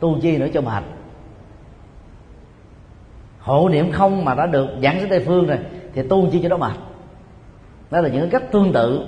tu 0.00 0.18
chi 0.22 0.38
nữa 0.38 0.48
cho 0.54 0.60
mệt. 0.60 0.82
Hộ 3.40 3.68
niệm 3.68 3.92
không 3.92 4.24
mà 4.24 4.34
đã 4.34 4.46
được 4.46 4.68
giảng 4.82 4.98
đến 4.98 5.08
tây 5.10 5.22
phương 5.26 5.46
rồi 5.46 5.58
thì 5.94 6.02
tu 6.02 6.28
chi 6.32 6.40
cho 6.42 6.48
nó 6.48 6.56
mệt. 6.56 6.76
Đó 7.90 8.00
là 8.00 8.08
những 8.08 8.30
cách 8.30 8.52
tương 8.52 8.72
tự 8.72 9.06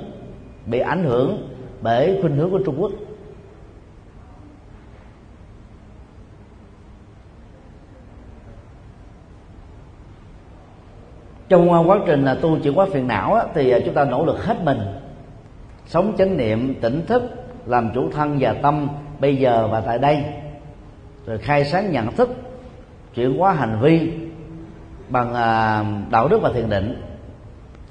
bị 0.66 0.78
ảnh 0.78 1.04
hưởng 1.04 1.48
bởi 1.82 2.18
khuynh 2.20 2.36
hướng 2.36 2.50
của 2.50 2.60
trung 2.64 2.76
quốc. 2.78 2.92
Trong 11.48 11.88
quá 11.88 11.98
trình 12.06 12.24
là 12.24 12.34
tu 12.34 12.58
chuyển 12.58 12.74
hóa 12.74 12.86
phiền 12.92 13.06
não 13.06 13.34
á, 13.34 13.44
thì 13.54 13.74
chúng 13.84 13.94
ta 13.94 14.04
nỗ 14.04 14.26
lực 14.26 14.44
hết 14.44 14.56
mình. 14.64 14.78
Sống 15.86 16.14
chánh 16.18 16.36
niệm 16.36 16.74
tỉnh 16.80 17.06
thức 17.06 17.22
làm 17.66 17.90
chủ 17.94 18.10
thân 18.10 18.36
và 18.40 18.52
tâm 18.52 18.88
bây 19.20 19.36
giờ 19.36 19.68
và 19.70 19.80
tại 19.80 19.98
đây. 19.98 20.24
Rồi 21.26 21.38
khai 21.38 21.64
sáng 21.64 21.92
nhận 21.92 22.12
thức 22.12 22.28
chuyển 23.14 23.38
hóa 23.38 23.52
hành 23.52 23.78
vi 23.80 24.12
bằng 25.08 25.34
à, 25.34 25.84
đạo 26.10 26.28
đức 26.28 26.38
và 26.42 26.52
thiền 26.52 26.70
định. 26.70 27.02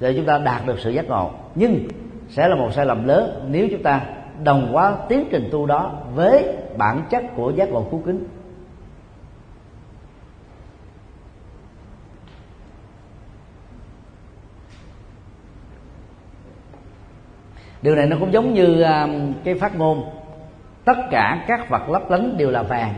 Để 0.00 0.14
chúng 0.16 0.24
ta 0.24 0.38
đạt 0.38 0.66
được 0.66 0.78
sự 0.78 0.90
giác 0.90 1.08
ngộ. 1.08 1.30
Nhưng 1.54 1.88
sẽ 2.28 2.48
là 2.48 2.56
một 2.56 2.72
sai 2.72 2.86
lầm 2.86 3.06
lớn 3.06 3.48
nếu 3.50 3.68
chúng 3.70 3.82
ta 3.82 4.00
đồng 4.42 4.72
hóa 4.72 4.96
tiến 5.08 5.28
trình 5.30 5.48
tu 5.52 5.66
đó 5.66 5.92
với 6.14 6.56
bản 6.76 7.02
chất 7.10 7.24
của 7.36 7.50
giác 7.50 7.68
ngộ 7.68 7.82
cứu 7.90 8.02
kính. 8.06 8.26
Điều 17.82 17.94
này 17.94 18.06
nó 18.06 18.16
cũng 18.20 18.32
giống 18.32 18.54
như 18.54 18.80
à, 18.80 19.08
cái 19.44 19.54
phát 19.54 19.76
ngôn, 19.76 20.04
tất 20.84 20.96
cả 21.10 21.44
các 21.48 21.68
vật 21.68 21.88
lấp 21.88 22.10
lánh 22.10 22.36
đều 22.36 22.50
là 22.50 22.62
vàng. 22.62 22.94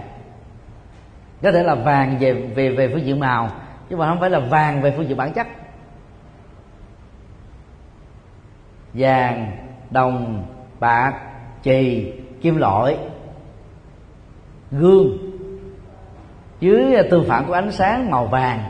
Có 1.43 1.53
thể 1.53 1.63
là 1.63 1.75
vàng 1.75 2.17
về 2.21 2.33
về 2.33 2.69
về 2.69 2.89
phương 2.89 3.07
diện 3.07 3.21
màu, 3.21 3.51
nhưng 3.89 3.99
mà 3.99 4.09
không 4.09 4.21
phải 4.21 4.31
là 4.31 4.39
vàng 4.39 4.83
về 4.83 4.95
phương 4.97 5.09
diện 5.09 5.17
bản 5.17 5.33
chất. 5.33 5.47
Vàng, 8.97 9.57
đồng, 9.91 10.45
bạc, 10.81 11.13
chì, 11.63 12.13
kim 12.41 12.57
loại 12.57 12.97
gương. 14.71 15.19
Dưới 16.61 16.95
à, 16.95 17.03
tương 17.11 17.25
phản 17.29 17.45
của 17.47 17.53
ánh 17.53 17.73
sáng 17.73 18.11
màu 18.11 18.27
vàng, 18.27 18.61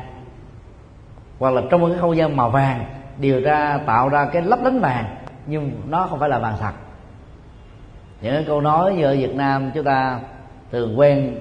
hoặc 1.39 1.55
là 1.55 1.63
trong 1.71 1.81
một 1.81 1.89
cái 1.89 1.99
không 1.99 2.17
gian 2.17 2.37
màu 2.37 2.51
vàng 2.51 2.85
điều 3.19 3.41
ra, 3.41 3.79
tạo 3.87 4.09
ra 4.09 4.27
cái 4.33 4.43
lấp 4.43 4.59
lánh 4.63 4.81
vàng, 4.81 5.17
nhưng 5.47 5.71
nó 5.89 6.07
không 6.07 6.19
phải 6.19 6.29
là 6.29 6.39
vàng 6.39 6.55
thật. 6.61 6.73
Những 8.21 8.45
câu 8.47 8.61
nói 8.61 8.95
như 8.95 9.05
ở 9.05 9.17
Việt 9.17 9.35
Nam, 9.35 9.71
chúng 9.75 9.85
ta 9.85 10.21
thường 10.73 10.99
quen 10.99 11.37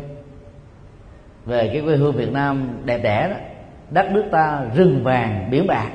về 1.46 1.70
cái 1.74 1.82
quê 1.82 1.96
hương 1.96 2.16
Việt 2.16 2.32
Nam 2.32 2.70
đẹp 2.86 2.98
đẽ 2.98 3.28
đó, 3.30 3.36
đất 3.90 4.12
nước 4.12 4.26
ta 4.32 4.62
rừng 4.76 5.04
vàng 5.04 5.48
biển 5.52 5.68
bạc 5.68 5.90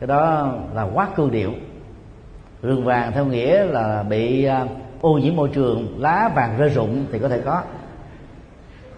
cái 0.00 0.06
đó 0.06 0.52
là 0.74 0.82
quá 0.82 1.08
cương 1.16 1.30
điệu. 1.30 1.52
Rừng 2.62 2.84
vàng 2.84 3.12
theo 3.12 3.24
nghĩa 3.24 3.64
là 3.64 4.02
bị 4.02 4.44
à, 4.44 4.66
ô 5.00 5.12
nhiễm 5.12 5.36
môi 5.36 5.48
trường, 5.48 5.94
lá 5.98 6.30
vàng 6.34 6.58
rơi 6.58 6.68
rụng 6.68 7.06
thì 7.12 7.18
có 7.18 7.28
thể 7.28 7.40
có. 7.44 7.62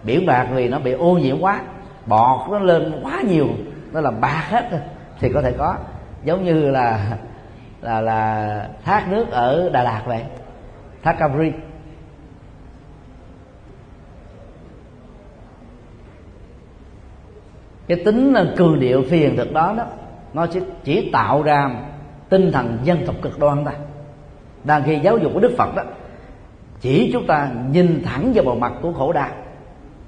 Biển 0.03 0.25
bạc 0.25 0.47
vì 0.53 0.69
nó 0.69 0.79
bị 0.79 0.91
ô 0.91 1.17
nhiễm 1.17 1.39
quá, 1.39 1.61
bọt 2.05 2.49
nó 2.51 2.59
lên 2.59 2.99
quá 3.03 3.21
nhiều, 3.27 3.47
nó 3.91 4.01
làm 4.01 4.21
bạc 4.21 4.43
hết 4.49 4.69
thì 5.19 5.29
có 5.33 5.41
thể 5.41 5.51
có. 5.57 5.75
Giống 6.23 6.43
như 6.43 6.71
là 6.71 7.17
là 7.81 8.01
là 8.01 8.69
thác 8.85 9.11
nước 9.11 9.31
ở 9.31 9.69
Đà 9.69 9.83
Lạt 9.83 10.03
vậy, 10.05 10.23
thác 11.03 11.13
Capri 11.19 11.51
cái 17.87 17.97
tính 18.05 18.35
cường 18.57 18.79
điệu 18.79 19.03
phi 19.09 19.17
hiện 19.17 19.37
thực 19.37 19.53
đó 19.53 19.73
đó 19.77 19.85
nó 20.33 20.47
chỉ, 20.47 20.59
chỉ 20.83 21.09
tạo 21.11 21.43
ra 21.43 21.69
tinh 22.29 22.51
thần 22.51 22.77
dân 22.83 23.05
tộc 23.05 23.15
cực 23.21 23.39
đoan 23.39 23.65
ta 23.65 23.71
đang 24.63 24.83
khi 24.83 24.99
giáo 24.99 25.17
dục 25.17 25.31
của 25.33 25.39
đức 25.39 25.53
phật 25.57 25.75
đó 25.75 25.83
chỉ 26.81 27.09
chúng 27.13 27.27
ta 27.27 27.49
nhìn 27.71 28.03
thẳng 28.05 28.31
vào 28.35 28.45
bộ 28.45 28.55
mặt 28.55 28.73
của 28.81 28.93
khổ 28.93 29.13
đau. 29.13 29.29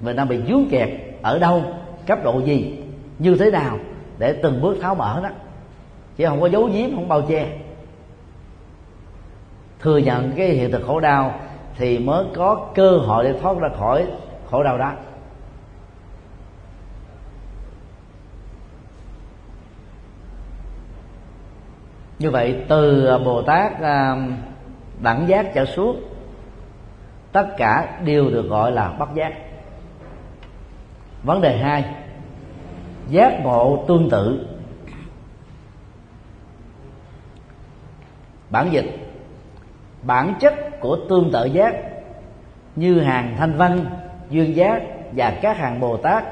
Mình 0.02 0.16
đang 0.16 0.28
bị 0.28 0.40
dướng 0.48 0.66
kẹt 0.72 0.90
ở 1.22 1.40
đâu 1.40 1.64
cấp 2.08 2.20
độ 2.24 2.40
gì 2.40 2.78
như 3.20 3.36
thế 3.36 3.52
nào 3.52 3.78
để 4.18 4.40
từng 4.44 4.62
bước 4.62 4.78
tháo 4.82 4.96
mở 4.96 5.20
đó. 5.24 5.30
Chứ 6.18 6.26
không 6.26 6.42
có 6.42 6.50
giấu 6.50 6.70
giếm 6.74 6.96
không 6.96 7.08
bao 7.08 7.22
che. 7.22 7.48
Thừa 9.80 9.98
nhận 9.98 10.32
cái 10.32 10.48
hiện 10.48 10.72
thực 10.72 10.84
khổ 10.88 11.00
đau 11.00 11.40
thì 11.78 12.00
mới 12.00 12.26
có 12.36 12.68
cơ 12.76 12.98
hội 12.98 13.24
để 13.24 13.34
thoát 13.42 13.58
ra 13.60 13.70
khỏi 13.78 14.08
khổ 14.52 14.64
đau 14.64 14.78
đó. 14.78 14.92
Như 22.22 22.32
vậy, 22.32 22.64
từ 22.68 23.06
à, 23.06 23.18
bồ 23.18 23.42
tát 23.42 23.82
à, 23.82 24.16
đẳng 25.02 25.28
giác 25.28 25.54
trở 25.54 25.66
xuống, 25.66 26.02
tất 27.32 27.48
cả 27.58 28.00
đều 28.06 28.30
được 28.30 28.50
gọi 28.50 28.72
là 28.72 28.90
bất 29.00 29.10
giác. 29.14 29.34
Vấn 31.24 31.42
đề 31.42 31.58
hai, 31.58 31.86
giác 33.10 33.40
ngộ 33.44 33.84
tương 33.88 34.10
tự. 34.10 34.48
Bản 38.50 38.68
dịch, 38.72 38.86
bản 40.04 40.34
chất 40.40 40.54
của 40.80 40.98
tương 41.10 41.32
tự 41.32 41.46
giác 41.46 41.76
như 42.76 43.00
hàng 43.00 43.36
thanh 43.38 43.58
văn, 43.58 43.86
duyên 44.30 44.56
giác 44.56 44.82
và 45.16 45.38
các 45.42 45.58
hàng 45.58 45.80
bồ 45.80 45.98
tát 45.98 46.24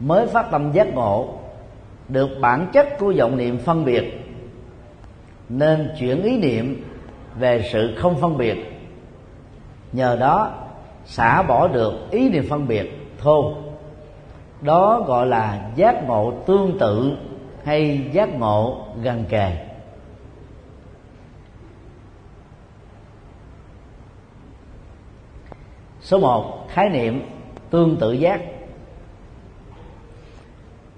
mới 0.00 0.26
phát 0.26 0.50
tâm 0.50 0.72
giác 0.72 0.94
ngộ, 0.94 1.28
được 2.08 2.28
bản 2.40 2.66
chất 2.72 2.98
của 2.98 3.14
vọng 3.18 3.36
niệm 3.36 3.58
phân 3.58 3.84
biệt 3.84 4.17
nên 5.48 5.90
chuyển 5.98 6.22
ý 6.22 6.38
niệm 6.38 6.84
về 7.38 7.68
sự 7.72 7.94
không 7.98 8.20
phân 8.20 8.38
biệt. 8.38 8.56
Nhờ 9.92 10.16
đó, 10.20 10.52
xả 11.04 11.42
bỏ 11.42 11.68
được 11.68 12.10
ý 12.10 12.28
niệm 12.28 12.44
phân 12.48 12.68
biệt 12.68 13.08
thô 13.18 13.54
đó 14.60 15.04
gọi 15.06 15.26
là 15.26 15.70
giác 15.76 16.04
ngộ 16.06 16.32
tương 16.46 16.78
tự 16.78 17.16
hay 17.64 18.08
giác 18.12 18.28
ngộ 18.28 18.86
gần 19.02 19.24
kề. 19.28 19.68
Số 26.00 26.18
một, 26.18 26.68
khái 26.68 26.88
niệm 26.88 27.22
tương 27.70 27.96
tự 27.96 28.12
giác. 28.12 28.40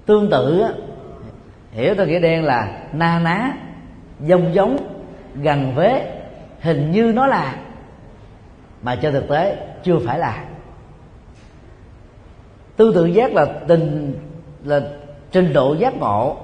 Tương 0.07 0.31
tự 0.31 0.65
hiểu 1.71 1.95
theo 1.95 2.07
nghĩa 2.07 2.21
đen 2.21 2.45
là 2.45 2.83
na 2.93 3.19
ná 3.19 3.53
giống 4.25 4.55
giống 4.55 4.77
gần 5.35 5.75
vế, 5.75 6.23
hình 6.61 6.91
như 6.91 7.13
nó 7.15 7.27
là, 7.27 7.57
mà 8.83 8.97
cho 8.97 9.11
thực 9.11 9.29
tế 9.29 9.57
chưa 9.83 9.99
phải 10.07 10.19
là. 10.19 10.45
Tư 12.77 12.93
tưởng 12.95 13.15
giác 13.15 13.35
là 13.35 13.47
tình, 13.69 14.15
là 14.65 14.81
trình 15.31 15.53
độ 15.53 15.75
giác 15.75 15.97
ngộ, 15.97 16.37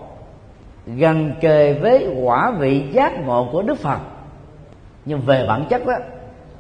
gần 0.87 1.33
kề 1.41 1.72
với 1.72 2.14
quả 2.22 2.53
vị 2.59 2.85
giác 2.93 3.27
ngộ 3.27 3.49
của 3.53 3.62
đức 3.62 3.79
phật. 3.79 3.99
Nhưng 5.05 5.20
về 5.20 5.47
bản 5.49 5.64
chất 5.68 5.87
đó 5.87 5.95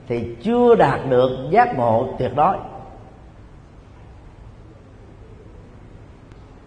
thì 0.08 0.34
chưa 0.42 0.74
đạt 0.74 1.00
được 1.08 1.30
giác 1.50 1.76
ngộ 1.76 2.14
tuyệt 2.18 2.30
đối. 2.36 2.56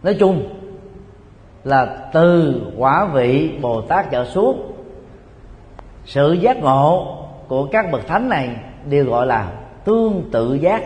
Nói 0.04 0.16
chung 0.20 0.59
là 1.64 2.10
từ 2.14 2.62
quả 2.78 3.06
vị 3.06 3.58
bồ 3.62 3.82
tát 3.82 4.12
trở 4.12 4.26
xuống 4.26 4.72
sự 6.06 6.34
giác 6.34 6.58
ngộ 6.58 7.18
của 7.48 7.68
các 7.72 7.92
bậc 7.92 8.08
thánh 8.08 8.30
này 8.30 8.50
đều 8.86 9.06
gọi 9.06 9.28
là 9.28 9.52
tương 9.84 10.30
tự 10.32 10.54
giác. 10.54 10.84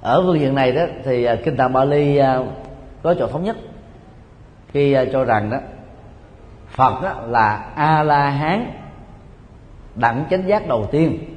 Ở 0.00 0.22
phương 0.22 0.40
diện 0.40 0.54
này 0.54 0.72
đó 0.72 0.82
thì 1.04 1.24
à, 1.24 1.36
kinh 1.44 1.56
tạng 1.56 1.72
Bali 1.72 2.16
à, 2.16 2.40
có 3.02 3.14
chỗ 3.18 3.26
thống 3.26 3.44
nhất. 3.44 3.56
Khi 4.72 4.92
à, 4.92 5.04
cho 5.12 5.24
rằng 5.24 5.50
đó, 5.50 5.58
Phật 6.68 7.02
đó 7.02 7.14
là 7.26 7.56
A 7.74 8.02
La 8.02 8.30
Hán, 8.30 8.70
đẳng 9.94 10.24
chánh 10.30 10.48
giác 10.48 10.68
đầu 10.68 10.86
tiên 10.90 11.35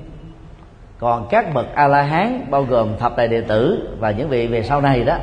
còn 1.00 1.28
các 1.30 1.54
bậc 1.54 1.66
A 1.76 1.88
La 1.88 2.02
Hán 2.02 2.52
bao 2.52 2.64
gồm 2.64 2.98
thập 2.98 3.18
đại 3.18 3.28
đệ 3.28 3.42
tử 3.42 3.90
và 4.00 4.12
những 4.12 4.30
vị 4.30 4.48
về 4.48 4.64
sau 4.64 4.82
này 4.82 5.04
đó 5.04 5.18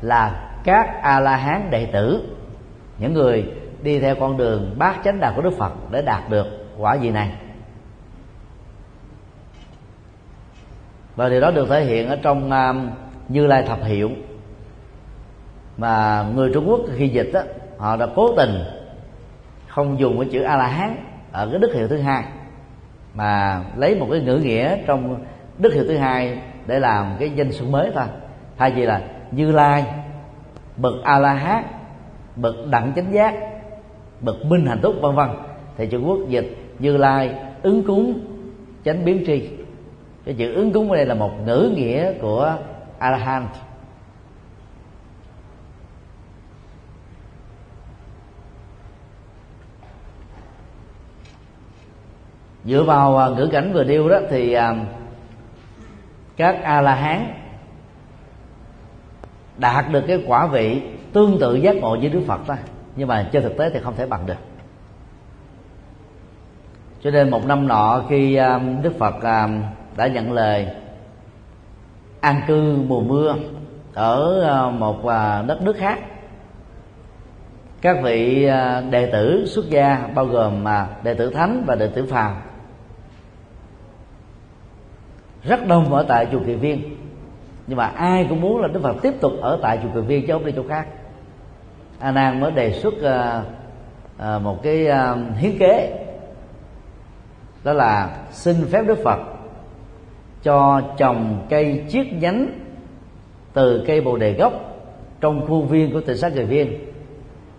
là 0.00 0.50
các 0.64 1.02
A 1.02 1.20
La 1.20 1.36
Hán 1.36 1.70
đệ 1.70 1.86
tử. 1.86 2.22
Những 2.98 3.12
người 3.12 3.52
đi 3.82 4.00
theo 4.00 4.14
con 4.14 4.36
đường 4.36 4.74
bát 4.78 4.96
chánh 5.04 5.20
đạo 5.20 5.32
của 5.36 5.42
Đức 5.42 5.58
Phật 5.58 5.72
để 5.90 6.02
đạt 6.02 6.30
được 6.30 6.46
quả 6.78 6.96
vị 6.96 7.10
này. 7.10 7.32
Và 11.16 11.28
điều 11.28 11.40
đó 11.40 11.50
được 11.50 11.68
thể 11.68 11.84
hiện 11.84 12.08
ở 12.08 12.18
trong 12.22 12.50
um, 12.50 12.90
Như 13.28 13.46
Lai 13.46 13.62
thập 13.62 13.84
hiệu. 13.84 14.10
Mà 15.76 16.24
người 16.34 16.50
Trung 16.54 16.68
Quốc 16.68 16.80
khi 16.96 17.08
dịch 17.08 17.30
đó, 17.32 17.40
họ 17.78 17.96
đã 17.96 18.06
cố 18.16 18.34
tình 18.36 18.64
không 19.68 20.00
dùng 20.00 20.20
cái 20.20 20.28
chữ 20.32 20.42
A 20.42 20.56
La 20.56 20.66
Hán 20.66 20.96
ở 21.32 21.48
cái 21.50 21.58
đức 21.58 21.74
hiệu 21.74 21.88
thứ 21.88 21.98
hai 21.98 22.24
mà 23.14 23.62
lấy 23.76 23.94
một 23.94 24.06
cái 24.10 24.20
ngữ 24.20 24.36
nghĩa 24.36 24.76
trong 24.86 25.24
đức 25.58 25.74
hiệu 25.74 25.84
thứ 25.88 25.96
hai 25.96 26.38
để 26.66 26.78
làm 26.78 27.06
cái 27.18 27.30
danh 27.30 27.52
xưng 27.52 27.72
mới 27.72 27.90
thôi. 27.94 28.04
Thay 28.58 28.70
vì 28.70 28.82
là 28.82 29.00
Như 29.30 29.52
Lai, 29.52 29.84
bậc 30.76 30.94
A 31.04 31.18
La 31.18 31.34
Hán 31.34 31.64
bậc 32.36 32.54
đẳng 32.70 32.92
chánh 32.96 33.12
giác, 33.12 33.34
bậc 34.20 34.44
minh 34.44 34.66
hạnh 34.66 34.80
túc 34.82 34.94
vân 35.00 35.14
vân. 35.14 35.28
Thì 35.76 35.86
Trung 35.86 36.08
Quốc 36.08 36.18
dịch 36.28 36.56
Như 36.78 36.96
Lai 36.96 37.34
ứng 37.62 37.82
cúng 37.86 38.20
chánh 38.84 39.04
biến 39.04 39.24
tri. 39.26 39.48
Cái 40.24 40.34
chữ 40.38 40.54
ứng 40.54 40.72
cúng 40.72 40.90
ở 40.90 40.96
đây 40.96 41.06
là 41.06 41.14
một 41.14 41.30
ngữ 41.46 41.72
nghĩa 41.76 42.12
của 42.12 42.56
a 42.98 43.10
la 43.10 43.18
hán 43.18 43.46
dựa 52.64 52.82
vào 52.82 53.18
à, 53.18 53.28
ngữ 53.28 53.48
cảnh 53.52 53.72
vừa 53.72 53.84
điêu 53.84 54.08
đó 54.08 54.18
thì 54.30 54.52
à, 54.52 54.74
các 56.36 56.62
a 56.62 56.80
la 56.80 56.94
hán 56.94 57.34
đạt 59.56 59.84
được 59.90 60.04
cái 60.08 60.24
quả 60.26 60.46
vị 60.46 60.82
tương 61.12 61.38
tự 61.40 61.54
giác 61.54 61.76
ngộ 61.76 61.96
với 61.96 62.08
đức 62.08 62.22
phật 62.26 62.48
đó. 62.48 62.54
Nhưng 62.96 63.08
mà 63.08 63.28
trên 63.32 63.42
thực 63.42 63.56
tế 63.56 63.70
thì 63.70 63.80
không 63.80 63.96
thể 63.96 64.06
bằng 64.06 64.26
được. 64.26 64.34
Cho 67.02 67.10
nên 67.10 67.30
một 67.30 67.46
năm 67.46 67.68
nọ 67.68 68.02
khi 68.08 68.34
à, 68.34 68.60
đức 68.82 68.98
phật 68.98 69.14
đã 69.96 70.06
nhận 70.06 70.32
lời 70.32 70.68
an 72.20 72.40
cư 72.46 72.76
mùa 72.86 73.00
mưa 73.00 73.34
ở 73.94 74.70
một 74.78 75.02
đất 75.46 75.62
nước 75.62 75.76
khác, 75.76 75.98
các 77.80 77.96
vị 78.02 78.48
đệ 78.90 79.10
tử 79.12 79.46
xuất 79.46 79.70
gia 79.70 80.08
bao 80.14 80.26
gồm 80.26 80.64
đệ 81.02 81.14
tử 81.14 81.30
thánh 81.30 81.62
và 81.66 81.74
đệ 81.74 81.86
tử 81.86 82.06
phàm 82.06 82.34
rất 85.44 85.66
đông 85.66 85.94
ở 85.94 86.04
tại 86.08 86.26
chùa 86.32 86.40
kỳ 86.46 86.54
viên. 86.54 86.96
Nhưng 87.66 87.78
mà 87.78 87.86
ai 87.86 88.26
cũng 88.28 88.40
muốn 88.40 88.60
là 88.60 88.68
đức 88.68 88.80
phật 88.82 88.96
tiếp 89.02 89.12
tục 89.20 89.32
ở 89.40 89.58
tại 89.62 89.78
chùa 89.82 89.88
kỳ 89.94 90.00
viên 90.00 90.26
chứ 90.26 90.32
không 90.32 90.46
đi 90.46 90.52
chỗ 90.56 90.62
khác. 90.68 90.86
A 91.98 92.10
nan 92.10 92.40
mới 92.40 92.52
đề 92.52 92.72
xuất 92.72 92.94
uh, 92.94 93.46
uh, 94.36 94.42
một 94.42 94.62
cái 94.62 94.88
uh, 94.88 95.36
hiến 95.36 95.58
kế. 95.58 96.04
Đó 97.64 97.72
là 97.72 98.16
xin 98.30 98.56
phép 98.70 98.82
đức 98.86 98.98
phật 99.04 99.18
cho 100.42 100.82
trồng 100.96 101.46
cây 101.50 101.84
chiết 101.88 102.06
nhánh 102.12 102.46
từ 103.52 103.84
cây 103.86 104.00
bồ 104.00 104.16
đề 104.16 104.32
gốc 104.32 104.52
trong 105.20 105.46
khuôn 105.46 105.68
viên 105.68 105.92
của 105.92 106.00
tỉnh 106.00 106.16
sát 106.16 106.32
Kỳ 106.34 106.44
viên 106.44 106.78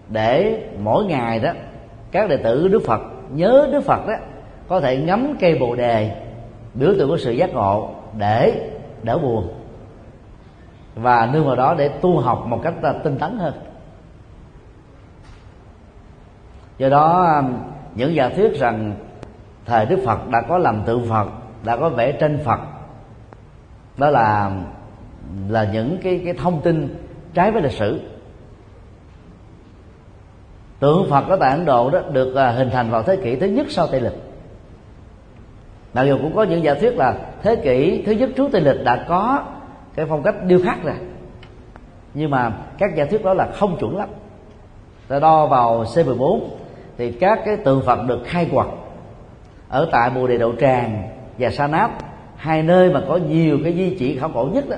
để 0.10 0.60
mỗi 0.80 1.06
ngày 1.06 1.40
đó 1.40 1.52
các 2.12 2.30
đệ 2.30 2.38
tử 2.38 2.68
đức 2.68 2.82
phật 2.86 3.02
nhớ 3.32 3.70
đức 3.72 3.82
phật 3.82 4.08
đó 4.08 4.14
có 4.68 4.80
thể 4.80 4.98
ngắm 4.98 5.36
cây 5.40 5.58
bồ 5.60 5.76
đề 5.76 6.23
biểu 6.74 6.94
tượng 6.98 7.10
của 7.10 7.18
sự 7.18 7.32
giác 7.32 7.54
ngộ 7.54 7.90
để 8.18 8.70
đỡ 9.04 9.18
buồn. 9.18 9.54
Và 10.96 11.30
nương 11.34 11.46
vào 11.46 11.56
đó 11.56 11.76
để 11.78 11.88
tu 11.88 12.20
học 12.20 12.44
một 12.48 12.60
cách 12.64 12.74
tinh 13.04 13.18
tấn 13.18 13.38
hơn. 13.38 13.54
Do 16.78 16.90
đó 16.90 17.36
um, 17.36 17.54
những 17.96 18.16
giả 18.16 18.30
thuyết 18.30 18.60
rằng 18.60 18.96
thời 19.66 19.86
đức 19.86 20.00
phật 20.06 20.30
đã 20.30 20.42
có 20.42 20.58
làm 20.58 20.84
tượng 20.86 21.06
phật, 21.10 21.28
đã 21.64 21.78
có 21.78 21.90
vẽ 21.90 22.12
tranh 22.12 22.40
phật, 22.46 22.60
đó 23.98 24.10
là 24.10 24.52
là 25.50 25.64
những 25.74 25.98
cái 26.04 26.22
cái 26.26 26.34
thông 26.34 26.62
tin 26.62 26.96
trái 27.34 27.52
với 27.52 27.62
lịch 27.62 27.72
sử. 27.72 28.02
Tượng 30.80 31.10
phật 31.10 31.28
ở 31.28 31.38
tại 31.40 31.52
ấn 31.52 31.66
độ 31.66 31.90
đó 31.90 32.00
được 32.12 32.36
à, 32.36 32.52
hình 32.52 32.70
thành 32.70 32.90
vào 32.90 33.04
thế 33.04 33.16
kỷ 33.16 33.36
thứ 33.36 33.46
nhất 33.46 33.68
sau 33.70 33.88
tây 33.88 34.02
lịch 34.02 34.33
mặc 35.94 36.04
dù 36.04 36.18
cũng 36.22 36.36
có 36.36 36.44
những 36.44 36.64
giả 36.64 36.74
thuyết 36.74 36.98
là 36.98 37.16
thế 37.42 37.56
kỷ 37.56 38.04
thứ 38.06 38.12
nhất 38.12 38.30
trước 38.36 38.52
tây 38.52 38.62
lịch 38.62 38.84
đã 38.84 39.06
có 39.08 39.44
cái 39.96 40.06
phong 40.10 40.24
cách 40.24 40.36
điêu 40.44 40.60
khắc 40.66 40.84
rồi. 40.84 40.96
Nhưng 42.14 42.32
mà 42.32 42.52
các 42.78 42.96
giả 42.96 43.06
thuyết 43.06 43.24
đó 43.24 43.34
là 43.34 43.48
không 43.54 43.78
chuẩn 43.80 43.98
lắm. 43.98 44.10
Ta 45.08 45.20
đo 45.20 45.46
vào 45.46 45.84
C14 45.84 46.40
thì 46.98 47.12
các 47.12 47.40
cái 47.46 47.58
tượng 47.58 47.82
Phật 47.86 48.00
được 48.08 48.22
khai 48.26 48.48
quật 48.52 48.68
ở 49.70 49.90
tại 49.92 50.10
Bồ 50.10 50.28
Đề 50.28 50.38
Đậu 50.38 50.54
Tràng 50.60 51.04
và 51.38 51.50
Sa 51.50 51.68
Náp 51.68 51.92
hai 52.36 52.64
nơi 52.64 52.90
mà 52.90 53.02
có 53.08 53.18
nhiều 53.18 53.60
cái 53.64 53.74
di 53.74 53.96
chỉ 54.00 54.18
khảo 54.18 54.30
cổ 54.34 54.50
nhất 54.54 54.70
đó, 54.70 54.78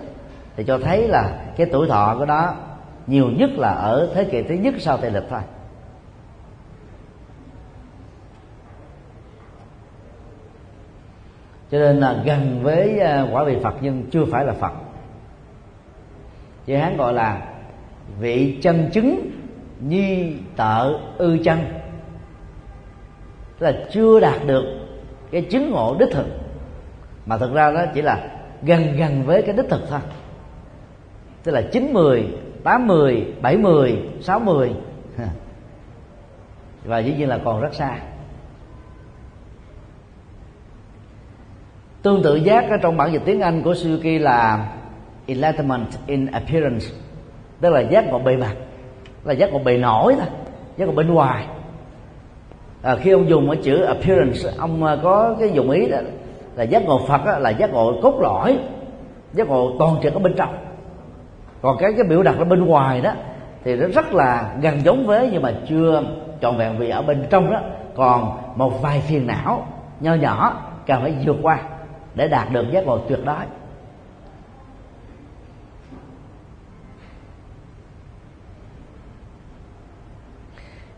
thì 0.56 0.64
cho 0.64 0.78
thấy 0.78 1.08
là 1.08 1.30
cái 1.58 1.68
tuổi 1.72 1.88
thọ 1.88 2.16
của 2.20 2.26
đó 2.26 2.54
nhiều 3.08 3.30
nhất 3.30 3.50
là 3.58 3.70
ở 3.70 4.10
thế 4.16 4.24
kỷ 4.24 4.44
thứ 4.44 4.56
nhất 4.56 4.74
sau 4.80 4.98
tây 4.98 5.12
lịch 5.12 5.24
thôi. 5.30 5.40
Cho 11.76 11.82
nên 11.82 11.98
là 11.98 12.22
gần 12.26 12.60
với 12.64 13.00
à, 13.00 13.28
quả 13.32 13.44
vị 13.44 13.58
phật 13.64 13.76
nhưng 13.82 14.04
chưa 14.12 14.26
phải 14.26 14.46
là 14.46 14.54
phật. 14.54 14.74
Chữ 16.66 16.76
hán 16.76 16.98
gọi 16.98 17.14
là 17.14 17.42
vị 18.20 18.60
chân 18.62 18.90
chứng 18.94 19.32
nhi 19.80 20.34
tợ 20.56 21.00
ư 21.18 21.38
chân. 21.44 21.60
Tức 23.60 23.66
là 23.66 23.74
chưa 23.92 24.20
đạt 24.20 24.46
được 24.48 24.64
cái 25.32 25.42
chứng 25.42 25.72
ngộ 25.72 25.96
đích 26.00 26.10
thực. 26.12 26.26
Mà 27.26 27.38
thực 27.38 27.54
ra 27.54 27.72
đó 27.72 27.86
chỉ 27.94 28.02
là 28.02 28.28
gần 28.62 28.96
gần 28.98 29.24
với 29.24 29.42
cái 29.42 29.56
đích 29.56 29.70
thực 29.70 29.82
thôi. 29.90 30.00
Tức 31.44 31.52
là 31.52 31.62
chín 31.62 31.94
mười, 31.94 32.28
tám 32.64 32.88
mười, 32.88 33.34
bảy 33.42 33.58
mười, 33.58 34.00
sáu 34.22 34.40
mười. 34.40 34.74
Và 36.86 37.00
dĩ 37.00 37.14
nhiên 37.18 37.30
là 37.30 37.40
còn 37.46 37.62
rất 37.62 37.74
xa. 37.74 38.00
Tương 42.06 42.24
tự 42.24 42.36
giác 42.36 42.70
ở 42.70 42.78
trong 42.78 42.98
bản 42.98 43.14
dịch 43.14 43.22
tiếng 43.26 43.42
anh 43.42 43.62
của 43.62 43.72
suzuki 43.72 44.22
là 44.22 44.68
enlightenment 45.26 45.88
in 46.08 46.26
appearance. 46.26 46.86
Tức 47.62 47.70
là 47.70 47.80
giác 47.80 48.06
ngộ 48.08 48.20
bề 48.20 48.38
mặt 48.38 48.56
là 49.24 49.34
giác 49.34 49.54
ngộ 49.54 49.60
bề 49.60 49.78
nổi 49.78 50.16
thôi 50.18 50.28
giác 50.78 50.86
ngộ 50.86 50.92
bên 50.92 51.14
ngoài. 51.14 51.46
À, 52.82 52.96
khi 52.96 53.12
ông 53.12 53.30
dùng 53.30 53.50
ở 53.50 53.56
chữ 53.64 53.82
appearance 53.82 54.40
ông 54.58 54.84
à, 54.84 54.98
có 55.04 55.36
cái 55.40 55.52
dùng 55.54 55.70
ý 55.70 55.90
đó 55.90 55.98
là 56.56 56.64
giác 56.64 56.84
ngộ 56.86 57.02
phật 57.08 57.26
đó, 57.26 57.38
là 57.38 57.50
giác 57.50 57.74
ngộ 57.74 57.94
cốt 58.02 58.20
lõi 58.22 58.60
giác 59.34 59.48
ngộ 59.48 59.72
toàn 59.80 59.96
trực 60.04 60.14
ở 60.14 60.20
bên 60.20 60.34
trong. 60.38 60.58
Còn 61.62 61.78
cái 61.80 61.94
cái 61.98 62.04
biểu 62.10 62.24
đạt 62.24 62.36
ở 62.38 62.46
bên 62.46 62.66
ngoài 62.66 63.02
đó 63.02 63.12
thì 63.64 63.76
nó 63.76 63.88
rất 63.88 64.14
là 64.14 64.56
gần 64.62 64.82
giống 64.84 65.06
với 65.06 65.30
nhưng 65.34 65.42
mà 65.42 65.54
chưa 65.70 66.04
trọn 66.42 66.58
vẹn 66.58 66.78
vì 66.78 66.90
ở 66.90 67.02
bên 67.02 67.26
trong 67.30 67.52
đó 67.52 67.60
còn 67.96 68.38
một 68.56 68.82
vài 68.82 69.00
phiền 69.00 69.28
não 69.28 69.68
nho 70.00 70.14
nhỏ 70.14 70.62
cần 70.88 71.02
phải 71.02 71.16
vượt 71.26 71.38
qua 71.42 71.60
để 72.16 72.28
đạt 72.28 72.52
được 72.52 72.66
giác 72.72 72.86
ngộ 72.86 72.98
tuyệt 72.98 73.20
đối. 73.26 73.46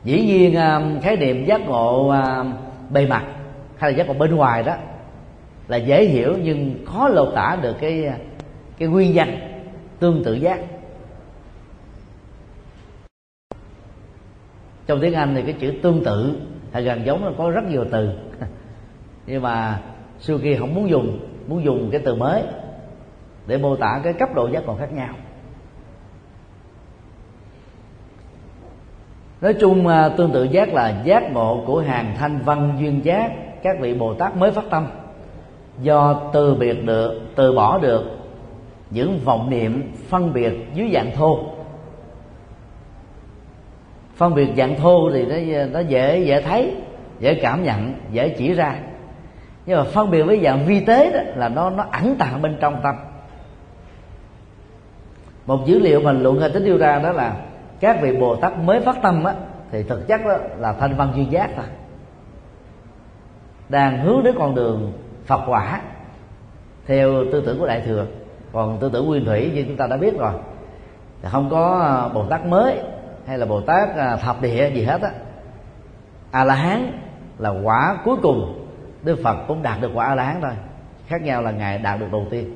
Dĩ 0.03 0.25
nhiên 0.25 0.55
à, 0.55 0.81
khái 1.01 1.17
niệm 1.17 1.45
giác 1.45 1.61
ngộ 1.61 2.09
à, 2.09 2.43
bề 2.89 3.07
mặt 3.07 3.23
hay 3.77 3.91
là 3.91 3.97
giác 3.97 4.07
ngộ 4.07 4.13
bên 4.13 4.35
ngoài 4.35 4.63
đó 4.63 4.75
là 5.67 5.77
dễ 5.77 6.05
hiểu 6.05 6.37
nhưng 6.43 6.85
khó 6.85 7.07
lột 7.07 7.33
tả 7.35 7.57
được 7.61 7.75
cái 7.79 8.05
à, 8.05 8.17
cái 8.77 8.87
nguyên 8.87 9.13
nhân 9.13 9.29
tương 9.99 10.23
tự 10.23 10.33
giác. 10.33 10.59
Trong 14.87 15.01
tiếng 15.01 15.13
anh 15.13 15.35
thì 15.35 15.41
cái 15.41 15.53
chữ 15.53 15.73
tương 15.81 16.03
tự 16.03 16.41
hay 16.71 16.83
gần 16.83 17.05
giống 17.05 17.25
là 17.25 17.31
có 17.37 17.49
rất 17.49 17.63
nhiều 17.69 17.85
từ. 17.91 18.09
Nhưng 19.27 19.41
mà 19.41 19.81
Suki 20.19 20.59
không 20.59 20.75
muốn 20.75 20.89
dùng 20.89 21.19
muốn 21.47 21.63
dùng 21.63 21.89
cái 21.91 22.01
từ 22.05 22.15
mới 22.15 22.43
để 23.47 23.57
mô 23.57 23.75
tả 23.75 24.01
cái 24.03 24.13
cấp 24.13 24.29
độ 24.35 24.47
giác 24.47 24.65
ngộ 24.65 24.75
khác 24.75 24.93
nhau. 24.93 25.13
Nói 29.41 29.53
chung 29.53 29.87
à, 29.87 30.09
tương 30.09 30.31
tự 30.31 30.43
giác 30.43 30.73
là 30.73 31.01
giác 31.03 31.31
ngộ 31.31 31.63
của 31.67 31.79
hàng 31.79 32.15
thanh 32.17 32.39
văn 32.45 32.77
duyên 32.79 33.05
giác, 33.05 33.31
các 33.63 33.77
vị 33.81 33.93
bồ 33.93 34.13
tát 34.13 34.35
mới 34.37 34.51
phát 34.51 34.65
tâm. 34.69 34.87
Do 35.81 36.21
từ 36.33 36.55
biệt 36.55 36.85
được, 36.85 37.21
từ 37.35 37.53
bỏ 37.53 37.77
được, 37.77 38.03
những 38.89 39.19
vọng 39.25 39.49
niệm 39.49 39.91
phân 40.09 40.33
biệt 40.33 40.53
dưới 40.73 40.89
dạng 40.93 41.11
thô. 41.15 41.39
Phân 44.15 44.35
biệt 44.35 44.49
dạng 44.57 44.75
thô 44.75 45.11
thì 45.13 45.25
nó 45.25 45.65
nó 45.73 45.79
dễ 45.79 46.23
dễ 46.25 46.41
thấy, 46.41 46.75
dễ 47.19 47.33
cảm 47.33 47.63
nhận, 47.63 47.93
dễ 48.11 48.29
chỉ 48.29 48.53
ra 48.53 48.79
nhưng 49.67 49.77
mà 49.77 49.83
phân 49.83 50.11
biệt 50.11 50.23
với 50.23 50.39
dạng 50.43 50.65
vi 50.65 50.79
tế 50.79 51.11
đó 51.11 51.19
là 51.35 51.49
nó 51.49 51.69
nó 51.69 51.85
ẩn 51.91 52.15
tàng 52.19 52.41
bên 52.41 52.57
trong 52.59 52.79
tâm. 52.83 52.95
Một 55.45 55.65
dữ 55.65 55.79
liệu 55.79 56.01
mà 56.01 56.11
luận 56.11 56.39
hệ 56.39 56.49
tính 56.49 56.65
đưa 56.65 56.77
ra 56.77 56.99
đó 56.99 57.11
là 57.11 57.35
các 57.79 58.01
vị 58.01 58.17
bồ 58.17 58.35
tát 58.35 58.57
mới 58.57 58.79
phát 58.79 58.95
tâm 59.01 59.23
á, 59.23 59.33
thì 59.71 59.83
thực 59.83 60.07
chất 60.07 60.21
đó 60.25 60.37
là 60.57 60.73
thanh 60.73 60.95
văn 60.95 61.13
duyên 61.15 61.31
giác 61.31 61.49
thôi. 61.55 61.65
Đang 63.69 63.99
hướng 63.99 64.23
đến 64.23 64.35
con 64.39 64.55
đường 64.55 64.93
phật 65.25 65.41
quả, 65.47 65.81
theo 66.87 67.23
tư 67.31 67.43
tưởng 67.45 67.59
của 67.59 67.67
đại 67.67 67.81
thừa. 67.85 68.05
Còn 68.53 68.77
tư 68.79 68.89
tưởng 68.93 69.07
nguyên 69.07 69.25
thủy 69.25 69.51
như 69.53 69.63
chúng 69.67 69.77
ta 69.77 69.87
đã 69.87 69.97
biết 69.97 70.17
rồi. 70.17 70.33
Thì 71.21 71.29
không 71.31 71.49
có 71.49 71.79
à, 71.79 72.13
bồ 72.13 72.25
tát 72.25 72.45
mới 72.45 72.79
hay 73.25 73.37
là 73.37 73.45
bồ 73.45 73.61
tát 73.61 73.95
à, 73.95 74.15
thập 74.15 74.41
địa 74.41 74.71
gì 74.73 74.83
hết 74.83 75.01
á. 75.01 75.11
A 76.31 76.43
la 76.43 76.55
hán 76.55 76.91
là 77.37 77.49
quả 77.49 77.97
cuối 78.05 78.15
cùng 78.21 78.66
đức 79.03 79.19
phật 79.23 79.37
cũng 79.47 79.63
đạt 79.63 79.81
được 79.81 79.91
quả 79.93 80.05
a 80.05 80.15
la 80.15 80.23
hán 80.23 80.41
thôi. 80.41 80.53
Khác 81.07 81.21
nhau 81.21 81.41
là 81.41 81.51
ngài 81.51 81.77
đạt 81.77 81.99
được 81.99 82.11
đầu 82.11 82.27
tiên. 82.29 82.55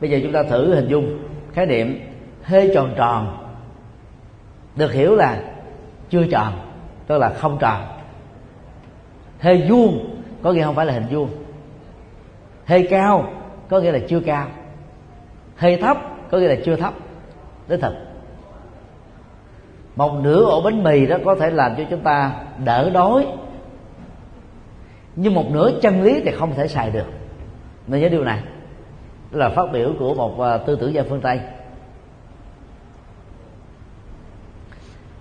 Bây 0.00 0.10
giờ 0.10 0.18
chúng 0.22 0.32
ta 0.32 0.42
thử 0.42 0.74
hình 0.74 0.88
dung 0.88 1.18
khái 1.52 1.66
niệm 1.66 2.00
hê 2.42 2.74
tròn 2.74 2.94
tròn. 2.96 3.36
Được 4.76 4.92
hiểu 4.92 5.14
là 5.14 5.42
chưa 6.10 6.26
tròn, 6.30 6.52
tức 7.06 7.18
là 7.18 7.28
không 7.28 7.58
tròn. 7.60 7.80
Hê 9.40 9.68
vuông, 9.68 10.20
có 10.42 10.52
nghĩa 10.52 10.64
không 10.64 10.74
phải 10.74 10.86
là 10.86 10.92
hình 10.92 11.06
vuông. 11.10 11.28
Hơi 12.66 12.86
cao, 12.90 13.32
có 13.68 13.80
nghĩa 13.80 13.92
là 13.92 13.98
chưa 14.08 14.20
cao. 14.20 14.46
Hơi 15.56 15.76
thấp, 15.76 15.96
có 16.30 16.38
nghĩa 16.38 16.48
là 16.48 16.56
chưa 16.64 16.76
thấp. 16.76 16.94
Đích 17.68 17.80
thực. 17.80 17.94
Một 19.96 20.12
nửa 20.22 20.44
ổ 20.44 20.60
bánh 20.60 20.82
mì 20.84 21.06
đó 21.06 21.16
có 21.24 21.34
thể 21.34 21.50
làm 21.50 21.74
cho 21.76 21.84
chúng 21.90 22.00
ta 22.00 22.32
đỡ 22.64 22.90
đói 22.90 23.26
nhưng 25.16 25.34
một 25.34 25.50
nửa 25.50 25.70
chân 25.82 26.02
lý 26.02 26.20
thì 26.24 26.30
không 26.30 26.54
thể 26.54 26.68
xài 26.68 26.90
được. 26.90 27.06
Nên 27.86 28.00
nhớ 28.00 28.08
điều 28.08 28.24
này. 28.24 28.40
Đó 29.30 29.38
là 29.38 29.48
phát 29.48 29.72
biểu 29.72 29.92
của 29.98 30.14
một 30.14 30.40
à, 30.40 30.58
tư 30.58 30.76
tưởng 30.76 30.94
gia 30.94 31.02
phương 31.02 31.20
tây. 31.20 31.40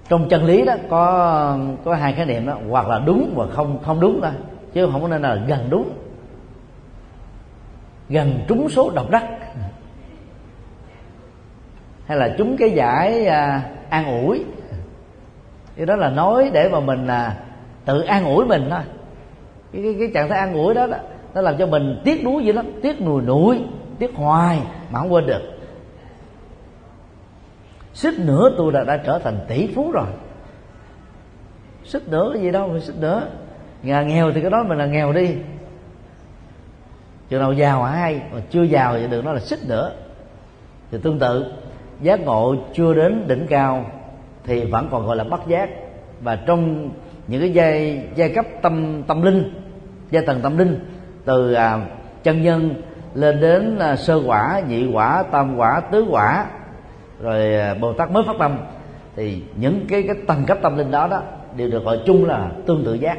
Trong 0.10 0.30
chân 0.30 0.46
lý 0.46 0.66
đó 0.66 0.76
có 0.90 1.58
có 1.86 1.96
hai 1.96 2.14
khái 2.14 2.26
niệm 2.26 2.46
đó 2.46 2.58
hoặc 2.70 2.88
là 2.88 3.00
đúng 3.00 3.34
và 3.36 3.48
không 3.48 3.80
không 3.84 4.00
đúng 4.00 4.22
thôi 4.22 4.32
chứ 4.74 4.90
không 4.92 5.02
có 5.02 5.08
nên 5.08 5.22
là 5.22 5.36
gần 5.36 5.68
đúng. 5.70 5.90
Gần 8.10 8.40
trúng 8.48 8.70
số 8.70 8.90
độc 8.90 9.10
đắc. 9.10 9.24
Hay 12.06 12.18
là 12.18 12.36
trúng 12.38 12.58
cái 12.58 12.72
giải 12.72 13.26
à, 13.26 13.70
an 13.90 14.22
ủi. 14.26 14.46
Thì 15.76 15.86
đó 15.86 15.96
là 15.96 16.10
nói 16.10 16.50
để 16.54 16.70
mà 16.70 16.80
mình 16.80 17.08
à, 17.08 17.38
tự 17.86 18.02
an 18.02 18.26
ủi 18.26 18.46
mình 18.46 18.68
thôi 18.70 18.82
cái, 19.74 19.82
cái, 19.84 19.96
cái 20.00 20.12
trạng 20.14 20.30
thái 20.30 20.40
an 20.40 20.54
ủi 20.54 20.74
đó, 20.74 20.88
đó 20.88 20.98
nó 21.34 21.42
làm 21.42 21.58
cho 21.58 21.68
mình 21.68 22.02
tiếc 22.04 22.24
nuối 22.24 22.46
dữ 22.46 22.54
lắm 22.54 22.66
tiếc 22.82 23.02
nùi 23.02 23.22
nụi 23.22 23.60
tiếc 24.00 24.16
hoài 24.16 24.60
mà 24.92 25.00
không 25.00 25.14
quên 25.14 25.26
được. 25.26 25.42
Xích 27.94 28.20
nữa 28.20 28.50
tôi 28.58 28.72
đã, 28.72 28.84
đã 28.84 28.98
trở 28.98 29.20
thành 29.20 29.40
tỷ 29.48 29.68
phú 29.76 29.92
rồi. 29.92 30.08
Xích 31.84 32.08
nữa 32.08 32.30
cái 32.34 32.42
gì 32.42 32.52
đâu 32.52 32.68
mà 32.68 32.80
xích 32.80 32.96
nữa. 33.00 33.28
Nhà 33.84 34.04
nghèo 34.04 34.32
thì 34.32 34.42
cái 34.42 34.52
đó 34.52 34.64
mình 34.64 34.78
là 34.78 34.86
nghèo 34.86 35.14
đi. 35.14 35.36
Chừng 37.30 37.42
nào 37.42 37.54
giàu 37.54 37.84
hả 37.84 37.92
hay 37.92 38.22
mà 38.34 38.42
chưa 38.50 38.64
giàu 38.64 38.98
thì 38.98 39.08
đừng 39.08 39.26
nói 39.26 39.34
là 39.34 39.40
xích 39.40 39.60
nữa. 39.68 39.92
Thì 40.92 40.98
tương 41.04 41.20
tự 41.20 41.54
giác 42.02 42.20
ngộ 42.20 42.56
chưa 42.74 42.94
đến 42.94 43.28
đỉnh 43.28 43.48
cao 43.50 43.86
thì 44.44 44.66
vẫn 44.66 44.88
còn 44.92 45.06
gọi 45.06 45.16
là 45.16 45.24
bất 45.24 45.48
giác. 45.48 45.70
Và 46.22 46.36
trong 46.36 46.90
những 47.28 47.42
cái 47.42 47.54
giai 47.54 48.04
giai 48.16 48.30
cấp 48.30 48.46
tâm 48.62 49.04
tâm 49.04 49.22
linh 49.22 49.63
giai 50.14 50.26
tầng 50.26 50.40
tâm 50.44 50.58
linh 50.58 50.80
từ 51.26 51.54
à, 51.54 51.86
chân 52.24 52.42
nhân 52.42 52.82
lên 53.14 53.42
đến 53.42 53.80
à, 53.80 53.96
sơ 53.96 54.22
quả 54.26 54.62
nhị 54.68 54.92
quả 54.94 55.24
tam 55.32 55.58
quả 55.58 55.82
tứ 55.92 56.06
quả 56.10 56.46
rồi 57.20 57.56
à, 57.56 57.74
bồ 57.74 57.94
tát 57.94 58.12
mới 58.12 58.24
phát 58.28 58.36
tâm. 58.40 58.58
Thì 59.16 59.44
những 59.56 59.86
cái 59.90 60.04
cái 60.04 60.16
tầng 60.28 60.46
cấp 60.48 60.58
tâm 60.62 60.78
linh 60.78 60.92
đó 60.92 61.08
đó 61.08 61.22
đều 61.56 61.70
được 61.70 61.84
gọi 61.84 62.00
chung 62.06 62.26
là 62.26 62.52
tương 62.66 62.86
tự 62.86 62.94
giác. 62.94 63.18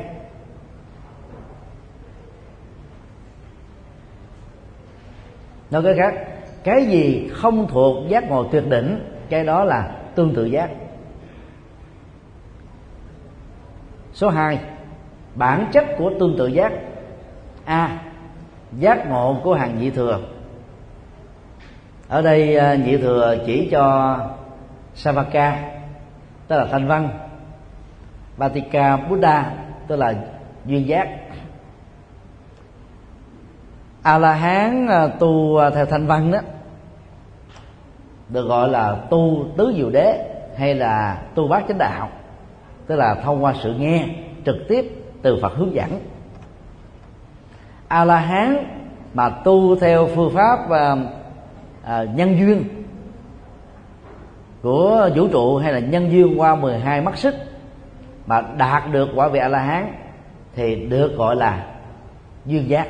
Nói 5.70 5.82
cái 5.82 5.94
khác 5.94 6.14
cái 6.64 6.86
gì 6.86 7.30
không 7.32 7.66
thuộc 7.68 8.08
giác 8.08 8.28
ngộ 8.28 8.48
tuyệt 8.52 8.64
đỉnh 8.68 9.00
cái 9.30 9.44
đó 9.44 9.64
là 9.64 9.96
tương 10.14 10.34
tự 10.34 10.44
giác. 10.44 10.70
Số 14.12 14.28
2 14.28 14.58
bản 15.34 15.66
chất 15.72 15.84
của 15.98 16.12
tương 16.20 16.38
tự 16.38 16.46
giác. 16.46 16.72
A, 17.64 17.98
giác 18.78 19.08
ngộ 19.08 19.40
của 19.44 19.54
hàng 19.54 19.78
nhị 19.78 19.90
thừa. 19.90 20.20
Ở 22.08 22.22
đây 22.22 22.56
à, 22.56 22.74
nhị 22.74 22.96
thừa 22.96 23.36
chỉ 23.46 23.68
cho 23.70 24.16
Savaka, 24.94 25.58
tức 26.48 26.56
là 26.56 26.66
thanh 26.70 26.86
văn. 26.86 27.08
Batika 28.36 28.96
Buddha, 28.96 29.52
tức 29.86 29.96
là 29.96 30.14
duyên 30.66 30.88
giác. 30.88 31.08
A 34.02 34.18
la 34.18 34.32
hán 34.32 34.86
à, 34.86 35.06
tu 35.06 35.56
à, 35.56 35.70
theo 35.70 35.86
thanh 35.86 36.06
văn 36.06 36.30
đó, 36.30 36.38
được 38.28 38.46
gọi 38.46 38.68
là 38.68 38.96
tu 39.10 39.46
tứ 39.56 39.72
diệu 39.76 39.90
đế 39.90 40.36
hay 40.56 40.74
là 40.74 41.22
tu 41.34 41.48
bát 41.48 41.64
chánh 41.68 41.78
đạo, 41.78 42.08
tức 42.86 42.96
là 42.96 43.14
thông 43.14 43.44
qua 43.44 43.54
sự 43.62 43.74
nghe 43.78 44.08
trực 44.44 44.56
tiếp 44.68 45.03
từ 45.24 45.38
phật 45.42 45.52
hướng 45.56 45.74
dẫn. 45.74 46.00
A 47.88 48.04
la 48.04 48.16
hán 48.16 48.56
mà 49.14 49.28
tu 49.28 49.76
theo 49.76 50.08
phương 50.14 50.34
pháp 50.34 50.70
à, 50.70 50.96
à, 51.84 52.04
nhân 52.14 52.38
duyên 52.38 52.64
của 54.62 55.10
vũ 55.16 55.28
trụ 55.28 55.56
hay 55.56 55.72
là 55.72 55.78
nhân 55.78 56.12
duyên 56.12 56.40
qua 56.40 56.54
12 56.54 57.00
mắt 57.00 57.18
xích 57.18 57.34
mà 58.26 58.40
đạt 58.56 58.82
được 58.92 59.08
quả 59.14 59.28
vị 59.28 59.38
a 59.38 59.48
la 59.48 59.58
hán 59.58 59.94
thì 60.54 60.86
được 60.86 61.16
gọi 61.16 61.36
là 61.36 61.66
duyên 62.46 62.68
giác 62.68 62.88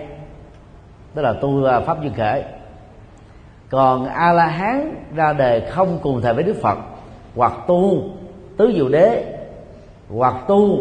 tức 1.14 1.22
là 1.22 1.32
tu 1.32 1.64
ờ, 1.64 1.80
pháp 1.80 2.02
duyên 2.02 2.14
khởi. 2.14 2.42
Còn 3.70 4.06
a 4.06 4.32
la 4.32 4.46
hán 4.46 4.94
ra 5.14 5.32
đời 5.32 5.60
không 5.70 5.98
cùng 6.02 6.20
thời 6.22 6.34
với 6.34 6.44
đức 6.44 6.56
phật 6.62 6.78
hoặc 7.36 7.52
tu 7.66 8.02
tứ 8.56 8.72
diệu 8.74 8.88
đế 8.88 9.24
hoặc 10.08 10.34
tu 10.48 10.78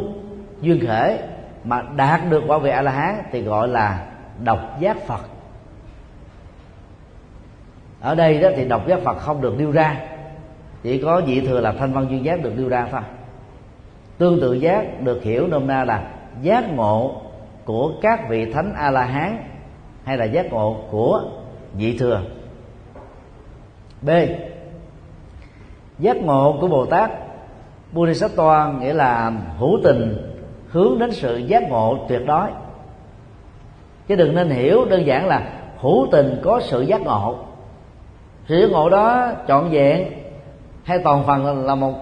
duyên 0.61 0.87
khởi 0.87 1.17
mà 1.63 1.81
đạt 1.95 2.21
được 2.29 2.43
quả 2.47 2.57
vị 2.57 2.69
a 2.69 2.81
la 2.81 2.91
hán 2.91 3.23
thì 3.31 3.41
gọi 3.41 3.67
là 3.67 4.05
độc 4.43 4.79
giác 4.79 4.97
phật. 5.07 5.21
Ở 8.01 8.15
đây 8.15 8.39
đó 8.39 8.49
thì 8.55 8.65
độc 8.65 8.87
giác 8.87 8.99
phật 9.03 9.17
không 9.17 9.41
được 9.41 9.55
nêu 9.57 9.71
ra, 9.71 9.97
chỉ 10.83 11.01
có 11.01 11.21
vị 11.25 11.41
thừa 11.41 11.59
là 11.59 11.71
thanh 11.71 11.93
văn 11.93 12.07
duyên 12.09 12.25
giác 12.25 12.43
được 12.43 12.53
nêu 12.57 12.69
ra 12.69 12.87
thôi. 12.91 13.01
Tương 14.17 14.41
tự 14.41 14.53
giác 14.53 15.01
được 15.01 15.23
hiểu 15.23 15.47
nôm 15.47 15.67
na 15.67 15.85
là 15.85 16.11
giác 16.41 16.73
ngộ 16.73 17.21
của 17.65 17.93
các 18.01 18.29
vị 18.29 18.51
thánh 18.53 18.73
a 18.73 18.91
la 18.91 19.03
hán 19.05 19.37
hay 20.03 20.17
là 20.17 20.25
giác 20.25 20.45
ngộ 20.51 20.77
của 20.91 21.21
vị 21.73 21.97
thừa. 21.97 22.21
B. 24.01 24.09
Giác 25.99 26.17
ngộ 26.17 26.57
của 26.61 26.67
bồ 26.67 26.85
tát 26.85 27.11
bodhisattva 27.91 28.73
nghĩa 28.79 28.93
là 28.93 29.31
hữu 29.59 29.79
tình 29.83 30.32
hướng 30.73 30.99
đến 30.99 31.11
sự 31.11 31.37
giác 31.37 31.63
ngộ 31.69 31.97
tuyệt 32.07 32.21
đối. 32.25 32.47
Chứ 34.07 34.15
đừng 34.15 34.35
nên 34.35 34.49
hiểu 34.49 34.85
đơn 34.85 35.05
giản 35.05 35.27
là 35.27 35.41
hữu 35.77 36.07
tình 36.11 36.41
có 36.43 36.59
sự 36.63 36.81
giác 36.81 37.01
ngộ. 37.01 37.35
Sự 38.47 38.59
giác 38.59 38.71
ngộ 38.71 38.89
đó 38.89 39.31
trọn 39.47 39.69
vẹn 39.69 40.07
hay 40.83 40.99
toàn 40.99 41.23
phần 41.27 41.65
là 41.65 41.75
một 41.75 41.93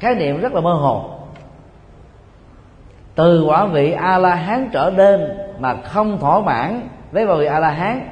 khái 0.00 0.14
niệm 0.14 0.40
rất 0.40 0.52
là 0.52 0.60
mơ 0.60 0.72
hồ. 0.72 1.04
Từ 3.14 3.44
quả 3.44 3.66
vị 3.66 3.92
a 3.92 4.18
la 4.18 4.34
hán 4.34 4.68
trở 4.72 4.90
lên 4.90 5.38
mà 5.58 5.74
không 5.74 6.18
thỏa 6.18 6.40
mãn 6.40 6.88
với 7.12 7.26
quả 7.26 7.34
vị 7.34 7.46
a 7.46 7.58
la 7.58 7.70
hán 7.70 8.08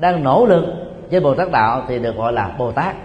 đang 0.00 0.24
nỗ 0.24 0.46
lực 0.46 0.64
với 1.10 1.20
bồ 1.20 1.34
tát 1.34 1.50
đạo 1.50 1.82
thì 1.88 1.98
được 1.98 2.16
gọi 2.16 2.32
là 2.32 2.54
bồ 2.58 2.72
tát. 2.72 2.96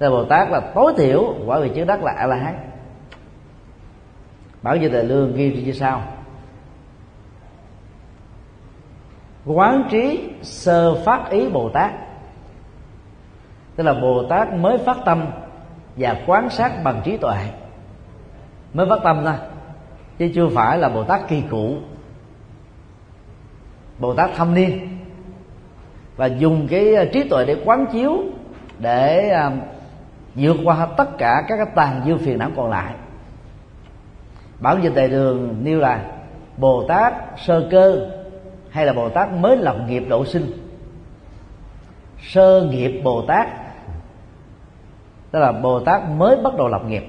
Thì 0.00 0.08
bồ 0.08 0.24
tát 0.24 0.50
là 0.50 0.60
tối 0.60 0.92
thiểu 0.96 1.34
quả 1.46 1.58
vị 1.58 1.70
chứng 1.74 1.86
đất 1.86 2.02
là 2.02 2.12
a 2.16 2.26
la 2.26 2.36
hán 2.36 2.69
bảo 4.62 4.76
như 4.76 4.88
đại 4.88 5.04
lương 5.04 5.34
ghi 5.34 5.62
như 5.64 5.72
sau. 5.72 6.02
Quán 9.46 9.84
trí 9.90 10.28
sơ 10.42 10.94
phát 11.04 11.30
ý 11.30 11.48
bồ 11.48 11.68
tát. 11.68 11.90
Tức 13.76 13.84
là 13.84 13.94
bồ 13.94 14.26
tát 14.28 14.54
mới 14.54 14.78
phát 14.78 14.96
tâm 15.04 15.26
và 15.96 16.16
quán 16.26 16.50
sát 16.50 16.72
bằng 16.84 17.00
trí 17.04 17.16
tuệ. 17.16 17.36
Mới 18.74 18.86
phát 18.88 18.98
tâm 19.04 19.20
thôi, 19.24 19.34
chứ 20.18 20.30
chưa 20.34 20.48
phải 20.48 20.78
là 20.78 20.88
bồ 20.88 21.04
tát 21.04 21.28
kỳ 21.28 21.42
cụ 21.50 21.76
bồ 23.98 24.14
tát 24.14 24.30
thâm 24.36 24.54
niên. 24.54 24.98
Và 26.16 26.26
dùng 26.26 26.68
cái 26.70 26.94
à, 26.94 27.04
trí 27.12 27.28
tuệ 27.28 27.44
để 27.44 27.62
quán 27.64 27.86
chiếu, 27.92 28.18
để 28.78 29.28
à, 29.28 29.50
vượt 30.34 30.56
qua 30.64 30.86
tất 30.96 31.18
cả 31.18 31.42
các 31.48 31.56
cái 31.56 31.66
tàn 31.74 32.02
dư 32.06 32.16
phiền 32.16 32.38
não 32.38 32.50
còn 32.56 32.70
lại 32.70 32.94
bảo 34.60 34.78
dịch 34.78 34.92
đại 34.94 35.08
đường 35.08 35.56
nêu 35.62 35.78
là 35.78 36.04
bồ 36.56 36.84
tát 36.88 37.14
sơ 37.36 37.68
cơ 37.70 38.08
hay 38.70 38.86
là 38.86 38.92
bồ 38.92 39.08
tát 39.08 39.32
mới 39.32 39.56
lập 39.56 39.76
nghiệp 39.88 40.04
độ 40.08 40.24
sinh. 40.24 40.46
Sơ 42.22 42.68
nghiệp 42.70 43.00
bồ 43.04 43.22
tát 43.22 43.48
tức 45.30 45.38
là 45.38 45.52
bồ 45.52 45.80
tát 45.80 46.02
mới 46.10 46.36
bắt 46.36 46.56
đầu 46.58 46.68
lập 46.68 46.82
nghiệp. 46.86 47.04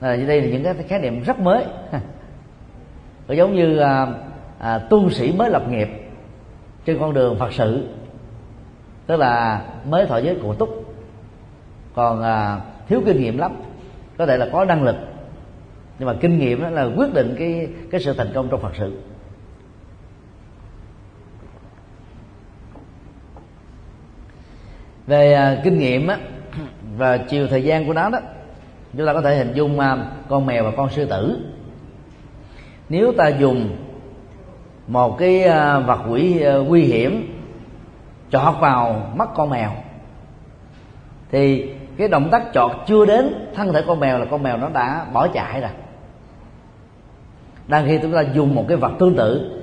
À, 0.00 0.16
đây 0.16 0.40
là 0.40 0.46
những 0.46 0.64
cái 0.64 0.74
khái 0.88 0.98
niệm 0.98 1.22
rất 1.22 1.38
mới. 1.38 1.64
Nó 3.28 3.34
giống 3.34 3.54
như 3.54 3.78
à, 3.78 4.06
à, 4.58 4.78
tu 4.78 5.10
sĩ 5.10 5.32
mới 5.32 5.50
lập 5.50 5.62
nghiệp 5.68 5.88
trên 6.84 6.98
con 7.00 7.14
đường 7.14 7.36
phật 7.38 7.52
sự 7.52 7.88
tức 9.06 9.16
là 9.16 9.62
mới 9.84 10.06
thọ 10.06 10.18
giới 10.18 10.38
cụ 10.42 10.54
túc. 10.54 10.94
Còn 11.94 12.22
à, 12.22 12.60
thiếu 12.88 13.02
kinh 13.06 13.20
nghiệm 13.20 13.38
lắm 13.38 13.52
có 14.18 14.26
thể 14.26 14.36
là 14.36 14.48
có 14.52 14.64
năng 14.64 14.82
lực 14.82 14.96
nhưng 15.98 16.08
mà 16.08 16.14
kinh 16.20 16.38
nghiệm 16.38 16.62
đó 16.62 16.70
là 16.70 16.84
quyết 16.84 17.14
định 17.14 17.34
cái 17.38 17.68
cái 17.90 18.00
sự 18.00 18.12
thành 18.12 18.32
công 18.34 18.48
trong 18.50 18.60
phật 18.60 18.76
sự. 18.78 18.92
Về 25.06 25.34
à, 25.34 25.60
kinh 25.64 25.78
nghiệm 25.78 26.06
á, 26.06 26.18
và 26.96 27.16
chiều 27.16 27.46
thời 27.46 27.62
gian 27.64 27.86
của 27.86 27.92
nó 27.92 28.10
đó 28.10 28.18
chúng 28.96 29.06
ta 29.06 29.12
có 29.12 29.20
thể 29.20 29.36
hình 29.36 29.52
dung 29.54 29.80
à, 29.80 29.96
con 30.28 30.46
mèo 30.46 30.64
và 30.64 30.70
con 30.76 30.90
sư 30.90 31.04
tử. 31.04 31.38
Nếu 32.88 33.12
ta 33.12 33.28
dùng 33.28 33.76
một 34.86 35.18
cái 35.18 35.44
à, 35.44 35.78
vật 35.78 36.00
quỷ 36.10 36.40
à, 36.40 36.54
nguy 36.54 36.82
hiểm 36.82 37.40
chọt 38.30 38.54
vào 38.60 39.12
mắt 39.16 39.28
con 39.34 39.50
mèo 39.50 39.70
thì 41.30 41.70
cái 41.96 42.08
động 42.08 42.28
tác 42.30 42.42
chọt 42.52 42.70
chưa 42.86 43.06
đến 43.06 43.50
thân 43.54 43.72
thể 43.72 43.82
con 43.86 44.00
mèo 44.00 44.18
là 44.18 44.24
con 44.30 44.42
mèo 44.42 44.56
nó 44.56 44.68
đã 44.68 45.06
bỏ 45.12 45.28
chạy 45.28 45.60
rồi 45.60 45.70
đang 47.68 47.86
khi 47.86 47.98
chúng 48.02 48.12
ta 48.12 48.24
dùng 48.34 48.54
một 48.54 48.64
cái 48.68 48.76
vật 48.76 48.92
tương 48.98 49.16
tự 49.16 49.60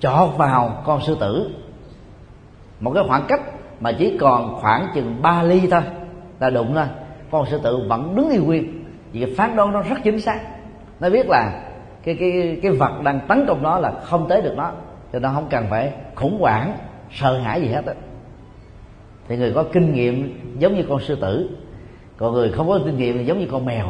chọt 0.00 0.30
vào 0.36 0.82
con 0.84 1.00
sư 1.00 1.16
tử. 1.20 1.50
Một 2.80 2.92
cái 2.94 3.04
khoảng 3.08 3.24
cách 3.28 3.40
mà 3.80 3.92
chỉ 3.92 4.18
còn 4.20 4.54
khoảng 4.60 4.88
chừng 4.94 5.22
3 5.22 5.42
ly 5.42 5.60
thôi 5.70 5.82
là 6.40 6.50
đụng 6.50 6.74
thôi. 6.74 6.84
Con 7.30 7.46
sư 7.46 7.60
tử 7.62 7.84
vẫn 7.88 8.16
đứng 8.16 8.30
yên 8.30 8.44
nguyên, 8.44 8.84
vì 9.12 9.20
cái 9.20 9.34
phán 9.36 9.56
đoán 9.56 9.72
nó 9.72 9.82
rất 9.82 9.96
chính 10.04 10.20
xác. 10.20 10.40
Nó 11.00 11.10
biết 11.10 11.26
là 11.28 11.62
cái 12.04 12.16
cái 12.20 12.58
cái 12.62 12.72
vật 12.72 13.02
đang 13.04 13.20
tấn 13.28 13.44
công 13.48 13.62
nó 13.62 13.78
là 13.78 13.92
không 14.02 14.28
tới 14.28 14.42
được 14.42 14.54
nó, 14.56 14.72
cho 15.12 15.18
nó 15.18 15.32
không 15.34 15.46
cần 15.50 15.66
phải 15.70 15.92
khủng 16.14 16.40
hoảng, 16.40 16.78
sợ 17.10 17.38
hãi 17.38 17.60
gì 17.60 17.68
hết 17.68 17.86
á. 17.86 17.94
Thì 19.28 19.36
người 19.36 19.52
có 19.52 19.64
kinh 19.72 19.94
nghiệm 19.94 20.40
giống 20.58 20.76
như 20.76 20.84
con 20.88 21.00
sư 21.00 21.16
tử, 21.20 21.50
còn 22.16 22.32
người 22.32 22.50
không 22.50 22.68
có 22.68 22.80
kinh 22.84 22.96
nghiệm 22.96 23.18
thì 23.18 23.24
giống 23.24 23.38
như 23.38 23.46
con 23.50 23.64
mèo 23.64 23.86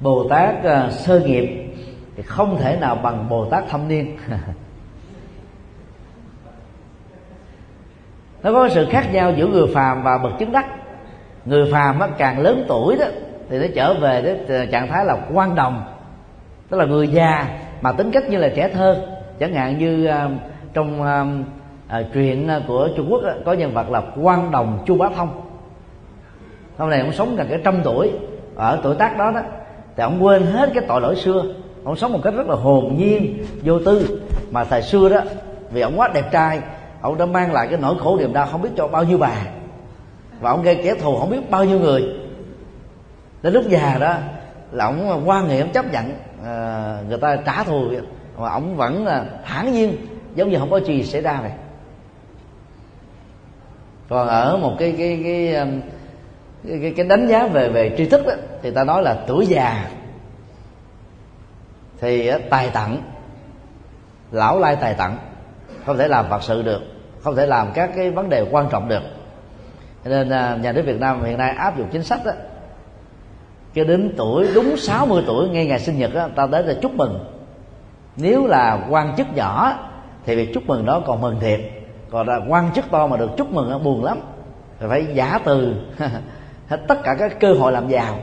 bồ 0.00 0.28
tát 0.28 0.54
uh, 0.58 0.64
ờ, 0.64 0.90
sơ 0.90 1.20
nghiệp 1.20 1.70
thì 2.16 2.22
không 2.22 2.58
thể 2.58 2.76
nào 2.80 2.94
bằng 2.94 3.28
bồ 3.28 3.44
tát 3.44 3.68
thâm 3.68 3.88
niên. 3.88 4.16
Nó 8.42 8.52
có 8.52 8.68
sự 8.68 8.86
khác 8.90 9.12
nhau 9.12 9.32
giữa 9.36 9.46
người 9.46 9.66
phàm 9.74 10.02
và 10.02 10.18
bậc 10.18 10.32
chứng 10.38 10.52
đắc. 10.52 10.66
Người 11.44 11.72
phàm 11.72 12.00
á, 12.00 12.08
càng 12.18 12.38
lớn 12.38 12.64
tuổi 12.68 12.96
đó 12.96 13.06
thì 13.50 13.58
nó 13.58 13.66
trở 13.74 13.94
về 13.94 14.22
đến 14.22 14.46
ờ, 14.48 14.66
trạng 14.66 14.88
thái 14.88 15.04
là 15.04 15.16
quan 15.32 15.54
đồng 15.54 15.84
tức 16.68 16.76
là 16.76 16.84
người 16.84 17.08
già 17.08 17.58
mà 17.80 17.92
tính 17.92 18.10
cách 18.10 18.28
như 18.28 18.38
là 18.38 18.48
trẻ 18.56 18.68
thơ. 18.68 19.06
Chẳng 19.38 19.54
hạn 19.54 19.78
như 19.78 20.10
uh, 20.10 20.12
trong 20.74 21.00
uh, 21.00 21.06
uh, 22.00 22.06
truyện 22.12 22.48
của 22.66 22.88
trung 22.96 23.06
quốc 23.10 23.22
uh, 23.38 23.44
có 23.44 23.52
nhân 23.52 23.74
vật 23.74 23.90
là 23.90 24.02
quan 24.16 24.50
đồng 24.50 24.82
chu 24.86 24.96
bá 24.96 25.08
thông. 25.16 25.40
Hôm 26.78 26.90
nay 26.90 27.00
ông 27.00 27.12
sống 27.12 27.36
gần 27.36 27.46
cái 27.50 27.60
trăm 27.64 27.80
tuổi 27.84 28.12
ở 28.56 28.80
tuổi 28.82 28.94
tác 28.94 29.18
đó 29.18 29.30
đó 29.30 29.40
thì 29.98 30.02
ông 30.04 30.24
quên 30.24 30.46
hết 30.46 30.70
cái 30.74 30.84
tội 30.88 31.00
lỗi 31.00 31.16
xưa. 31.16 31.44
Ông 31.84 31.96
sống 31.96 32.12
một 32.12 32.20
cách 32.24 32.34
rất 32.34 32.46
là 32.46 32.54
hồn 32.54 32.96
nhiên 32.98 33.44
vô 33.64 33.78
tư. 33.78 34.20
Mà 34.50 34.64
thời 34.64 34.82
xưa 34.82 35.08
đó 35.08 35.20
vì 35.70 35.80
ông 35.80 36.00
quá 36.00 36.10
đẹp 36.14 36.32
trai 36.32 36.60
ông 37.00 37.18
đã 37.18 37.26
mang 37.26 37.52
lại 37.52 37.68
cái 37.70 37.78
nỗi 37.80 37.94
khổ 38.00 38.16
niềm 38.18 38.32
đau 38.32 38.46
không 38.46 38.62
biết 38.62 38.68
cho 38.76 38.88
bao 38.88 39.04
nhiêu 39.04 39.18
bà. 39.18 39.34
Và 40.40 40.50
ông 40.50 40.62
gây 40.62 40.74
kẻ 40.74 40.94
thù 40.94 41.16
không 41.16 41.30
biết 41.30 41.50
bao 41.50 41.64
nhiêu 41.64 41.78
người. 41.78 42.04
Đến 43.42 43.54
lúc 43.54 43.64
già 43.68 43.96
đó 44.00 44.14
là 44.72 44.84
ông 44.84 45.22
quan 45.26 45.48
hệ 45.48 45.60
ông 45.60 45.72
chấp 45.72 45.92
nhận 45.92 46.14
à, 46.44 46.98
người 47.08 47.18
ta 47.18 47.36
trả 47.36 47.64
thù. 47.64 47.84
Mà 48.38 48.50
ông 48.50 48.76
vẫn 48.76 49.06
là 49.06 49.24
thản 49.44 49.72
nhiên 49.72 49.96
giống 50.34 50.50
như 50.50 50.58
không 50.58 50.70
có 50.70 50.80
gì 50.80 51.04
xảy 51.04 51.20
ra 51.20 51.38
vậy. 51.42 51.52
Còn 54.08 54.28
ở 54.28 54.56
một 54.56 54.74
cái 54.78 54.94
cái 54.98 55.20
cái 55.24 55.66
cái, 56.64 56.92
cái, 56.96 57.06
đánh 57.06 57.26
giá 57.26 57.46
về 57.46 57.68
về 57.68 57.94
tri 57.98 58.06
thức 58.06 58.26
đó, 58.26 58.32
thì 58.62 58.70
ta 58.70 58.84
nói 58.84 59.02
là 59.02 59.24
tuổi 59.26 59.46
già 59.46 59.90
thì 62.00 62.30
tài 62.50 62.70
tặng 62.70 63.02
lão 64.30 64.58
lai 64.58 64.76
tài 64.76 64.94
tặng 64.94 65.18
không 65.86 65.98
thể 65.98 66.08
làm 66.08 66.26
phật 66.30 66.42
sự 66.42 66.62
được 66.62 66.80
không 67.22 67.36
thể 67.36 67.46
làm 67.46 67.68
các 67.74 67.90
cái 67.96 68.10
vấn 68.10 68.28
đề 68.28 68.46
quan 68.50 68.68
trọng 68.70 68.88
được. 68.88 69.02
Nên 70.04 70.30
à, 70.30 70.58
nhà 70.62 70.72
nước 70.72 70.82
Việt 70.86 71.00
Nam 71.00 71.24
hiện 71.24 71.38
nay 71.38 71.50
áp 71.50 71.78
dụng 71.78 71.88
chính 71.92 72.02
sách 72.02 72.20
đó 72.24 72.32
cho 73.74 73.84
đến 73.84 74.14
tuổi 74.16 74.48
đúng 74.54 74.76
60 74.76 75.22
tuổi 75.26 75.48
ngay 75.48 75.66
ngày 75.66 75.80
sinh 75.80 75.98
nhật 75.98 76.14
đó, 76.14 76.28
ta 76.36 76.46
đến 76.46 76.66
là 76.66 76.74
chúc 76.82 76.94
mừng. 76.94 77.24
Nếu 78.16 78.46
là 78.46 78.86
quan 78.90 79.16
chức 79.16 79.26
nhỏ 79.34 79.78
thì 80.26 80.36
việc 80.36 80.54
chúc 80.54 80.66
mừng 80.66 80.86
đó 80.86 81.02
còn 81.06 81.20
mừng 81.20 81.40
thiệt 81.40 81.60
còn 82.10 82.28
là 82.28 82.40
quan 82.48 82.72
chức 82.74 82.84
to 82.90 83.06
mà 83.06 83.16
được 83.16 83.30
chúc 83.36 83.52
mừng 83.52 83.70
nó 83.70 83.78
buồn 83.78 84.04
lắm. 84.04 84.18
Phải 84.80 85.06
giả 85.14 85.38
từ. 85.44 85.74
hết 86.68 86.80
tất 86.88 87.02
cả 87.04 87.16
các 87.18 87.40
cơ 87.40 87.52
hội 87.52 87.72
làm 87.72 87.88
giàu. 87.88 88.18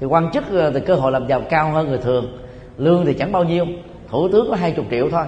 Thì 0.00 0.06
quan 0.06 0.30
chức 0.32 0.44
ờ, 0.52 0.70
thì 0.70 0.80
cơ 0.80 0.94
hội 0.94 1.12
làm 1.12 1.26
giàu 1.26 1.42
cao 1.50 1.70
hơn 1.70 1.88
người 1.88 1.98
thường. 1.98 2.38
Lương 2.76 3.06
thì 3.06 3.14
chẳng 3.14 3.32
bao 3.32 3.44
nhiêu 3.44 3.66
thủ 4.10 4.28
tướng 4.32 4.50
có 4.50 4.56
hai 4.56 4.72
chục 4.72 4.84
triệu 4.90 5.10
thôi. 5.10 5.24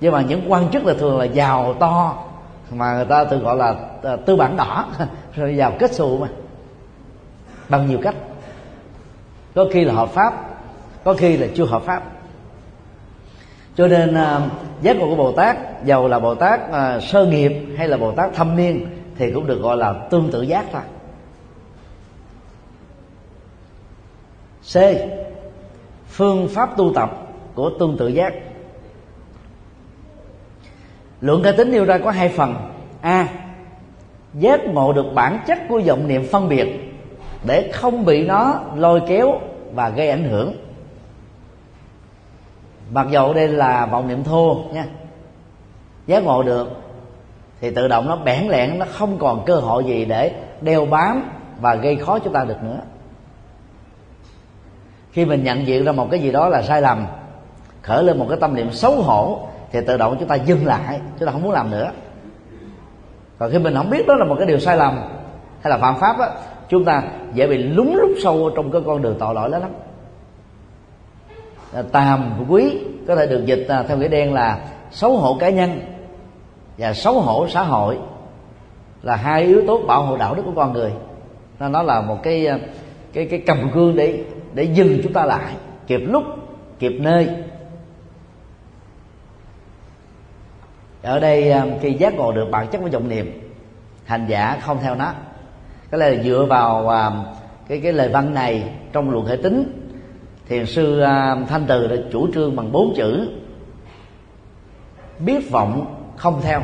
Nhưng 0.00 0.12
mà 0.12 0.22
những 0.22 0.52
quan 0.52 0.70
chức 0.70 0.84
là 0.84 0.94
thường 0.94 1.18
là 1.18 1.24
giàu 1.24 1.74
to 1.74 2.24
mà 2.70 2.94
người 2.94 3.04
ta 3.04 3.24
thường 3.24 3.42
gọi 3.42 3.56
là 3.56 3.74
ờ, 4.02 4.16
tư 4.16 4.36
bản 4.36 4.56
đỏ. 4.56 4.86
Rồi 5.34 5.56
giàu 5.56 5.72
kết 5.78 5.92
xù 5.92 6.18
mà. 6.18 6.28
Bằng 7.68 7.86
nhiều 7.86 7.98
cách. 8.02 8.14
Có 9.54 9.64
khi 9.72 9.84
là 9.84 9.94
hợp 9.94 10.08
pháp 10.08 10.34
có 11.04 11.14
khi 11.14 11.36
là 11.36 11.46
chưa 11.54 11.64
hợp 11.64 11.82
pháp. 11.82 12.02
Cho 13.76 13.86
nên 13.86 14.10
uh, 14.10 14.42
giác 14.82 14.96
ngộ 14.96 15.06
của 15.08 15.16
bồ 15.16 15.32
tát 15.32 15.56
giàu 15.84 16.08
là 16.08 16.18
bồ 16.18 16.34
tát 16.34 16.60
uh, 16.68 17.02
sơ 17.02 17.26
nghiệp 17.26 17.52
hay 17.76 17.88
là 17.88 17.96
bồ 17.96 18.12
tát 18.12 18.34
thâm 18.34 18.56
niên 18.56 18.86
thì 19.16 19.32
cũng 19.32 19.46
được 19.46 19.60
gọi 19.62 19.76
là 19.76 19.92
tương 20.10 20.30
tự 20.30 20.42
giác 20.42 20.66
thôi. 20.72 20.82
C. 24.72 24.76
Phương 26.08 26.48
pháp 26.48 26.76
tu 26.76 26.92
tập 26.94 27.10
của 27.54 27.70
tương 27.78 27.96
tự 27.96 28.08
giác. 28.08 28.34
Lượng 31.20 31.42
ca 31.44 31.52
tính 31.52 31.72
nêu 31.72 31.84
ra 31.84 31.98
có 31.98 32.10
hai 32.10 32.28
phần. 32.28 32.54
A. 33.00 33.28
Giác 34.34 34.60
ngộ 34.64 34.92
được 34.92 35.06
bản 35.14 35.40
chất 35.46 35.58
của 35.68 35.80
vọng 35.86 36.08
niệm 36.08 36.26
phân 36.32 36.48
biệt 36.48 36.94
để 37.46 37.70
không 37.74 38.04
bị 38.04 38.26
nó 38.26 38.60
lôi 38.76 39.02
kéo 39.08 39.40
và 39.74 39.88
gây 39.88 40.10
ảnh 40.10 40.24
hưởng. 40.24 40.56
Mặc 42.90 43.06
dầu 43.10 43.34
đây 43.34 43.48
là 43.48 43.86
vọng 43.86 44.08
niệm 44.08 44.24
thô 44.24 44.64
nha. 44.72 44.86
Giác 46.06 46.24
ngộ 46.24 46.42
được 46.42 46.83
thì 47.64 47.70
tự 47.70 47.88
động 47.88 48.08
nó 48.08 48.16
bẽn 48.16 48.48
lẽn 48.48 48.78
nó 48.78 48.86
không 48.92 49.18
còn 49.18 49.44
cơ 49.46 49.54
hội 49.54 49.84
gì 49.84 50.04
để 50.04 50.32
đeo 50.60 50.86
bám 50.86 51.30
và 51.60 51.74
gây 51.74 51.96
khó 51.96 52.18
chúng 52.18 52.32
ta 52.32 52.44
được 52.44 52.62
nữa. 52.62 52.78
Khi 55.12 55.24
mình 55.24 55.44
nhận 55.44 55.66
diện 55.66 55.84
ra 55.84 55.92
một 55.92 56.08
cái 56.10 56.20
gì 56.20 56.32
đó 56.32 56.48
là 56.48 56.62
sai 56.62 56.82
lầm, 56.82 57.06
khởi 57.82 58.04
lên 58.04 58.18
một 58.18 58.26
cái 58.28 58.38
tâm 58.40 58.54
niệm 58.54 58.72
xấu 58.72 58.92
hổ, 59.02 59.48
thì 59.72 59.80
tự 59.86 59.96
động 59.96 60.16
chúng 60.18 60.28
ta 60.28 60.34
dừng 60.34 60.66
lại, 60.66 61.00
chúng 61.18 61.26
ta 61.26 61.32
không 61.32 61.42
muốn 61.42 61.52
làm 61.52 61.70
nữa. 61.70 61.90
Còn 63.38 63.50
khi 63.50 63.58
mình 63.58 63.74
không 63.74 63.90
biết 63.90 64.06
đó 64.06 64.14
là 64.14 64.24
một 64.24 64.36
cái 64.38 64.46
điều 64.46 64.58
sai 64.58 64.76
lầm 64.76 65.00
hay 65.62 65.70
là 65.70 65.78
phạm 65.78 66.00
pháp 66.00 66.18
á, 66.18 66.28
chúng 66.68 66.84
ta 66.84 67.02
dễ 67.34 67.46
bị 67.46 67.58
lúng 67.58 67.96
lút 67.96 68.10
sâu 68.22 68.50
trong 68.56 68.72
cái 68.72 68.80
con 68.86 69.02
đường 69.02 69.16
tội 69.18 69.34
lỗi 69.34 69.50
đó 69.50 69.58
lắm. 69.58 69.70
Tàm 71.92 72.44
quý 72.48 72.78
có 73.08 73.16
thể 73.16 73.26
được 73.26 73.46
dịch 73.46 73.66
à, 73.68 73.82
theo 73.88 73.96
nghĩa 73.96 74.08
đen 74.08 74.34
là 74.34 74.58
xấu 74.90 75.16
hổ 75.16 75.36
cá 75.40 75.48
nhân 75.48 75.93
và 76.78 76.92
xấu 76.92 77.20
hổ 77.20 77.48
xã 77.48 77.62
hội 77.62 77.98
là 79.02 79.16
hai 79.16 79.42
yếu 79.42 79.62
tố 79.66 79.78
bảo 79.78 80.02
hộ 80.02 80.16
đạo 80.16 80.34
đức 80.34 80.42
của 80.44 80.52
con 80.56 80.72
người. 80.72 80.92
Nó 81.58 81.68
nó 81.68 81.82
là 81.82 82.00
một 82.00 82.22
cái 82.22 82.48
cái 83.12 83.26
cái 83.30 83.42
cầm 83.46 83.70
cương 83.74 83.96
để 83.96 84.24
để 84.54 84.62
dừng 84.62 85.00
chúng 85.02 85.12
ta 85.12 85.24
lại, 85.24 85.54
kịp 85.86 86.00
lúc, 86.00 86.24
kịp 86.78 86.92
nơi. 87.00 87.28
Ở 91.02 91.20
đây 91.20 91.50
à, 91.50 91.66
khi 91.80 91.92
giác 91.92 92.14
ngộ 92.14 92.32
được 92.32 92.48
bản 92.50 92.66
chất 92.68 92.78
của 92.78 92.88
vọng 92.92 93.08
niệm, 93.08 93.52
hành 94.04 94.26
giả 94.28 94.58
không 94.62 94.78
theo 94.82 94.94
nó. 94.94 95.12
Cái 95.90 96.00
là 96.00 96.22
dựa 96.22 96.46
vào 96.48 96.88
à, 96.88 97.10
cái 97.68 97.80
cái 97.80 97.92
lời 97.92 98.08
văn 98.08 98.34
này 98.34 98.64
trong 98.92 99.10
luận 99.10 99.26
hệ 99.26 99.36
tính 99.36 99.80
thiền 100.48 100.66
sư 100.66 101.00
à, 101.00 101.36
thanh 101.48 101.64
từ 101.68 101.86
đã 101.86 101.96
chủ 102.12 102.28
trương 102.34 102.56
bằng 102.56 102.72
bốn 102.72 102.94
chữ, 102.96 103.28
biết 105.18 105.50
vọng 105.50 106.03
không 106.16 106.40
theo. 106.42 106.60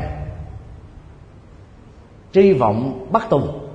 Tri 2.31 2.53
vọng 2.53 3.07
bắt 3.11 3.27
tùng, 3.29 3.67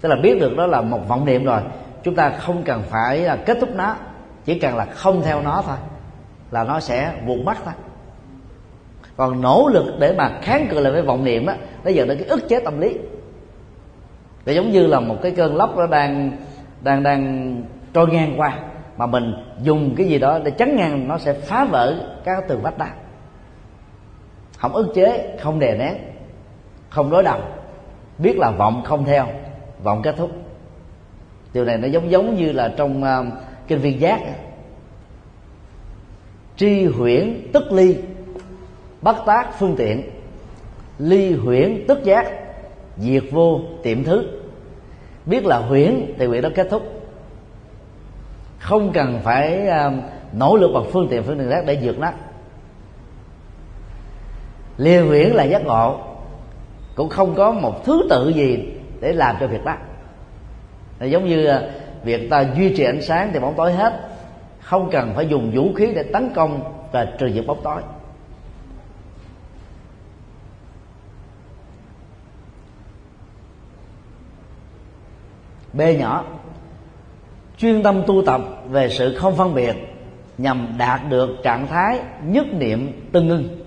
tức 0.00 0.08
là 0.08 0.16
biết 0.16 0.40
được 0.40 0.56
đó 0.56 0.66
là 0.66 0.80
một 0.80 1.08
vọng 1.08 1.24
niệm 1.24 1.44
rồi, 1.44 1.60
chúng 2.02 2.14
ta 2.14 2.30
không 2.30 2.62
cần 2.62 2.82
phải 2.82 3.18
là 3.18 3.36
kết 3.36 3.56
thúc 3.60 3.70
nó, 3.74 3.96
chỉ 4.44 4.58
cần 4.58 4.76
là 4.76 4.84
không 4.84 5.22
theo 5.22 5.42
nó 5.42 5.62
thôi, 5.66 5.76
là 6.50 6.64
nó 6.64 6.80
sẽ 6.80 7.12
vụn 7.26 7.44
mắt 7.44 7.58
thôi. 7.64 7.74
Còn 9.16 9.40
nỗ 9.40 9.68
lực 9.72 9.94
để 9.98 10.14
mà 10.18 10.38
kháng 10.42 10.66
cự 10.70 10.80
lại 10.80 10.92
với 10.92 11.02
vọng 11.02 11.24
niệm 11.24 11.46
á, 11.46 11.56
nó 11.84 11.90
dẫn 11.90 12.08
đến 12.08 12.18
cái 12.18 12.28
ức 12.28 12.48
chế 12.48 12.60
tâm 12.60 12.80
lý. 12.80 12.98
Để 14.44 14.52
giống 14.52 14.70
như 14.70 14.86
là 14.86 15.00
một 15.00 15.16
cái 15.22 15.32
cơn 15.32 15.56
lốc 15.56 15.76
nó 15.76 15.86
đang 15.86 16.32
đang 16.80 17.02
đang 17.02 17.56
trôi 17.92 18.06
ngang 18.06 18.34
qua, 18.36 18.58
mà 18.96 19.06
mình 19.06 19.34
dùng 19.62 19.94
cái 19.96 20.06
gì 20.06 20.18
đó 20.18 20.38
để 20.44 20.50
chắn 20.50 20.76
ngang, 20.76 21.08
nó 21.08 21.18
sẽ 21.18 21.32
phá 21.32 21.64
vỡ 21.64 21.94
các 22.24 22.48
tường 22.48 22.62
vách 22.62 22.78
đá 22.78 22.90
không 24.64 24.74
ức 24.74 24.92
chế 24.94 25.36
không 25.40 25.58
đè 25.58 25.76
nén 25.78 25.94
không 26.90 27.10
đối 27.10 27.22
đầu. 27.22 27.40
Biết 28.18 28.38
là 28.38 28.50
vọng 28.50 28.82
không 28.84 29.04
theo 29.04 29.26
vọng 29.82 30.02
kết 30.02 30.14
thúc. 30.16 30.30
Điều 31.52 31.64
này 31.64 31.78
nó 31.78 31.88
giống 31.88 32.10
giống 32.10 32.34
như 32.34 32.52
là 32.52 32.74
trong 32.76 33.02
uh, 33.02 33.32
kinh 33.66 33.78
viên 33.78 34.00
giác. 34.00 34.20
Tri 36.56 36.84
huyễn 36.84 37.50
tức 37.52 37.72
ly 37.72 37.96
bắt 39.02 39.16
tác 39.26 39.58
phương 39.58 39.76
tiện. 39.76 40.02
Ly 40.98 41.34
huyễn 41.34 41.84
tức 41.88 42.04
giác 42.04 42.32
diệt 42.96 43.24
vô 43.30 43.60
tiệm 43.82 44.04
thứ. 44.04 44.26
Biết 45.26 45.46
là 45.46 45.58
huyễn 45.58 46.14
thì 46.18 46.26
việc 46.26 46.40
đó 46.40 46.48
kết 46.54 46.66
thúc. 46.70 46.82
Không 48.58 48.92
cần 48.92 49.20
phải 49.24 49.68
uh, 49.68 49.92
nỗ 50.32 50.56
lực 50.56 50.70
bằng 50.74 50.84
phương 50.92 51.08
tiện 51.10 51.22
phương 51.22 51.38
tiện 51.38 51.50
khác 51.50 51.64
để 51.66 51.78
vượt 51.82 51.98
nó 51.98 52.10
liều 54.76 55.06
huyễn 55.06 55.30
là 55.30 55.44
giác 55.44 55.64
ngộ. 55.64 56.00
Cũng 56.94 57.08
không 57.08 57.34
có 57.34 57.52
một 57.52 57.84
thứ 57.84 58.06
tự 58.10 58.28
gì 58.28 58.72
để 59.00 59.12
làm 59.12 59.36
cho 59.40 59.46
việc 59.46 59.64
đó. 59.64 59.76
Là 61.00 61.06
giống 61.06 61.28
như 61.28 61.46
à, 61.46 61.62
việc 62.04 62.30
ta 62.30 62.44
duy 62.56 62.76
trì 62.76 62.84
ánh 62.84 63.02
sáng 63.02 63.30
thì 63.32 63.38
bóng 63.38 63.54
tối 63.56 63.72
hết. 63.72 64.10
Không 64.60 64.90
cần 64.90 65.12
phải 65.16 65.26
dùng 65.28 65.50
vũ 65.54 65.72
khí 65.76 65.92
để 65.94 66.02
tấn 66.02 66.30
công 66.34 66.60
và 66.92 67.04
trừ 67.18 67.30
diệt 67.34 67.46
bóng 67.46 67.60
tối. 67.62 67.82
B 75.72 75.80
nhỏ, 75.98 76.24
chuyên 77.58 77.82
tâm 77.82 78.02
tu 78.06 78.22
tập 78.26 78.40
về 78.70 78.88
sự 78.88 79.16
không 79.18 79.36
phân 79.36 79.54
biệt 79.54 79.74
nhằm 80.38 80.74
đạt 80.78 81.00
được 81.08 81.30
trạng 81.42 81.66
thái 81.66 81.98
nhất 82.24 82.46
niệm 82.52 83.08
tương 83.12 83.28
ngưng 83.28 83.63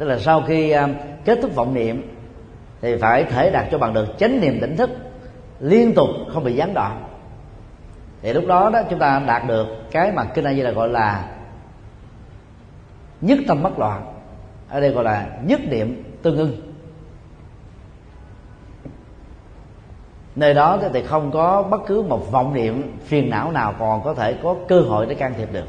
tức 0.00 0.06
là 0.06 0.18
sau 0.18 0.42
khi 0.42 0.74
uh, 0.74 0.90
kết 1.24 1.38
thúc 1.42 1.54
vọng 1.54 1.74
niệm 1.74 2.16
thì 2.80 2.96
phải 2.96 3.24
thể 3.24 3.50
đạt 3.50 3.66
cho 3.70 3.78
bằng 3.78 3.94
được 3.94 4.06
chánh 4.18 4.40
niệm 4.40 4.58
tỉnh 4.60 4.76
thức 4.76 4.90
liên 5.60 5.94
tục 5.94 6.08
không 6.32 6.44
bị 6.44 6.52
gián 6.52 6.74
đoạn. 6.74 7.04
Thì 8.22 8.32
lúc 8.32 8.44
đó 8.46 8.70
đó 8.72 8.82
chúng 8.90 8.98
ta 8.98 9.22
đạt 9.26 9.46
được 9.48 9.66
cái 9.90 10.12
mà 10.12 10.24
kinh 10.24 10.44
a 10.44 10.54
di 10.54 10.60
là 10.60 10.70
gọi 10.70 10.88
là 10.88 11.24
nhất 13.20 13.38
tâm 13.48 13.62
bất 13.62 13.78
loạn. 13.78 14.12
Ở 14.68 14.80
đây 14.80 14.90
gọi 14.90 15.04
là 15.04 15.26
nhất 15.44 15.60
niệm 15.68 16.14
tương 16.22 16.36
ưng. 16.36 16.56
Nơi 20.36 20.54
đó 20.54 20.78
thì 20.92 21.02
không 21.02 21.30
có 21.30 21.62
bất 21.62 21.80
cứ 21.86 22.02
một 22.02 22.30
vọng 22.30 22.54
niệm 22.54 22.96
phiền 23.04 23.30
não 23.30 23.52
nào 23.52 23.74
còn 23.78 24.02
có 24.02 24.14
thể 24.14 24.34
có 24.42 24.56
cơ 24.68 24.80
hội 24.80 25.06
để 25.06 25.14
can 25.14 25.34
thiệp 25.36 25.52
được. 25.52 25.66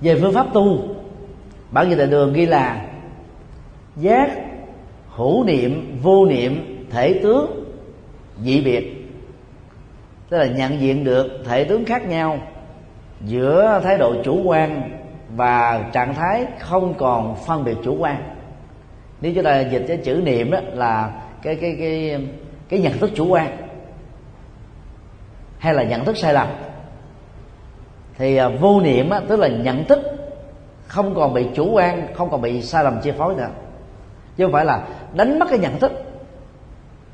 Về 0.00 0.18
phương 0.20 0.34
pháp 0.34 0.46
tu, 0.52 0.78
bản 1.70 1.90
dịch 1.90 1.96
đại 1.96 2.06
đường 2.06 2.32
ghi 2.32 2.46
là 2.46 2.86
giác, 3.96 4.30
hữu 5.08 5.44
niệm, 5.44 5.98
vô 6.02 6.26
niệm, 6.26 6.86
thể 6.90 7.20
tướng, 7.22 7.64
dị 8.42 8.60
biệt. 8.60 8.92
Tức 10.28 10.38
là 10.38 10.46
nhận 10.46 10.80
diện 10.80 11.04
được 11.04 11.42
thể 11.44 11.64
tướng 11.64 11.84
khác 11.84 12.08
nhau 12.08 12.38
giữa 13.20 13.80
thái 13.84 13.98
độ 13.98 14.22
chủ 14.24 14.42
quan 14.44 14.90
và 15.36 15.84
trạng 15.92 16.14
thái 16.14 16.46
không 16.58 16.94
còn 16.94 17.36
phân 17.46 17.64
biệt 17.64 17.76
chủ 17.84 17.96
quan. 17.98 18.22
Nếu 19.20 19.32
chúng 19.34 19.44
ta 19.44 19.60
dịch 19.60 19.84
cái 19.88 19.96
chữ 19.96 20.20
niệm 20.24 20.50
đó 20.50 20.58
là 20.72 21.22
cái 21.42 21.56
cái 21.56 21.76
cái 21.78 22.20
cái 22.68 22.80
nhận 22.80 22.98
thức 22.98 23.10
chủ 23.14 23.26
quan 23.26 23.56
hay 25.58 25.74
là 25.74 25.82
nhận 25.82 26.04
thức 26.04 26.16
sai 26.16 26.34
lầm 26.34 26.48
thì 28.18 28.36
à, 28.36 28.48
vô 28.48 28.80
niệm 28.80 29.10
á, 29.10 29.20
tức 29.28 29.36
là 29.36 29.48
nhận 29.48 29.84
thức 29.84 29.98
không 30.86 31.14
còn 31.14 31.34
bị 31.34 31.46
chủ 31.54 31.70
quan 31.70 32.14
không 32.14 32.30
còn 32.30 32.40
bị 32.40 32.62
sai 32.62 32.84
lầm 32.84 33.00
chi 33.02 33.12
phối 33.18 33.34
nữa. 33.34 33.48
Chứ 34.36 34.44
không 34.44 34.52
phải 34.52 34.64
là 34.64 34.86
đánh 35.12 35.38
mất 35.38 35.46
cái 35.50 35.58
nhận 35.58 35.78
thức. 35.78 35.92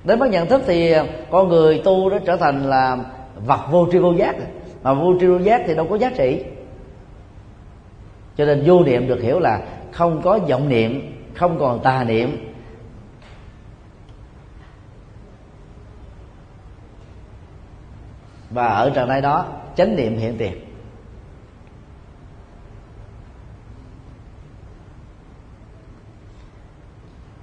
Đánh 0.04 0.18
mất 0.18 0.30
nhận 0.30 0.48
thức 0.48 0.62
thì 0.66 0.92
à, 0.92 1.04
con 1.30 1.48
người 1.48 1.82
tu 1.84 2.10
đó 2.10 2.18
trở 2.26 2.36
thành 2.36 2.62
là 2.62 2.98
vật 3.46 3.60
vô 3.70 3.88
tri 3.92 3.98
vô 3.98 4.12
giác. 4.12 4.36
Mà 4.82 4.94
vô 4.94 5.14
tri 5.20 5.26
vô 5.26 5.38
giác 5.38 5.62
thì 5.66 5.74
đâu 5.74 5.86
có 5.90 5.96
giá 5.96 6.10
trị. 6.16 6.44
Cho 8.36 8.44
nên 8.44 8.62
vô 8.66 8.84
niệm 8.84 9.08
được 9.08 9.20
hiểu 9.22 9.40
là 9.40 9.60
không 9.92 10.22
có 10.22 10.38
vọng 10.48 10.68
niệm 10.68 11.18
không 11.34 11.58
còn 11.58 11.82
tà 11.82 12.04
niệm. 12.04 12.54
Và 18.50 18.66
ở 18.66 18.90
trạng 18.90 19.08
thái 19.08 19.20
đó 19.20 19.46
chánh 19.76 19.96
niệm 19.96 20.18
hiện 20.18 20.34
tiền. 20.38 20.71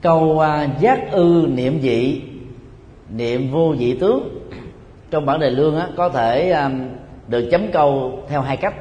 Câu 0.01 0.39
à, 0.39 0.67
giác 0.79 1.11
ư 1.11 1.47
niệm 1.49 1.81
dị 1.81 2.21
niệm 3.09 3.51
vô 3.51 3.75
dị 3.75 3.93
tướng. 3.93 4.39
Trong 5.11 5.25
bản 5.25 5.39
đề 5.39 5.49
lương 5.49 5.77
á, 5.77 5.87
có 5.95 6.09
thể 6.09 6.51
um, 6.51 6.89
được 7.27 7.49
chấm 7.51 7.71
câu 7.71 8.19
theo 8.29 8.41
hai 8.41 8.57
cách. 8.57 8.73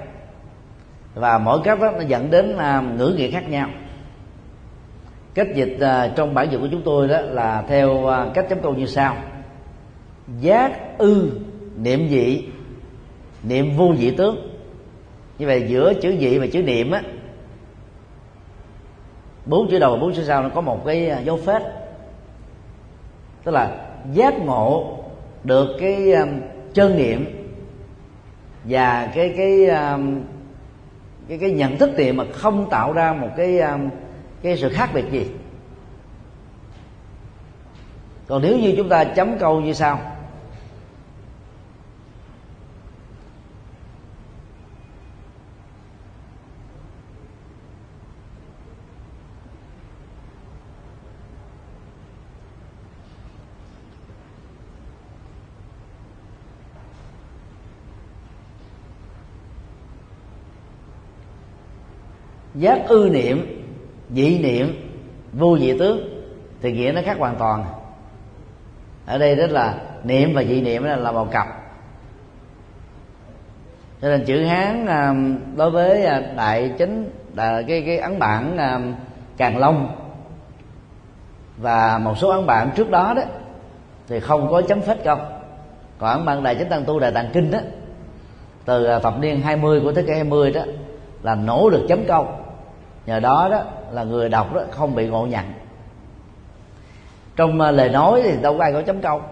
Và 1.15 1.39
mỗi 1.39 1.61
cách 1.65 1.81
đó 1.81 1.91
nó 1.91 2.05
dẫn 2.09 2.31
đến 2.31 2.57
um, 2.57 2.97
ngữ 2.97 3.15
nghĩa 3.17 3.31
khác 3.31 3.51
nhau. 3.51 3.69
Cách 5.35 5.49
dịch 5.55 5.77
uh, 5.77 6.17
trong 6.17 6.35
bản 6.35 6.49
dịch 6.51 6.59
của 6.59 6.69
chúng 6.71 6.83
tôi 6.83 7.09
đó 7.09 7.21
là 7.21 7.65
theo 7.69 7.91
uh, 7.91 8.35
cách 8.35 8.47
chấm 8.49 8.59
câu 8.63 8.75
như 8.75 8.87
sau. 8.87 9.17
Giác 10.41 10.99
ư 10.99 11.31
niệm 11.77 12.09
dị 12.09 12.43
niệm 13.43 13.77
vô 13.77 13.95
dị 13.99 14.11
tướng. 14.11 14.37
Như 15.39 15.47
vậy 15.47 15.65
giữa 15.69 15.95
chữ 15.95 16.15
dị 16.21 16.39
và 16.39 16.47
chữ 16.53 16.63
niệm 16.63 16.91
á 16.91 17.03
bốn 19.49 19.71
chữ 19.71 19.79
đầu 19.79 19.93
và 19.95 20.01
bốn 20.01 20.15
chữ 20.15 20.25
sau 20.25 20.43
nó 20.43 20.49
có 20.49 20.61
một 20.61 20.87
cái 20.87 21.09
à, 21.09 21.21
dấu 21.21 21.37
phết. 21.37 21.63
Tức 23.45 23.53
là 23.53 23.71
giác 24.13 24.35
ngộ 24.39 24.99
được 25.45 25.77
cái 25.81 26.13
à, 26.13 26.21
um, 26.21 26.41
chân 26.75 26.97
niệm 26.97 27.49
và 28.65 29.13
cái 29.15 29.35
cái 29.37 29.67
um, 29.67 30.21
cái 31.29 31.39
cái 31.39 31.51
nhận 31.51 31.77
thức 31.77 31.91
niệm 31.97 32.17
mà 32.17 32.25
không 32.33 32.71
tạo 32.71 32.93
ra 32.93 33.13
một 33.13 33.29
cái 33.37 33.59
um, 33.59 33.89
cái 34.43 34.57
sự 34.57 34.69
khác 34.69 34.91
biệt 34.95 35.05
gì. 35.11 35.27
Còn 38.27 38.43
nếu 38.43 38.59
như 38.59 38.75
chúng 38.77 38.89
ta 38.89 39.05
chấm 39.05 39.39
câu 39.39 39.61
như 39.61 39.73
sau 39.73 40.01
giác 62.59 62.89
ư 62.89 63.09
niệm 63.13 63.65
dị 64.11 64.39
niệm 64.39 64.91
vô 65.33 65.59
dị 65.59 65.79
tướng 65.79 66.25
thì 66.61 66.73
nghĩa 66.73 66.93
nó 66.95 67.01
khác 67.05 67.19
hoàn 67.19 67.37
toàn. 67.37 67.65
Ở 69.07 69.19
đây 69.19 69.35
rất 69.35 69.51
là 69.51 69.75
niệm 70.05 70.35
và 70.35 70.45
dị 70.45 70.61
niệm 70.61 70.85
là 70.85 71.13
một 71.13 71.31
cặp. 71.31 71.47
Cho 74.03 74.09
nên 74.09 74.25
chữ 74.25 74.45
hán 74.45 74.87
à, 74.87 75.15
đối 75.57 75.71
với 75.71 76.05
à, 76.05 76.23
đại 76.37 76.73
chính 76.79 77.11
là 77.35 77.63
cái 77.63 77.83
cái 77.87 77.99
ấn 77.99 78.19
bản 78.19 78.57
à, 78.59 78.81
càng 79.37 79.59
long 79.59 79.97
và 81.57 81.99
một 81.99 82.19
số 82.19 82.29
ấn 82.29 82.47
bản 82.47 82.71
trước 82.77 82.91
đó 82.91 83.15
đó, 83.17 83.23
thì 84.09 84.21
không 84.21 84.51
có 84.51 84.63
chấm 84.63 84.81
phết 84.81 84.99
không 85.05 85.41
còn 85.99 86.11
ấn 86.11 86.25
bản 86.25 86.43
đại 86.43 86.55
chính 86.55 86.69
tăng 86.69 86.85
tu 86.85 86.99
đại 86.99 87.13
tạng 87.13 87.31
kinh 87.33 87.51
đó, 87.51 87.59
từ 88.65 88.99
thập 89.03 89.19
niên 89.19 89.41
20 89.41 89.81
của 89.81 89.93
thế 89.93 90.03
kỷ 90.03 90.13
20 90.13 90.51
đó, 90.51 90.63
là 91.23 91.35
nỗ 91.35 91.69
lực 91.69 91.87
chấm 91.89 92.05
câu 92.09 92.27
nhờ 93.09 93.21
đó 93.21 93.49
đó 93.51 93.63
là 93.93 94.05
người 94.05 94.29
đọc 94.29 94.55
đó 94.55 94.63
không 94.71 94.95
bị 94.95 95.07
ngộ 95.07 95.27
nhận. 95.27 95.45
Trong 97.37 97.61
à, 97.61 97.71
lời 97.71 97.89
nói 97.89 98.21
thì 98.25 98.43
đâu 98.43 98.59
có 98.59 98.65
ai 98.65 98.73
có 98.73 98.83
chấm 98.83 99.01
câu. 99.01 99.23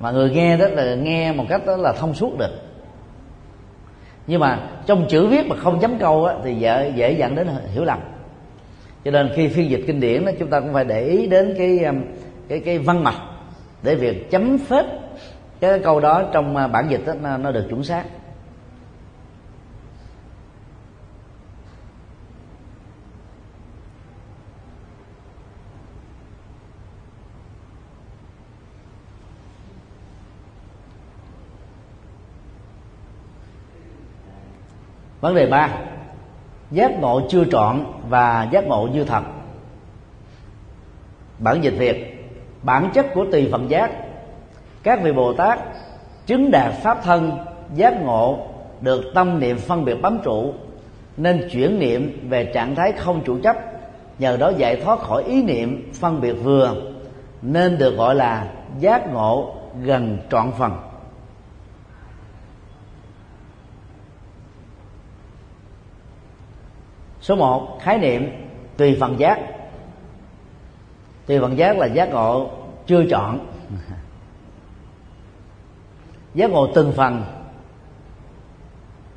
Mà 0.00 0.10
người 0.10 0.30
nghe 0.30 0.56
đó 0.56 0.66
là 0.68 0.94
nghe 0.94 1.32
một 1.32 1.44
cách 1.48 1.66
đó 1.66 1.76
là 1.76 1.92
thông 1.92 2.14
suốt 2.14 2.38
được. 2.38 2.50
Nhưng 4.26 4.40
mà 4.40 4.58
trong 4.86 5.06
chữ 5.08 5.26
viết 5.26 5.46
mà 5.46 5.56
không 5.56 5.80
chấm 5.80 5.98
câu 5.98 6.24
á, 6.24 6.34
thì 6.44 6.54
dễ, 6.54 6.92
dễ 6.96 7.12
dẫn 7.12 7.34
đến 7.34 7.48
hiểu 7.72 7.84
lầm. 7.84 7.98
Cho 9.04 9.10
nên 9.10 9.30
khi 9.34 9.48
phiên 9.48 9.70
dịch 9.70 9.84
kinh 9.86 10.00
điển 10.00 10.24
đó 10.24 10.32
chúng 10.38 10.50
ta 10.50 10.60
cũng 10.60 10.72
phải 10.72 10.84
để 10.84 11.04
ý 11.04 11.26
đến 11.26 11.54
cái 11.58 11.78
à, 11.84 11.92
cái 12.48 12.60
cái 12.60 12.78
văn 12.78 13.04
mạch 13.04 13.20
để 13.82 13.94
việc 13.94 14.30
chấm 14.30 14.58
phết 14.58 14.84
cái 15.60 15.78
câu 15.78 16.00
đó 16.00 16.22
trong 16.32 16.56
à, 16.56 16.66
bản 16.66 16.86
dịch 16.88 17.06
đó, 17.06 17.12
nó, 17.22 17.36
nó 17.36 17.52
được 17.52 17.66
chuẩn 17.68 17.84
xác. 17.84 18.04
Vấn 35.24 35.34
đề 35.34 35.46
ba, 35.46 35.68
giác 36.70 37.00
ngộ 37.00 37.20
chưa 37.28 37.44
trọn 37.44 37.84
và 38.08 38.48
giác 38.50 38.64
ngộ 38.64 38.88
như 38.92 39.04
thật. 39.04 39.22
Bản 41.38 41.60
dịch 41.64 41.74
việt, 41.78 42.26
bản 42.62 42.90
chất 42.94 43.06
của 43.14 43.26
tùy 43.32 43.48
phần 43.52 43.70
giác, 43.70 43.90
các 44.82 45.02
vị 45.02 45.12
bồ 45.12 45.32
tát 45.32 45.58
chứng 46.26 46.50
đạt 46.50 46.72
pháp 46.72 47.04
thân 47.04 47.38
giác 47.74 48.02
ngộ 48.02 48.38
được 48.80 49.04
tâm 49.14 49.40
niệm 49.40 49.58
phân 49.58 49.84
biệt 49.84 49.94
bám 50.02 50.18
trụ, 50.24 50.52
nên 51.16 51.48
chuyển 51.52 51.78
niệm 51.78 52.28
về 52.28 52.44
trạng 52.44 52.74
thái 52.74 52.92
không 52.92 53.22
chủ 53.24 53.38
chấp, 53.42 53.56
nhờ 54.18 54.36
đó 54.36 54.52
giải 54.56 54.76
thoát 54.76 55.00
khỏi 55.00 55.24
ý 55.24 55.42
niệm 55.42 55.92
phân 55.94 56.20
biệt 56.20 56.32
vừa, 56.32 56.74
nên 57.42 57.78
được 57.78 57.96
gọi 57.96 58.14
là 58.14 58.46
giác 58.80 59.12
ngộ 59.12 59.54
gần 59.82 60.18
trọn 60.30 60.52
phần. 60.58 60.72
Số 67.24 67.36
một 67.36 67.78
khái 67.80 67.98
niệm 67.98 68.30
tùy 68.76 68.96
phần 69.00 69.18
giác. 69.18 69.40
Tùy 71.26 71.40
phần 71.40 71.58
giác 71.58 71.78
là 71.78 71.86
giác 71.86 72.08
ngộ 72.08 72.50
chưa 72.86 73.04
chọn. 73.10 73.38
Giác 76.34 76.50
ngộ 76.50 76.66
từng 76.74 76.92
phần. 76.96 77.24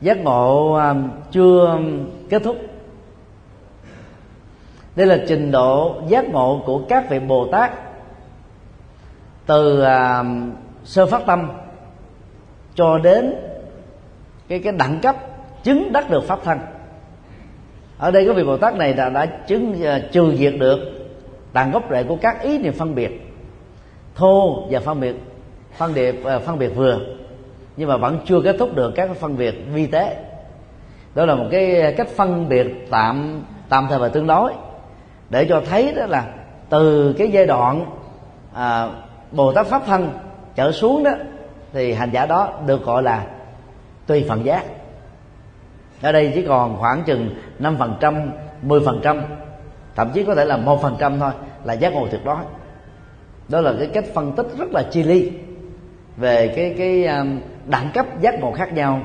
Giác 0.01 0.17
ngộ 0.17 0.73
à, 0.73 0.95
chưa 1.31 1.79
kết 2.29 2.43
thúc. 2.43 2.57
Đây 4.95 5.07
là 5.07 5.17
trình 5.27 5.51
độ 5.51 6.01
giác 6.07 6.25
ngộ 6.25 6.63
của 6.65 6.81
các 6.89 7.09
vị 7.09 7.19
bồ 7.19 7.47
tát 7.51 7.71
từ 9.45 9.81
uh, 9.81 10.25
sơ 10.83 11.05
phát 11.05 11.21
tâm 11.25 11.51
cho 12.75 12.97
đến 12.97 13.35
cái 14.47 14.59
cái 14.59 14.73
đẳng 14.73 14.99
cấp 15.01 15.15
chứng 15.63 15.91
đắc 15.91 16.09
được 16.09 16.23
pháp 16.23 16.39
thân 16.43 16.59
ở 17.97 18.11
đây 18.11 18.25
có 18.27 18.33
vị 18.33 18.43
bồ 18.43 18.57
tát 18.57 18.75
này 18.75 18.93
đã, 18.93 19.09
đã 19.09 19.25
chứng 19.25 19.71
uh, 19.71 20.11
trừ 20.11 20.35
diệt 20.35 20.53
được 20.59 20.79
tàn 21.53 21.71
gốc 21.71 21.83
rễ 21.91 22.03
của 22.03 22.17
các 22.21 22.41
ý 22.41 22.57
niệm 22.57 22.73
phân 22.73 22.95
biệt. 22.95 23.33
Thô 24.15 24.67
và 24.69 24.79
phân 24.79 24.99
biệt 24.99 25.15
phân 25.77 25.93
biệt 25.93 26.15
uh, 26.21 26.41
phân 26.41 26.59
biệt 26.59 26.69
vừa 26.75 26.99
nhưng 27.77 27.89
mà 27.89 27.97
vẫn 27.97 28.19
chưa 28.25 28.41
kết 28.41 28.55
thúc 28.59 28.75
được 28.75 28.91
các 28.95 29.09
phân 29.19 29.37
biệt 29.37 29.55
vi 29.73 29.87
tế. 29.87 30.17
Đó 31.15 31.25
là 31.25 31.35
một 31.35 31.45
cái 31.51 31.81
ờ, 31.81 31.91
cách 31.97 32.07
phân 32.15 32.49
biệt 32.49 32.67
tạm 32.91 33.43
tạm 33.69 33.87
thời 33.89 33.99
và 33.99 34.07
tương 34.07 34.27
đối 34.27 34.53
để 35.29 35.45
cho 35.49 35.61
thấy 35.69 35.93
đó 35.95 36.05
là 36.05 36.25
từ 36.69 37.13
cái 37.17 37.29
giai 37.31 37.45
đoạn 37.45 37.85
à, 38.53 38.89
bồ 39.31 39.53
tát 39.53 39.67
pháp 39.67 39.81
thân 39.85 40.09
trở 40.55 40.71
xuống 40.71 41.03
đó 41.03 41.11
thì 41.73 41.93
hành 41.93 42.11
giả 42.11 42.25
đó 42.25 42.53
được 42.65 42.83
gọi 42.83 43.03
là 43.03 43.25
tùy 44.07 44.25
phần 44.29 44.45
giác 44.45 44.63
ở 46.01 46.11
đây 46.11 46.31
chỉ 46.35 46.43
còn 46.47 46.77
khoảng 46.77 47.03
chừng 47.03 47.29
năm 47.59 47.75
phần 47.79 47.95
trăm, 47.99 48.31
mười 48.61 48.79
phần 48.85 48.99
trăm, 49.03 49.21
thậm 49.95 50.11
chí 50.13 50.23
có 50.23 50.35
thể 50.35 50.45
là 50.45 50.57
một 50.57 50.81
phần 50.81 50.95
trăm 50.99 51.19
thôi 51.19 51.31
là 51.63 51.73
giác 51.73 51.93
ngộ 51.93 52.07
tuyệt 52.11 52.21
đối. 52.25 52.37
Đó 53.49 53.61
là 53.61 53.73
cái 53.79 53.87
cách 53.87 54.05
phân 54.13 54.31
tích 54.35 54.47
rất 54.57 54.71
là 54.71 54.83
chi 54.91 55.03
ly 55.03 55.31
về 56.17 56.53
cái 56.55 56.75
cái 56.77 57.05
um, 57.05 57.39
đẳng 57.65 57.89
cấp 57.93 58.05
giác 58.21 58.39
ngộ 58.39 58.51
khác 58.51 58.73
nhau 58.73 59.01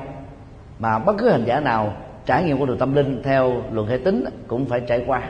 mà 0.79 0.99
bất 0.99 1.15
cứ 1.17 1.29
hành 1.29 1.45
giả 1.45 1.59
nào 1.59 1.93
trải 2.25 2.43
nghiệm 2.43 2.57
của 2.57 2.65
đường 2.65 2.77
tâm 2.77 2.93
linh 2.93 3.21
theo 3.23 3.63
luận 3.71 3.87
hệ 3.87 3.97
tính 3.97 4.25
cũng 4.47 4.65
phải 4.65 4.81
trải 4.87 5.03
qua. 5.07 5.21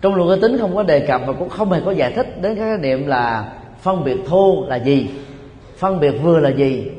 Trong 0.00 0.14
luận 0.14 0.28
hệ 0.28 0.36
tính 0.42 0.58
không 0.58 0.74
có 0.74 0.82
đề 0.82 1.06
cập 1.06 1.20
và 1.26 1.32
cũng 1.32 1.48
không 1.48 1.72
hề 1.72 1.80
có 1.84 1.90
giải 1.90 2.12
thích 2.12 2.42
đến 2.42 2.56
cái 2.56 2.68
khái 2.68 2.78
niệm 2.78 3.06
là 3.06 3.52
phân 3.80 4.04
biệt 4.04 4.18
thô 4.26 4.64
là 4.68 4.76
gì 4.76 5.10
phân 5.80 6.00
biệt 6.00 6.10
vừa 6.10 6.40
là 6.40 6.48
gì? 6.48 6.90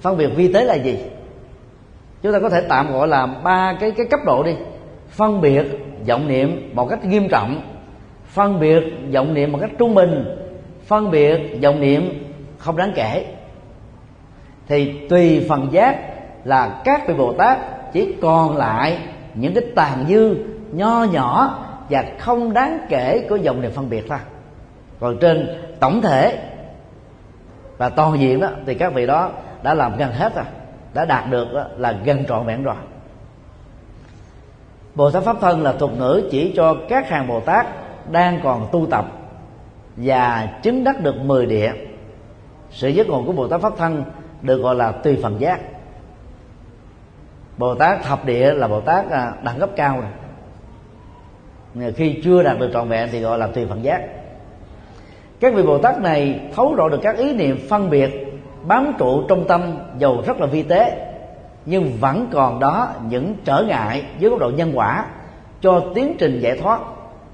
Phân 0.00 0.16
biệt 0.16 0.26
vi 0.26 0.52
tế 0.52 0.64
là 0.64 0.74
gì? 0.74 0.98
Chúng 2.22 2.32
ta 2.32 2.38
có 2.38 2.48
thể 2.48 2.60
tạm 2.60 2.92
gọi 2.92 3.08
là 3.08 3.26
ba 3.26 3.76
cái 3.80 3.90
cái 3.90 4.06
cấp 4.06 4.20
độ 4.26 4.42
đi. 4.42 4.54
Phân 5.08 5.40
biệt 5.40 5.64
vọng 6.08 6.28
niệm 6.28 6.70
một 6.74 6.86
cách 6.90 7.04
nghiêm 7.04 7.28
trọng. 7.28 7.62
Phân 8.26 8.60
biệt 8.60 8.82
vọng 9.14 9.34
niệm 9.34 9.52
một 9.52 9.58
cách 9.60 9.70
trung 9.78 9.94
bình. 9.94 10.24
Phân 10.86 11.10
biệt 11.10 11.58
vọng 11.62 11.80
niệm 11.80 12.32
không 12.58 12.76
đáng 12.76 12.92
kể. 12.94 13.24
Thì 14.68 14.92
tùy 15.08 15.46
phần 15.48 15.68
giác 15.72 15.98
là 16.44 16.80
các 16.84 17.08
vị 17.08 17.14
bồ 17.14 17.32
tát 17.32 17.58
chỉ 17.92 18.14
còn 18.22 18.56
lại 18.56 18.98
những 19.34 19.54
cái 19.54 19.64
tàn 19.74 20.04
dư 20.08 20.36
nho 20.72 21.04
nhỏ 21.12 21.58
và 21.90 22.04
không 22.18 22.52
đáng 22.52 22.78
kể 22.88 23.26
của 23.28 23.36
dòng 23.36 23.60
niệm 23.60 23.70
phân 23.70 23.90
biệt 23.90 24.04
thôi. 24.08 24.18
Còn 25.00 25.18
trên 25.20 25.48
tổng 25.80 26.02
thể 26.02 26.38
và 27.80 27.88
toàn 27.88 28.20
diện 28.20 28.40
đó 28.40 28.48
thì 28.66 28.74
các 28.74 28.94
vị 28.94 29.06
đó 29.06 29.30
đã 29.62 29.74
làm 29.74 29.96
gần 29.96 30.12
hết 30.12 30.34
rồi 30.34 30.44
đã 30.94 31.04
đạt 31.04 31.30
được 31.30 31.52
đó, 31.54 31.64
là 31.76 31.92
gần 32.04 32.24
trọn 32.28 32.46
vẹn 32.46 32.62
rồi. 32.62 32.74
Bồ 34.94 35.10
Tát 35.10 35.22
Pháp 35.22 35.36
Thân 35.40 35.62
là 35.62 35.72
thuật 35.72 35.92
ngữ 35.92 36.28
chỉ 36.30 36.52
cho 36.56 36.76
các 36.88 37.08
hàng 37.08 37.28
Bồ 37.28 37.40
Tát 37.40 37.66
đang 38.10 38.40
còn 38.42 38.68
tu 38.72 38.86
tập 38.86 39.04
và 39.96 40.48
chứng 40.62 40.84
đắc 40.84 41.00
được 41.00 41.16
10 41.16 41.46
địa. 41.46 41.72
Sự 42.70 42.88
giác 42.88 43.08
ngộ 43.08 43.22
của 43.26 43.32
Bồ 43.32 43.48
Tát 43.48 43.60
Pháp 43.60 43.72
Thân 43.76 44.04
được 44.42 44.56
gọi 44.56 44.74
là 44.74 44.92
tùy 44.92 45.18
phần 45.22 45.40
giác. 45.40 45.60
Bồ 47.58 47.74
Tát 47.74 48.02
thập 48.02 48.24
địa 48.24 48.54
là 48.54 48.68
Bồ 48.68 48.80
Tát 48.80 49.10
à, 49.10 49.32
đẳng 49.42 49.58
cấp 49.60 49.70
cao 49.76 50.00
rồi. 50.00 51.92
Khi 51.92 52.20
chưa 52.24 52.42
đạt 52.42 52.58
được 52.58 52.70
trọn 52.72 52.88
vẹn 52.88 53.08
thì 53.12 53.20
gọi 53.20 53.38
là 53.38 53.46
tùy 53.46 53.66
phần 53.66 53.84
giác 53.84 54.19
các 55.40 55.54
vị 55.54 55.62
Bồ 55.62 55.78
Tát 55.78 56.00
này 56.00 56.40
thấu 56.54 56.74
rõ 56.74 56.88
được 56.88 57.00
các 57.02 57.18
ý 57.18 57.32
niệm 57.32 57.58
phân 57.68 57.90
biệt, 57.90 58.10
bám 58.62 58.92
trụ 58.98 59.22
trong 59.28 59.48
tâm 59.48 59.78
dầu 59.98 60.22
rất 60.26 60.40
là 60.40 60.46
vi 60.46 60.62
tế. 60.62 61.06
Nhưng 61.66 61.92
vẫn 62.00 62.26
còn 62.32 62.60
đó 62.60 62.88
những 63.08 63.34
trở 63.44 63.64
ngại 63.68 64.02
dưới 64.18 64.30
góc 64.30 64.40
độ 64.40 64.50
nhân 64.50 64.72
quả, 64.74 65.06
cho 65.60 65.84
tiến 65.94 66.16
trình 66.18 66.40
giải 66.40 66.56
thoát. 66.56 66.80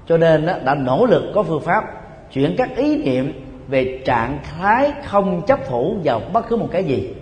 Cho 0.07 0.17
nên 0.17 0.45
đã 0.45 0.75
nỗ 0.75 1.05
lực 1.05 1.31
có 1.35 1.43
phương 1.43 1.61
pháp 1.61 1.83
chuyển 2.31 2.55
các 2.57 2.75
ý 2.75 3.03
niệm 3.03 3.33
về 3.67 4.01
trạng 4.05 4.39
thái 4.43 4.91
không 5.05 5.41
chấp 5.47 5.67
thủ 5.67 5.95
vào 6.03 6.21
bất 6.33 6.47
cứ 6.49 6.55
một 6.55 6.67
cái 6.71 6.83
gì. 6.83 7.13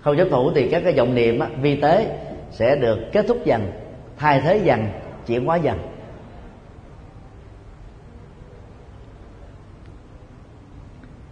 Không 0.00 0.16
chấp 0.16 0.28
thủ 0.30 0.50
thì 0.54 0.68
các 0.68 0.82
cái 0.84 0.92
vọng 0.92 1.14
niệm 1.14 1.40
vi 1.62 1.76
tế 1.76 2.06
sẽ 2.50 2.76
được 2.76 2.98
kết 3.12 3.24
thúc 3.28 3.38
dần, 3.44 3.72
thay 4.16 4.40
thế 4.40 4.60
dần, 4.64 4.86
chuyển 5.26 5.46
hóa 5.46 5.56
dần. 5.56 5.78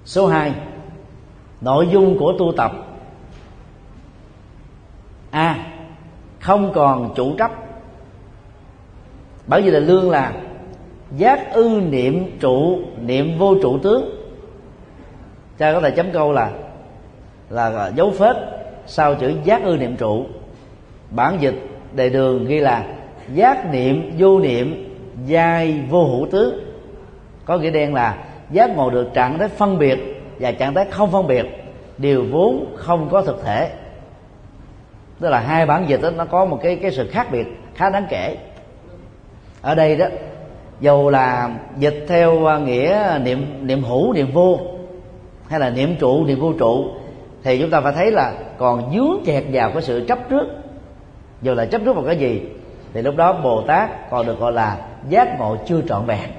Số 0.07 0.27
2 0.27 0.53
nội 1.61 1.89
dung 1.93 2.19
của 2.19 2.33
tu 2.39 2.53
tập. 2.57 2.73
A, 5.31 5.67
không 6.41 6.73
còn 6.75 7.15
chủ 7.17 7.35
trách 7.39 7.53
bởi 9.47 9.63
vì 9.63 9.71
là 9.71 9.79
lương 9.79 10.11
là 10.11 10.33
giác 11.17 11.53
ư 11.53 11.81
niệm 11.91 12.39
trụ, 12.41 12.79
niệm 13.01 13.39
vô 13.39 13.55
trụ 13.63 13.79
tướng. 13.79 14.11
Cha 15.59 15.73
có 15.73 15.81
thể 15.81 15.91
chấm 15.91 16.13
câu 16.13 16.33
là 16.33 16.53
là 17.51 17.93
dấu 17.97 18.11
phết 18.11 18.37
sau 18.87 19.15
chữ 19.15 19.33
giác 19.45 19.65
ư 19.65 19.77
niệm 19.77 19.97
trụ. 19.97 20.27
Bản 21.11 21.37
dịch 21.41 21.55
đề 21.95 22.09
đường 22.09 22.47
ghi 22.47 22.59
là 22.59 22.87
giác 23.35 23.73
niệm, 23.73 24.13
vô 24.19 24.41
niệm 24.41 24.99
giai 25.27 25.81
vô 25.91 26.05
hữu 26.05 26.29
tướng 26.31 26.59
có 27.45 27.59
nghĩa 27.59 27.71
đen 27.71 27.95
là 27.95 28.26
giác 28.51 28.77
ngộ 28.77 28.91
được 28.91 29.09
trạng 29.15 29.39
thái 29.39 29.49
phân 29.49 29.79
biệt 29.79 29.99
và 30.41 30.53
trạng 30.53 30.75
thái 30.75 30.87
không 30.91 31.11
phân 31.11 31.27
biệt 31.27 31.47
đều 31.99 32.25
vốn 32.31 32.75
không 32.77 33.09
có 33.11 33.23
thực 33.23 33.45
thể. 33.45 33.71
Tức 35.21 35.29
là 35.29 35.41
hai 35.41 35.67
bản 35.67 35.89
dịch 35.89 36.03
đó, 36.03 36.11
nó 36.11 36.25
có 36.25 36.45
một 36.45 36.61
cái 36.63 36.77
cái 36.77 36.91
sự 36.91 37.09
khác 37.11 37.27
biệt 37.33 37.47
khá 37.75 37.91
đáng 37.91 38.07
kể. 38.11 38.37
Ở 39.63 39.75
đây 39.75 39.97
đó 39.97 40.07
dầu 40.81 41.11
là 41.11 41.51
dịch 41.79 42.05
theo 42.09 42.47
à, 42.47 42.59
nghĩa 42.59 43.19
niệm 43.23 43.67
niệm 43.67 43.83
hữu 43.83 44.13
niệm 44.13 44.33
vô 44.33 44.59
hay 45.49 45.61
là 45.61 45.71
niệm 45.71 45.97
trụ 45.97 46.25
niệm 46.25 46.41
vô 46.41 46.53
trụ 46.53 46.85
thì 47.43 47.59
chúng 47.59 47.71
ta 47.71 47.81
phải 47.81 47.93
thấy 47.93 48.11
là 48.11 48.35
còn 48.59 48.95
dướng 48.95 49.25
kẹt 49.25 49.45
vào 49.53 49.71
cái 49.71 49.83
sự 49.83 50.05
chấp 50.09 50.19
trước. 50.31 50.47
Dù 51.43 51.55
là 51.55 51.65
chấp 51.65 51.81
trước 51.85 51.93
vào 51.93 52.05
cái 52.05 52.17
gì 52.17 52.43
thì 52.93 53.03
lúc 53.03 53.17
đó 53.17 53.33
bồ 53.33 53.63
tát 53.63 54.11
còn 54.11 54.27
được 54.27 54.39
gọi 54.39 54.53
là 54.53 54.77
giác 55.09 55.39
ngộ 55.39 55.57
chưa 55.67 55.81
trọn 55.89 56.07
vẹn 56.07 56.31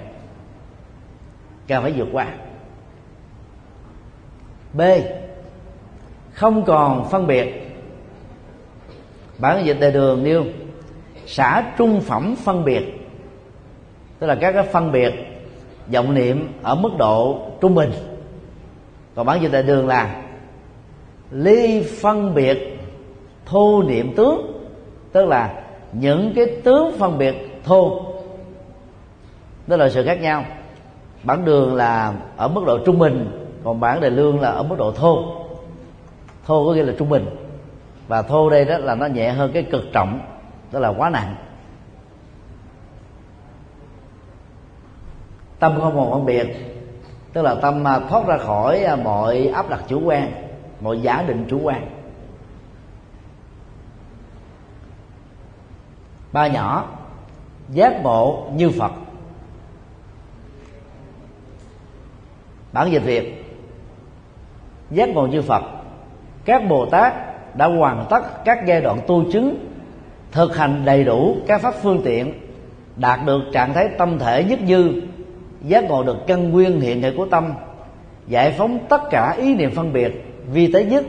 cần 1.67 1.83
phải 1.83 1.91
vượt 1.91 2.07
qua. 2.11 2.27
B, 4.73 4.81
không 6.33 6.65
còn 6.65 7.09
phân 7.09 7.27
biệt. 7.27 7.77
Bản 9.37 9.65
dịch 9.65 9.79
đề 9.79 9.91
đường 9.91 10.23
nêu 10.23 10.43
xả 11.25 11.73
trung 11.77 12.01
phẩm 12.01 12.35
phân 12.43 12.65
biệt. 12.65 12.83
Tức 14.19 14.27
là 14.27 14.35
các 14.35 14.51
cái 14.51 14.63
phân 14.63 14.91
biệt, 14.91 15.13
vọng 15.93 16.13
niệm 16.13 16.53
ở 16.63 16.75
mức 16.75 16.89
độ 16.97 17.41
trung 17.61 17.75
bình. 17.75 17.91
Còn 19.15 19.25
bản 19.25 19.41
dịch 19.41 19.51
đại 19.51 19.63
đường 19.63 19.87
là, 19.87 20.23
ly 21.31 21.83
phân 22.01 22.33
biệt 22.35 22.79
thô 23.45 23.83
niệm 23.83 24.15
tướng. 24.15 24.67
Tức 25.11 25.25
là 25.25 25.63
những 25.93 26.33
cái 26.35 26.45
tướng 26.63 26.97
phân 26.99 27.17
biệt 27.17 27.35
thô. 27.63 28.01
Tức 29.67 29.77
là 29.77 29.89
sự 29.89 30.05
khác 30.05 30.21
nhau 30.21 30.45
bản 31.27 31.45
đường 31.45 31.75
là 31.75 32.13
ở 32.37 32.47
mức 32.47 32.63
độ 32.65 32.79
trung 32.85 32.99
bình, 32.99 33.47
còn 33.63 33.79
bản 33.79 34.01
đề 34.01 34.09
lương 34.09 34.41
là 34.41 34.49
ở 34.49 34.63
mức 34.63 34.75
độ 34.77 34.91
thô. 34.91 35.23
Thô 36.45 36.65
có 36.65 36.73
nghĩa 36.73 36.83
là 36.83 36.93
trung 36.97 37.09
bình. 37.09 37.25
Và 38.07 38.21
thô 38.21 38.49
đây 38.49 38.65
đó 38.65 38.77
là 38.77 38.95
nó 38.95 39.05
nhẹ 39.05 39.31
hơn 39.31 39.51
cái 39.53 39.63
cực 39.63 39.83
trọng, 39.93 40.19
tức 40.71 40.79
là 40.79 40.89
quá 40.89 41.09
nặng. 41.09 41.35
Tâm 45.59 45.79
không 45.81 45.95
còn 45.95 46.11
phân 46.11 46.25
biệt, 46.25 46.47
tức 47.33 47.41
là 47.41 47.55
tâm 47.55 47.87
à, 47.87 47.99
thoát 47.99 48.27
ra 48.27 48.37
khỏi 48.37 48.83
à, 48.83 48.95
mọi 48.95 49.47
áp 49.47 49.69
đặt 49.69 49.83
chủ 49.87 50.01
quan, 50.05 50.31
mọi 50.81 50.99
giả 51.01 51.23
định 51.27 51.45
chủ 51.49 51.59
quan. 51.63 51.87
Ba 56.31 56.47
nhỏ, 56.47 56.85
giác 57.69 58.03
ngộ 58.03 58.47
như 58.55 58.69
phật. 58.79 58.91
Bản 62.73 62.91
dịch 62.91 63.03
việt. 63.03 63.45
Giác 64.91 65.09
ngộ 65.09 65.27
như 65.27 65.41
phật. 65.41 65.63
Các 66.45 66.69
bồ 66.69 66.85
tát 66.85 67.13
đã 67.57 67.65
hoàn 67.65 68.05
tất 68.09 68.45
các 68.45 68.65
giai 68.65 68.81
đoạn 68.81 68.99
tu 69.07 69.31
chứng, 69.31 69.57
thực 70.31 70.57
hành 70.57 70.85
đầy 70.85 71.03
đủ 71.03 71.37
các 71.47 71.61
pháp 71.61 71.73
phương 71.81 72.01
tiện, 72.05 72.33
đạt 72.95 73.19
được 73.25 73.41
trạng 73.53 73.73
thái 73.73 73.87
tâm 73.97 74.19
thể 74.19 74.43
nhất 74.43 74.59
dư, 74.67 75.01
giác 75.61 75.83
ngộ 75.83 76.03
được 76.03 76.17
căn 76.27 76.49
nguyên 76.49 76.81
hiện 76.81 77.01
thể 77.01 77.13
của 77.17 77.25
tâm, 77.25 77.53
giải 78.27 78.51
phóng 78.51 78.79
tất 78.89 79.01
cả 79.09 79.35
ý 79.37 79.55
niệm 79.55 79.71
phân 79.75 79.93
biệt 79.93 80.25
vi 80.51 80.73
tế 80.73 80.83
nhất, 80.83 81.05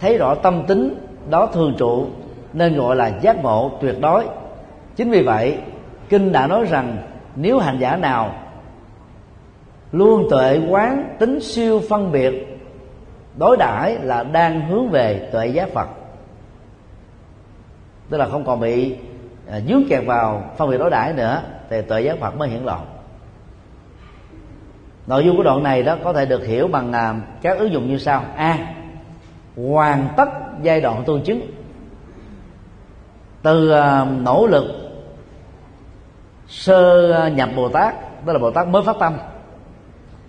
thấy 0.00 0.18
rõ 0.18 0.34
tâm 0.34 0.62
tính, 0.66 0.94
đó 1.30 1.46
thường 1.46 1.74
trụ, 1.78 2.06
nên 2.52 2.76
gọi 2.76 2.96
là 2.96 3.12
giác 3.20 3.42
ngộ 3.42 3.70
tuyệt 3.80 3.94
đối. 4.00 4.24
Chính 4.96 5.10
vì 5.10 5.22
vậy, 5.22 5.58
kinh 6.08 6.32
đã 6.32 6.46
nói 6.46 6.64
rằng, 6.64 6.96
nếu 7.36 7.58
hành 7.58 7.78
giả 7.78 7.96
nào 7.96 8.34
luôn 9.94 10.26
tuệ 10.30 10.60
quán 10.68 11.16
tính 11.18 11.40
siêu 11.40 11.82
phân 11.88 12.12
biệt. 12.12 12.60
Đối 13.38 13.56
đãi 13.56 13.98
là 14.02 14.22
đang 14.22 14.68
hướng 14.68 14.90
về 14.90 15.28
tuệ 15.32 15.46
giác 15.46 15.68
phật. 15.68 15.88
Tức 18.10 18.18
là 18.18 18.26
không 18.26 18.44
còn 18.44 18.60
bị 18.60 18.96
à, 19.50 19.60
dướng 19.68 19.82
kẹt 19.88 20.06
vào 20.06 20.50
phân 20.56 20.70
biệt 20.70 20.78
đối 20.78 20.90
đãi 20.90 21.12
nữa 21.12 21.42
thì 21.70 21.82
tuệ 21.82 22.00
giác 22.00 22.18
phật 22.20 22.36
mới 22.36 22.48
hiển 22.48 22.64
lộ. 22.64 22.78
Nội 25.06 25.24
dung 25.24 25.36
của 25.36 25.42
đoạn 25.42 25.62
này 25.62 25.82
đó 25.82 25.96
có 26.04 26.12
thể 26.12 26.26
được 26.26 26.46
hiểu 26.46 26.68
bằng 26.68 26.92
à, 26.92 27.14
các 27.42 27.58
ứng 27.58 27.72
dụng 27.72 27.88
như 27.88 27.98
sau. 27.98 28.24
A. 28.36 28.74
Hoàn 29.56 30.08
tất 30.16 30.28
giai 30.62 30.80
đoạn 30.80 31.02
tu 31.06 31.18
chứng. 31.18 31.40
Từ 33.42 33.70
à, 33.70 34.06
nỗ 34.20 34.46
lực 34.46 34.64
sơ 36.48 37.12
à, 37.12 37.28
nhập 37.28 37.48
bồ 37.56 37.68
tát 37.68 37.94
tức 38.26 38.32
là 38.32 38.38
bồ 38.38 38.50
tát 38.50 38.68
mới 38.68 38.82
phát 38.82 38.96
tâm 39.00 39.14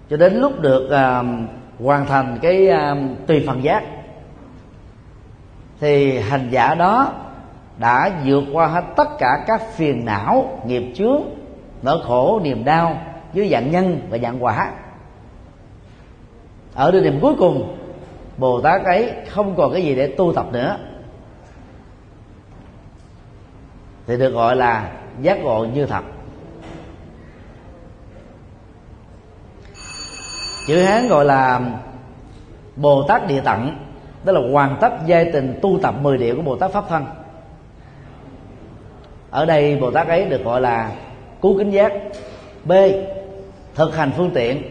cho 0.10 0.18
đến 0.18 0.34
lúc 0.34 0.62
được 0.62 0.90
à, 0.92 1.24
hoàn 1.84 2.06
thành 2.06 2.40
cái 2.42 2.70
à, 2.70 2.96
tùy 3.28 3.44
phần 3.48 3.64
giác 3.64 3.84
thì 5.80 6.20
hành 6.20 6.48
giả 6.52 6.76
đó 6.76 7.14
đã 7.78 8.12
vượt 8.26 8.44
qua 8.54 8.68
hết 8.68 8.84
tất 8.96 9.08
cả 9.20 9.44
các 9.48 9.62
phiền 9.76 10.06
não 10.06 10.60
nghiệp 10.66 10.94
chướng 10.96 11.22
nỗi 11.82 12.00
khổ 12.04 12.40
niềm 12.44 12.66
đau 12.66 12.98
dưới 13.34 13.50
dạng 13.50 13.72
nhân 13.72 14.02
và 14.10 14.18
dạng 14.18 14.44
quả. 14.44 14.72
Ở 16.74 16.92
địa 16.92 17.02
điểm 17.02 17.20
cuối 17.22 17.34
cùng 17.40 17.78
bồ 18.38 18.62
tát 18.62 18.84
ấy 18.84 19.12
không 19.30 19.56
còn 19.56 19.74
cái 19.74 19.84
gì 19.84 19.96
để 19.96 20.08
tu 20.08 20.34
tập 20.34 20.46
nữa. 20.52 20.78
Thì 24.08 24.18
được 24.18 24.30
gọi 24.30 24.56
là 24.56 24.92
giác 25.22 25.40
ngộ 25.44 25.66
như 25.66 25.86
thật. 25.86 26.04
Chữ 30.66 30.82
hán 30.82 31.08
gọi 31.08 31.26
là 31.26 31.62
bồ 32.76 33.04
tát 33.08 33.28
địa 33.28 33.42
tận 33.42 33.78
đó 34.24 34.34
là 34.34 34.42
hoàn 34.52 34.78
tất 34.82 34.94
giai 35.06 35.32
tình 35.34 35.60
tu 35.62 35.80
tập 35.82 35.96
10 36.02 36.18
điều 36.18 36.36
của 36.36 36.42
bồ 36.42 36.56
tát 36.56 36.72
pháp 36.72 36.86
thân. 36.90 37.06
Ở 39.30 39.46
đây 39.46 39.78
bồ 39.82 39.92
tát 39.92 40.08
ấy 40.08 40.26
được 40.26 40.44
gọi 40.44 40.62
là 40.62 40.92
cứu 41.42 41.58
kính 41.58 41.70
giác, 41.70 41.94
b, 42.66 42.72
thực 43.76 43.96
hành 43.96 44.12
phương 44.18 44.32
tiện, 44.34 44.64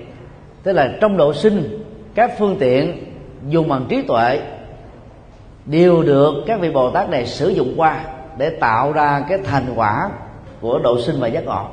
tức 0.63 0.73
là 0.73 0.95
trong 1.01 1.17
độ 1.17 1.35
sinh, 1.35 1.85
các 2.15 2.31
phương 2.39 2.57
tiện 2.61 3.05
dùng 3.49 3.69
bằng 3.69 3.87
trí 3.89 4.03
tuệ 4.03 4.41
đều 5.67 6.03
được 6.03 6.35
các 6.47 6.61
vị 6.61 6.71
bồ 6.71 6.91
tát 6.91 7.11
này 7.11 7.27
sử 7.27 7.49
dụng 7.49 7.75
qua 7.77 8.05
để 8.39 8.51
tạo 8.51 8.93
ra 8.93 9.25
cái 9.29 9.39
thành 9.45 9.67
quả 9.77 10.11
của 10.61 10.79
độ 10.79 11.01
sinh 11.01 11.21
và 11.21 11.29
giác 11.29 11.45
ngộ 11.45 11.65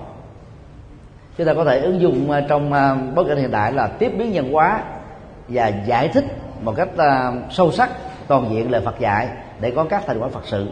chúng 1.38 1.48
ta 1.48 1.54
có 1.54 1.64
thể 1.64 1.80
ứng 1.80 2.02
dụng 2.02 2.32
à, 2.32 2.46
trong 2.50 2.74
à, 2.74 2.96
bối 3.16 3.26
cảnh 3.28 3.38
hiện 3.38 3.52
đại 3.52 3.74
là 3.74 3.88
tiếp 3.88 4.12
biến 4.18 4.32
nhân 4.32 4.52
hóa 4.52 4.84
và 5.48 5.72
giải 5.86 6.08
thích 6.08 6.26
một 6.62 6.74
cách 6.78 6.90
à, 6.98 7.32
sâu 7.50 7.72
sắc 7.72 7.90
toàn 8.28 8.50
diện 8.52 8.72
lời 8.72 8.82
Phật 8.86 9.00
dạy 9.00 9.30
để 9.60 9.72
có 9.72 9.84
các 9.84 10.04
thành 10.08 10.20
quả 10.20 10.30
Phật 10.30 10.44
sự. 10.46 10.68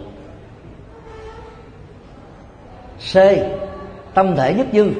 C. 3.13 3.17
Tâm 4.13 4.35
thể 4.35 4.53
nhất 4.53 4.67
dư. 4.73 4.91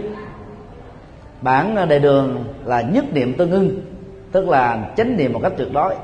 Bản 1.42 1.88
đề 1.90 2.00
đường 2.00 2.44
là 2.66 2.82
nhất 2.82 3.06
niệm 3.14 3.34
tương 3.38 3.52
ưng, 3.52 3.82
tức 4.32 4.50
là 4.50 4.92
chánh 4.98 5.18
niệm 5.18 5.34
một 5.34 5.40
cách 5.44 5.54
tuyệt 5.58 5.74
đối. 5.74 5.96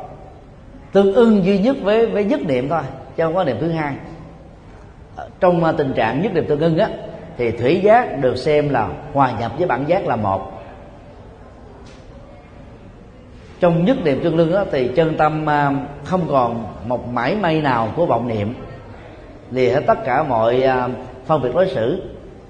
Tương 0.91 1.13
ưng 1.13 1.45
duy 1.45 1.59
nhất 1.59 1.75
với 1.83 2.05
với 2.05 2.23
nhất 2.23 2.41
niệm 2.41 2.69
thôi, 2.69 2.81
chứ 3.17 3.23
không 3.23 3.35
có 3.35 3.43
niệm 3.43 3.57
thứ 3.61 3.71
hai. 3.71 3.95
Trong 5.39 5.75
tình 5.77 5.93
trạng 5.93 6.21
nhất 6.21 6.33
niệm 6.33 6.45
tương 6.47 6.59
ưng 6.59 6.77
á 6.77 6.89
thì 7.37 7.51
thủy 7.51 7.81
giác 7.83 8.21
được 8.21 8.35
xem 8.35 8.69
là 8.69 8.89
hòa 9.13 9.31
nhập 9.39 9.51
với 9.57 9.67
bản 9.67 9.85
giác 9.87 10.07
là 10.07 10.15
một. 10.15 10.51
Trong 13.59 13.85
nhất 13.85 13.97
niệm 14.03 14.19
chân 14.23 14.35
lưng 14.35 14.51
đó, 14.51 14.65
thì 14.71 14.87
chân 14.95 15.17
tâm 15.17 15.49
à, 15.49 15.71
không 16.03 16.21
còn 16.29 16.67
một 16.87 17.07
mảy 17.07 17.35
may 17.35 17.61
nào 17.61 17.89
của 17.95 18.05
vọng 18.05 18.27
niệm. 18.27 18.53
Thì 19.51 19.69
hết 19.69 19.81
tất 19.87 20.05
cả 20.05 20.23
mọi 20.23 20.63
à, 20.63 20.89
phân 21.25 21.41
biệt 21.41 21.49
đối 21.53 21.67
xử. 21.67 22.03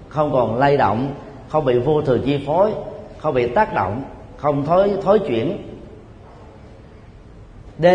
Không 0.10 0.34
còn 0.34 0.60
lay 0.60 0.78
động 0.78 1.14
không 1.50 1.66
bị 1.66 1.80
vô 1.80 2.02
thường 2.02 2.22
chi 2.26 2.44
phối 2.48 2.72
không 3.18 3.34
bị 3.34 3.48
tác 3.48 3.74
động 3.74 4.04
không 4.38 4.66
thối 4.66 4.92
thối 5.04 5.20
chuyển. 5.20 5.58
D 7.80 7.86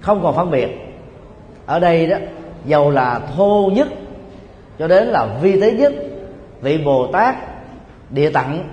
không 0.00 0.22
còn 0.22 0.36
phân 0.36 0.50
biệt. 0.50 0.68
Ở 1.66 1.80
đây 1.80 2.06
đó 2.06 2.16
dầu 2.64 2.90
là 2.90 3.20
thô 3.36 3.70
nhất 3.72 3.88
cho 4.82 4.88
đến 4.88 5.08
là 5.08 5.26
vi 5.40 5.60
tế 5.60 5.72
nhất 5.72 5.92
vị 6.60 6.78
bồ 6.84 7.06
tát 7.12 7.36
địa 8.10 8.30
tặng 8.30 8.68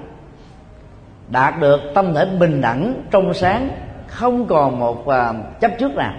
đạt 1.27 1.59
được 1.59 1.79
tâm 1.95 2.13
thể 2.13 2.25
bình 2.25 2.61
đẳng 2.61 3.03
trong 3.11 3.33
sáng 3.33 3.69
không 4.07 4.47
còn 4.47 4.79
một 4.79 4.99
uh, 5.01 5.15
chấp 5.59 5.71
trước 5.79 5.95
nào. 5.95 6.13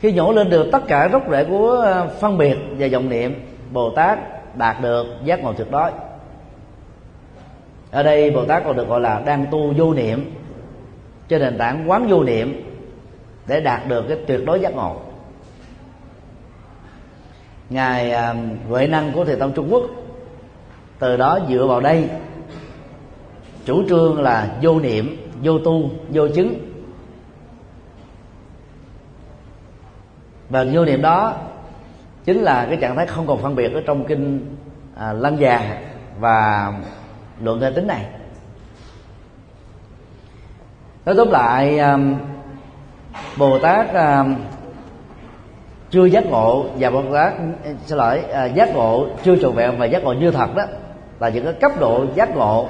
Khi 0.00 0.12
nhổ 0.12 0.32
lên 0.32 0.50
được 0.50 0.68
tất 0.72 0.82
cả 0.88 1.08
gốc 1.08 1.22
rễ 1.30 1.44
của 1.44 1.80
à, 1.80 2.06
phân 2.06 2.38
biệt 2.38 2.58
và 2.78 2.88
vọng 2.92 3.08
niệm 3.08 3.46
bồ 3.72 3.90
tát 3.90 4.18
đạt 4.56 4.76
được 4.82 5.06
giác 5.24 5.42
ngộ 5.42 5.52
tuyệt 5.52 5.70
đối. 5.70 5.90
Ở 7.90 8.02
đây 8.02 8.30
bồ 8.30 8.44
tát 8.44 8.64
còn 8.64 8.76
được 8.76 8.88
gọi 8.88 9.00
là 9.00 9.22
đang 9.26 9.46
tu 9.50 9.72
vô 9.76 9.94
niệm 9.94 10.34
trên 11.28 11.42
nền 11.42 11.58
tảng 11.58 11.90
quán 11.90 12.08
vô 12.08 12.22
niệm 12.22 12.62
để 13.46 13.60
đạt 13.60 13.88
được 13.88 14.04
cái 14.08 14.18
tuyệt 14.26 14.40
đối 14.46 14.60
giác 14.60 14.74
ngộ 14.74 14.96
ngài 17.70 18.12
à, 18.12 18.34
huệ 18.68 18.86
năng 18.86 19.12
của 19.12 19.24
thiền 19.24 19.38
tông 19.38 19.52
trung 19.52 19.68
quốc. 19.72 19.82
Từ 20.98 21.16
đó 21.16 21.38
dựa 21.48 21.66
vào 21.66 21.80
đây 21.80 22.08
chủ 23.64 23.82
trương 23.88 24.20
là 24.20 24.56
vô 24.62 24.80
niệm 24.80 25.16
vô 25.42 25.58
tu 25.58 25.90
vô 26.08 26.28
chứng. 26.28 26.54
Và 30.48 30.66
vô 30.72 30.84
niệm 30.84 31.02
đó 31.02 31.36
chính 32.24 32.38
là 32.38 32.66
cái 32.68 32.76
trạng 32.76 32.96
thái 32.96 33.06
không 33.06 33.26
còn 33.26 33.42
phân 33.42 33.54
biệt 33.54 33.74
ở 33.74 33.82
trong 33.86 34.04
kinh 34.04 34.56
à, 34.96 35.12
lăng 35.12 35.40
già 35.40 35.80
và 36.18 36.72
luận 37.42 37.60
hệ 37.60 37.70
tính 37.70 37.86
này. 37.86 38.06
Nói 41.04 41.14
tóm 41.16 41.30
lại 41.30 41.78
à, 41.78 41.98
bồ 43.36 43.58
tát 43.58 43.88
à, 43.94 44.24
chưa 45.90 46.04
giác 46.04 46.26
ngộ 46.26 46.64
và 46.78 46.90
bồ 46.90 47.02
tát 47.12 47.32
xin 47.86 47.98
lỗi 47.98 48.20
à, 48.32 48.44
giác 48.44 48.74
ngộ 48.74 49.06
chưa 49.24 49.36
trọn 49.36 49.52
vẹn 49.52 49.78
và 49.78 49.86
giác 49.86 50.04
ngộ 50.04 50.12
như 50.12 50.30
thật 50.30 50.54
đó 50.54 50.62
là 51.20 51.28
những 51.28 51.44
cái 51.44 51.52
cấp 51.52 51.72
độ 51.80 52.04
giác 52.14 52.36
ngộ 52.36 52.68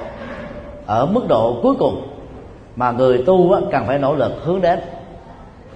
ở 0.85 1.05
mức 1.05 1.21
độ 1.29 1.59
cuối 1.63 1.75
cùng 1.79 2.07
mà 2.75 2.91
người 2.91 3.23
tu 3.25 3.51
á, 3.51 3.61
cần 3.71 3.85
phải 3.87 3.99
nỗ 3.99 4.15
lực 4.15 4.31
hướng 4.43 4.61
đến. 4.61 4.79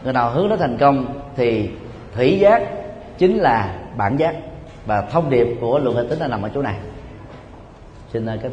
Người 0.03 0.13
nào 0.13 0.31
hướng 0.31 0.49
đến 0.49 0.59
thành 0.59 0.77
công 0.77 1.05
thì 1.35 1.69
thủy 2.15 2.39
giác 2.39 2.63
chính 3.17 3.37
là 3.37 3.75
bản 3.97 4.17
giác 4.17 4.35
và 4.85 5.01
thông 5.01 5.29
điệp 5.29 5.47
của 5.61 5.79
luận 5.79 5.95
hệ 5.95 6.03
tính 6.09 6.19
là 6.19 6.27
nằm 6.27 6.41
ở 6.41 6.49
chỗ 6.53 6.61
này. 6.61 6.75
Xin 8.13 8.25
à, 8.25 8.35
kết 8.35 8.43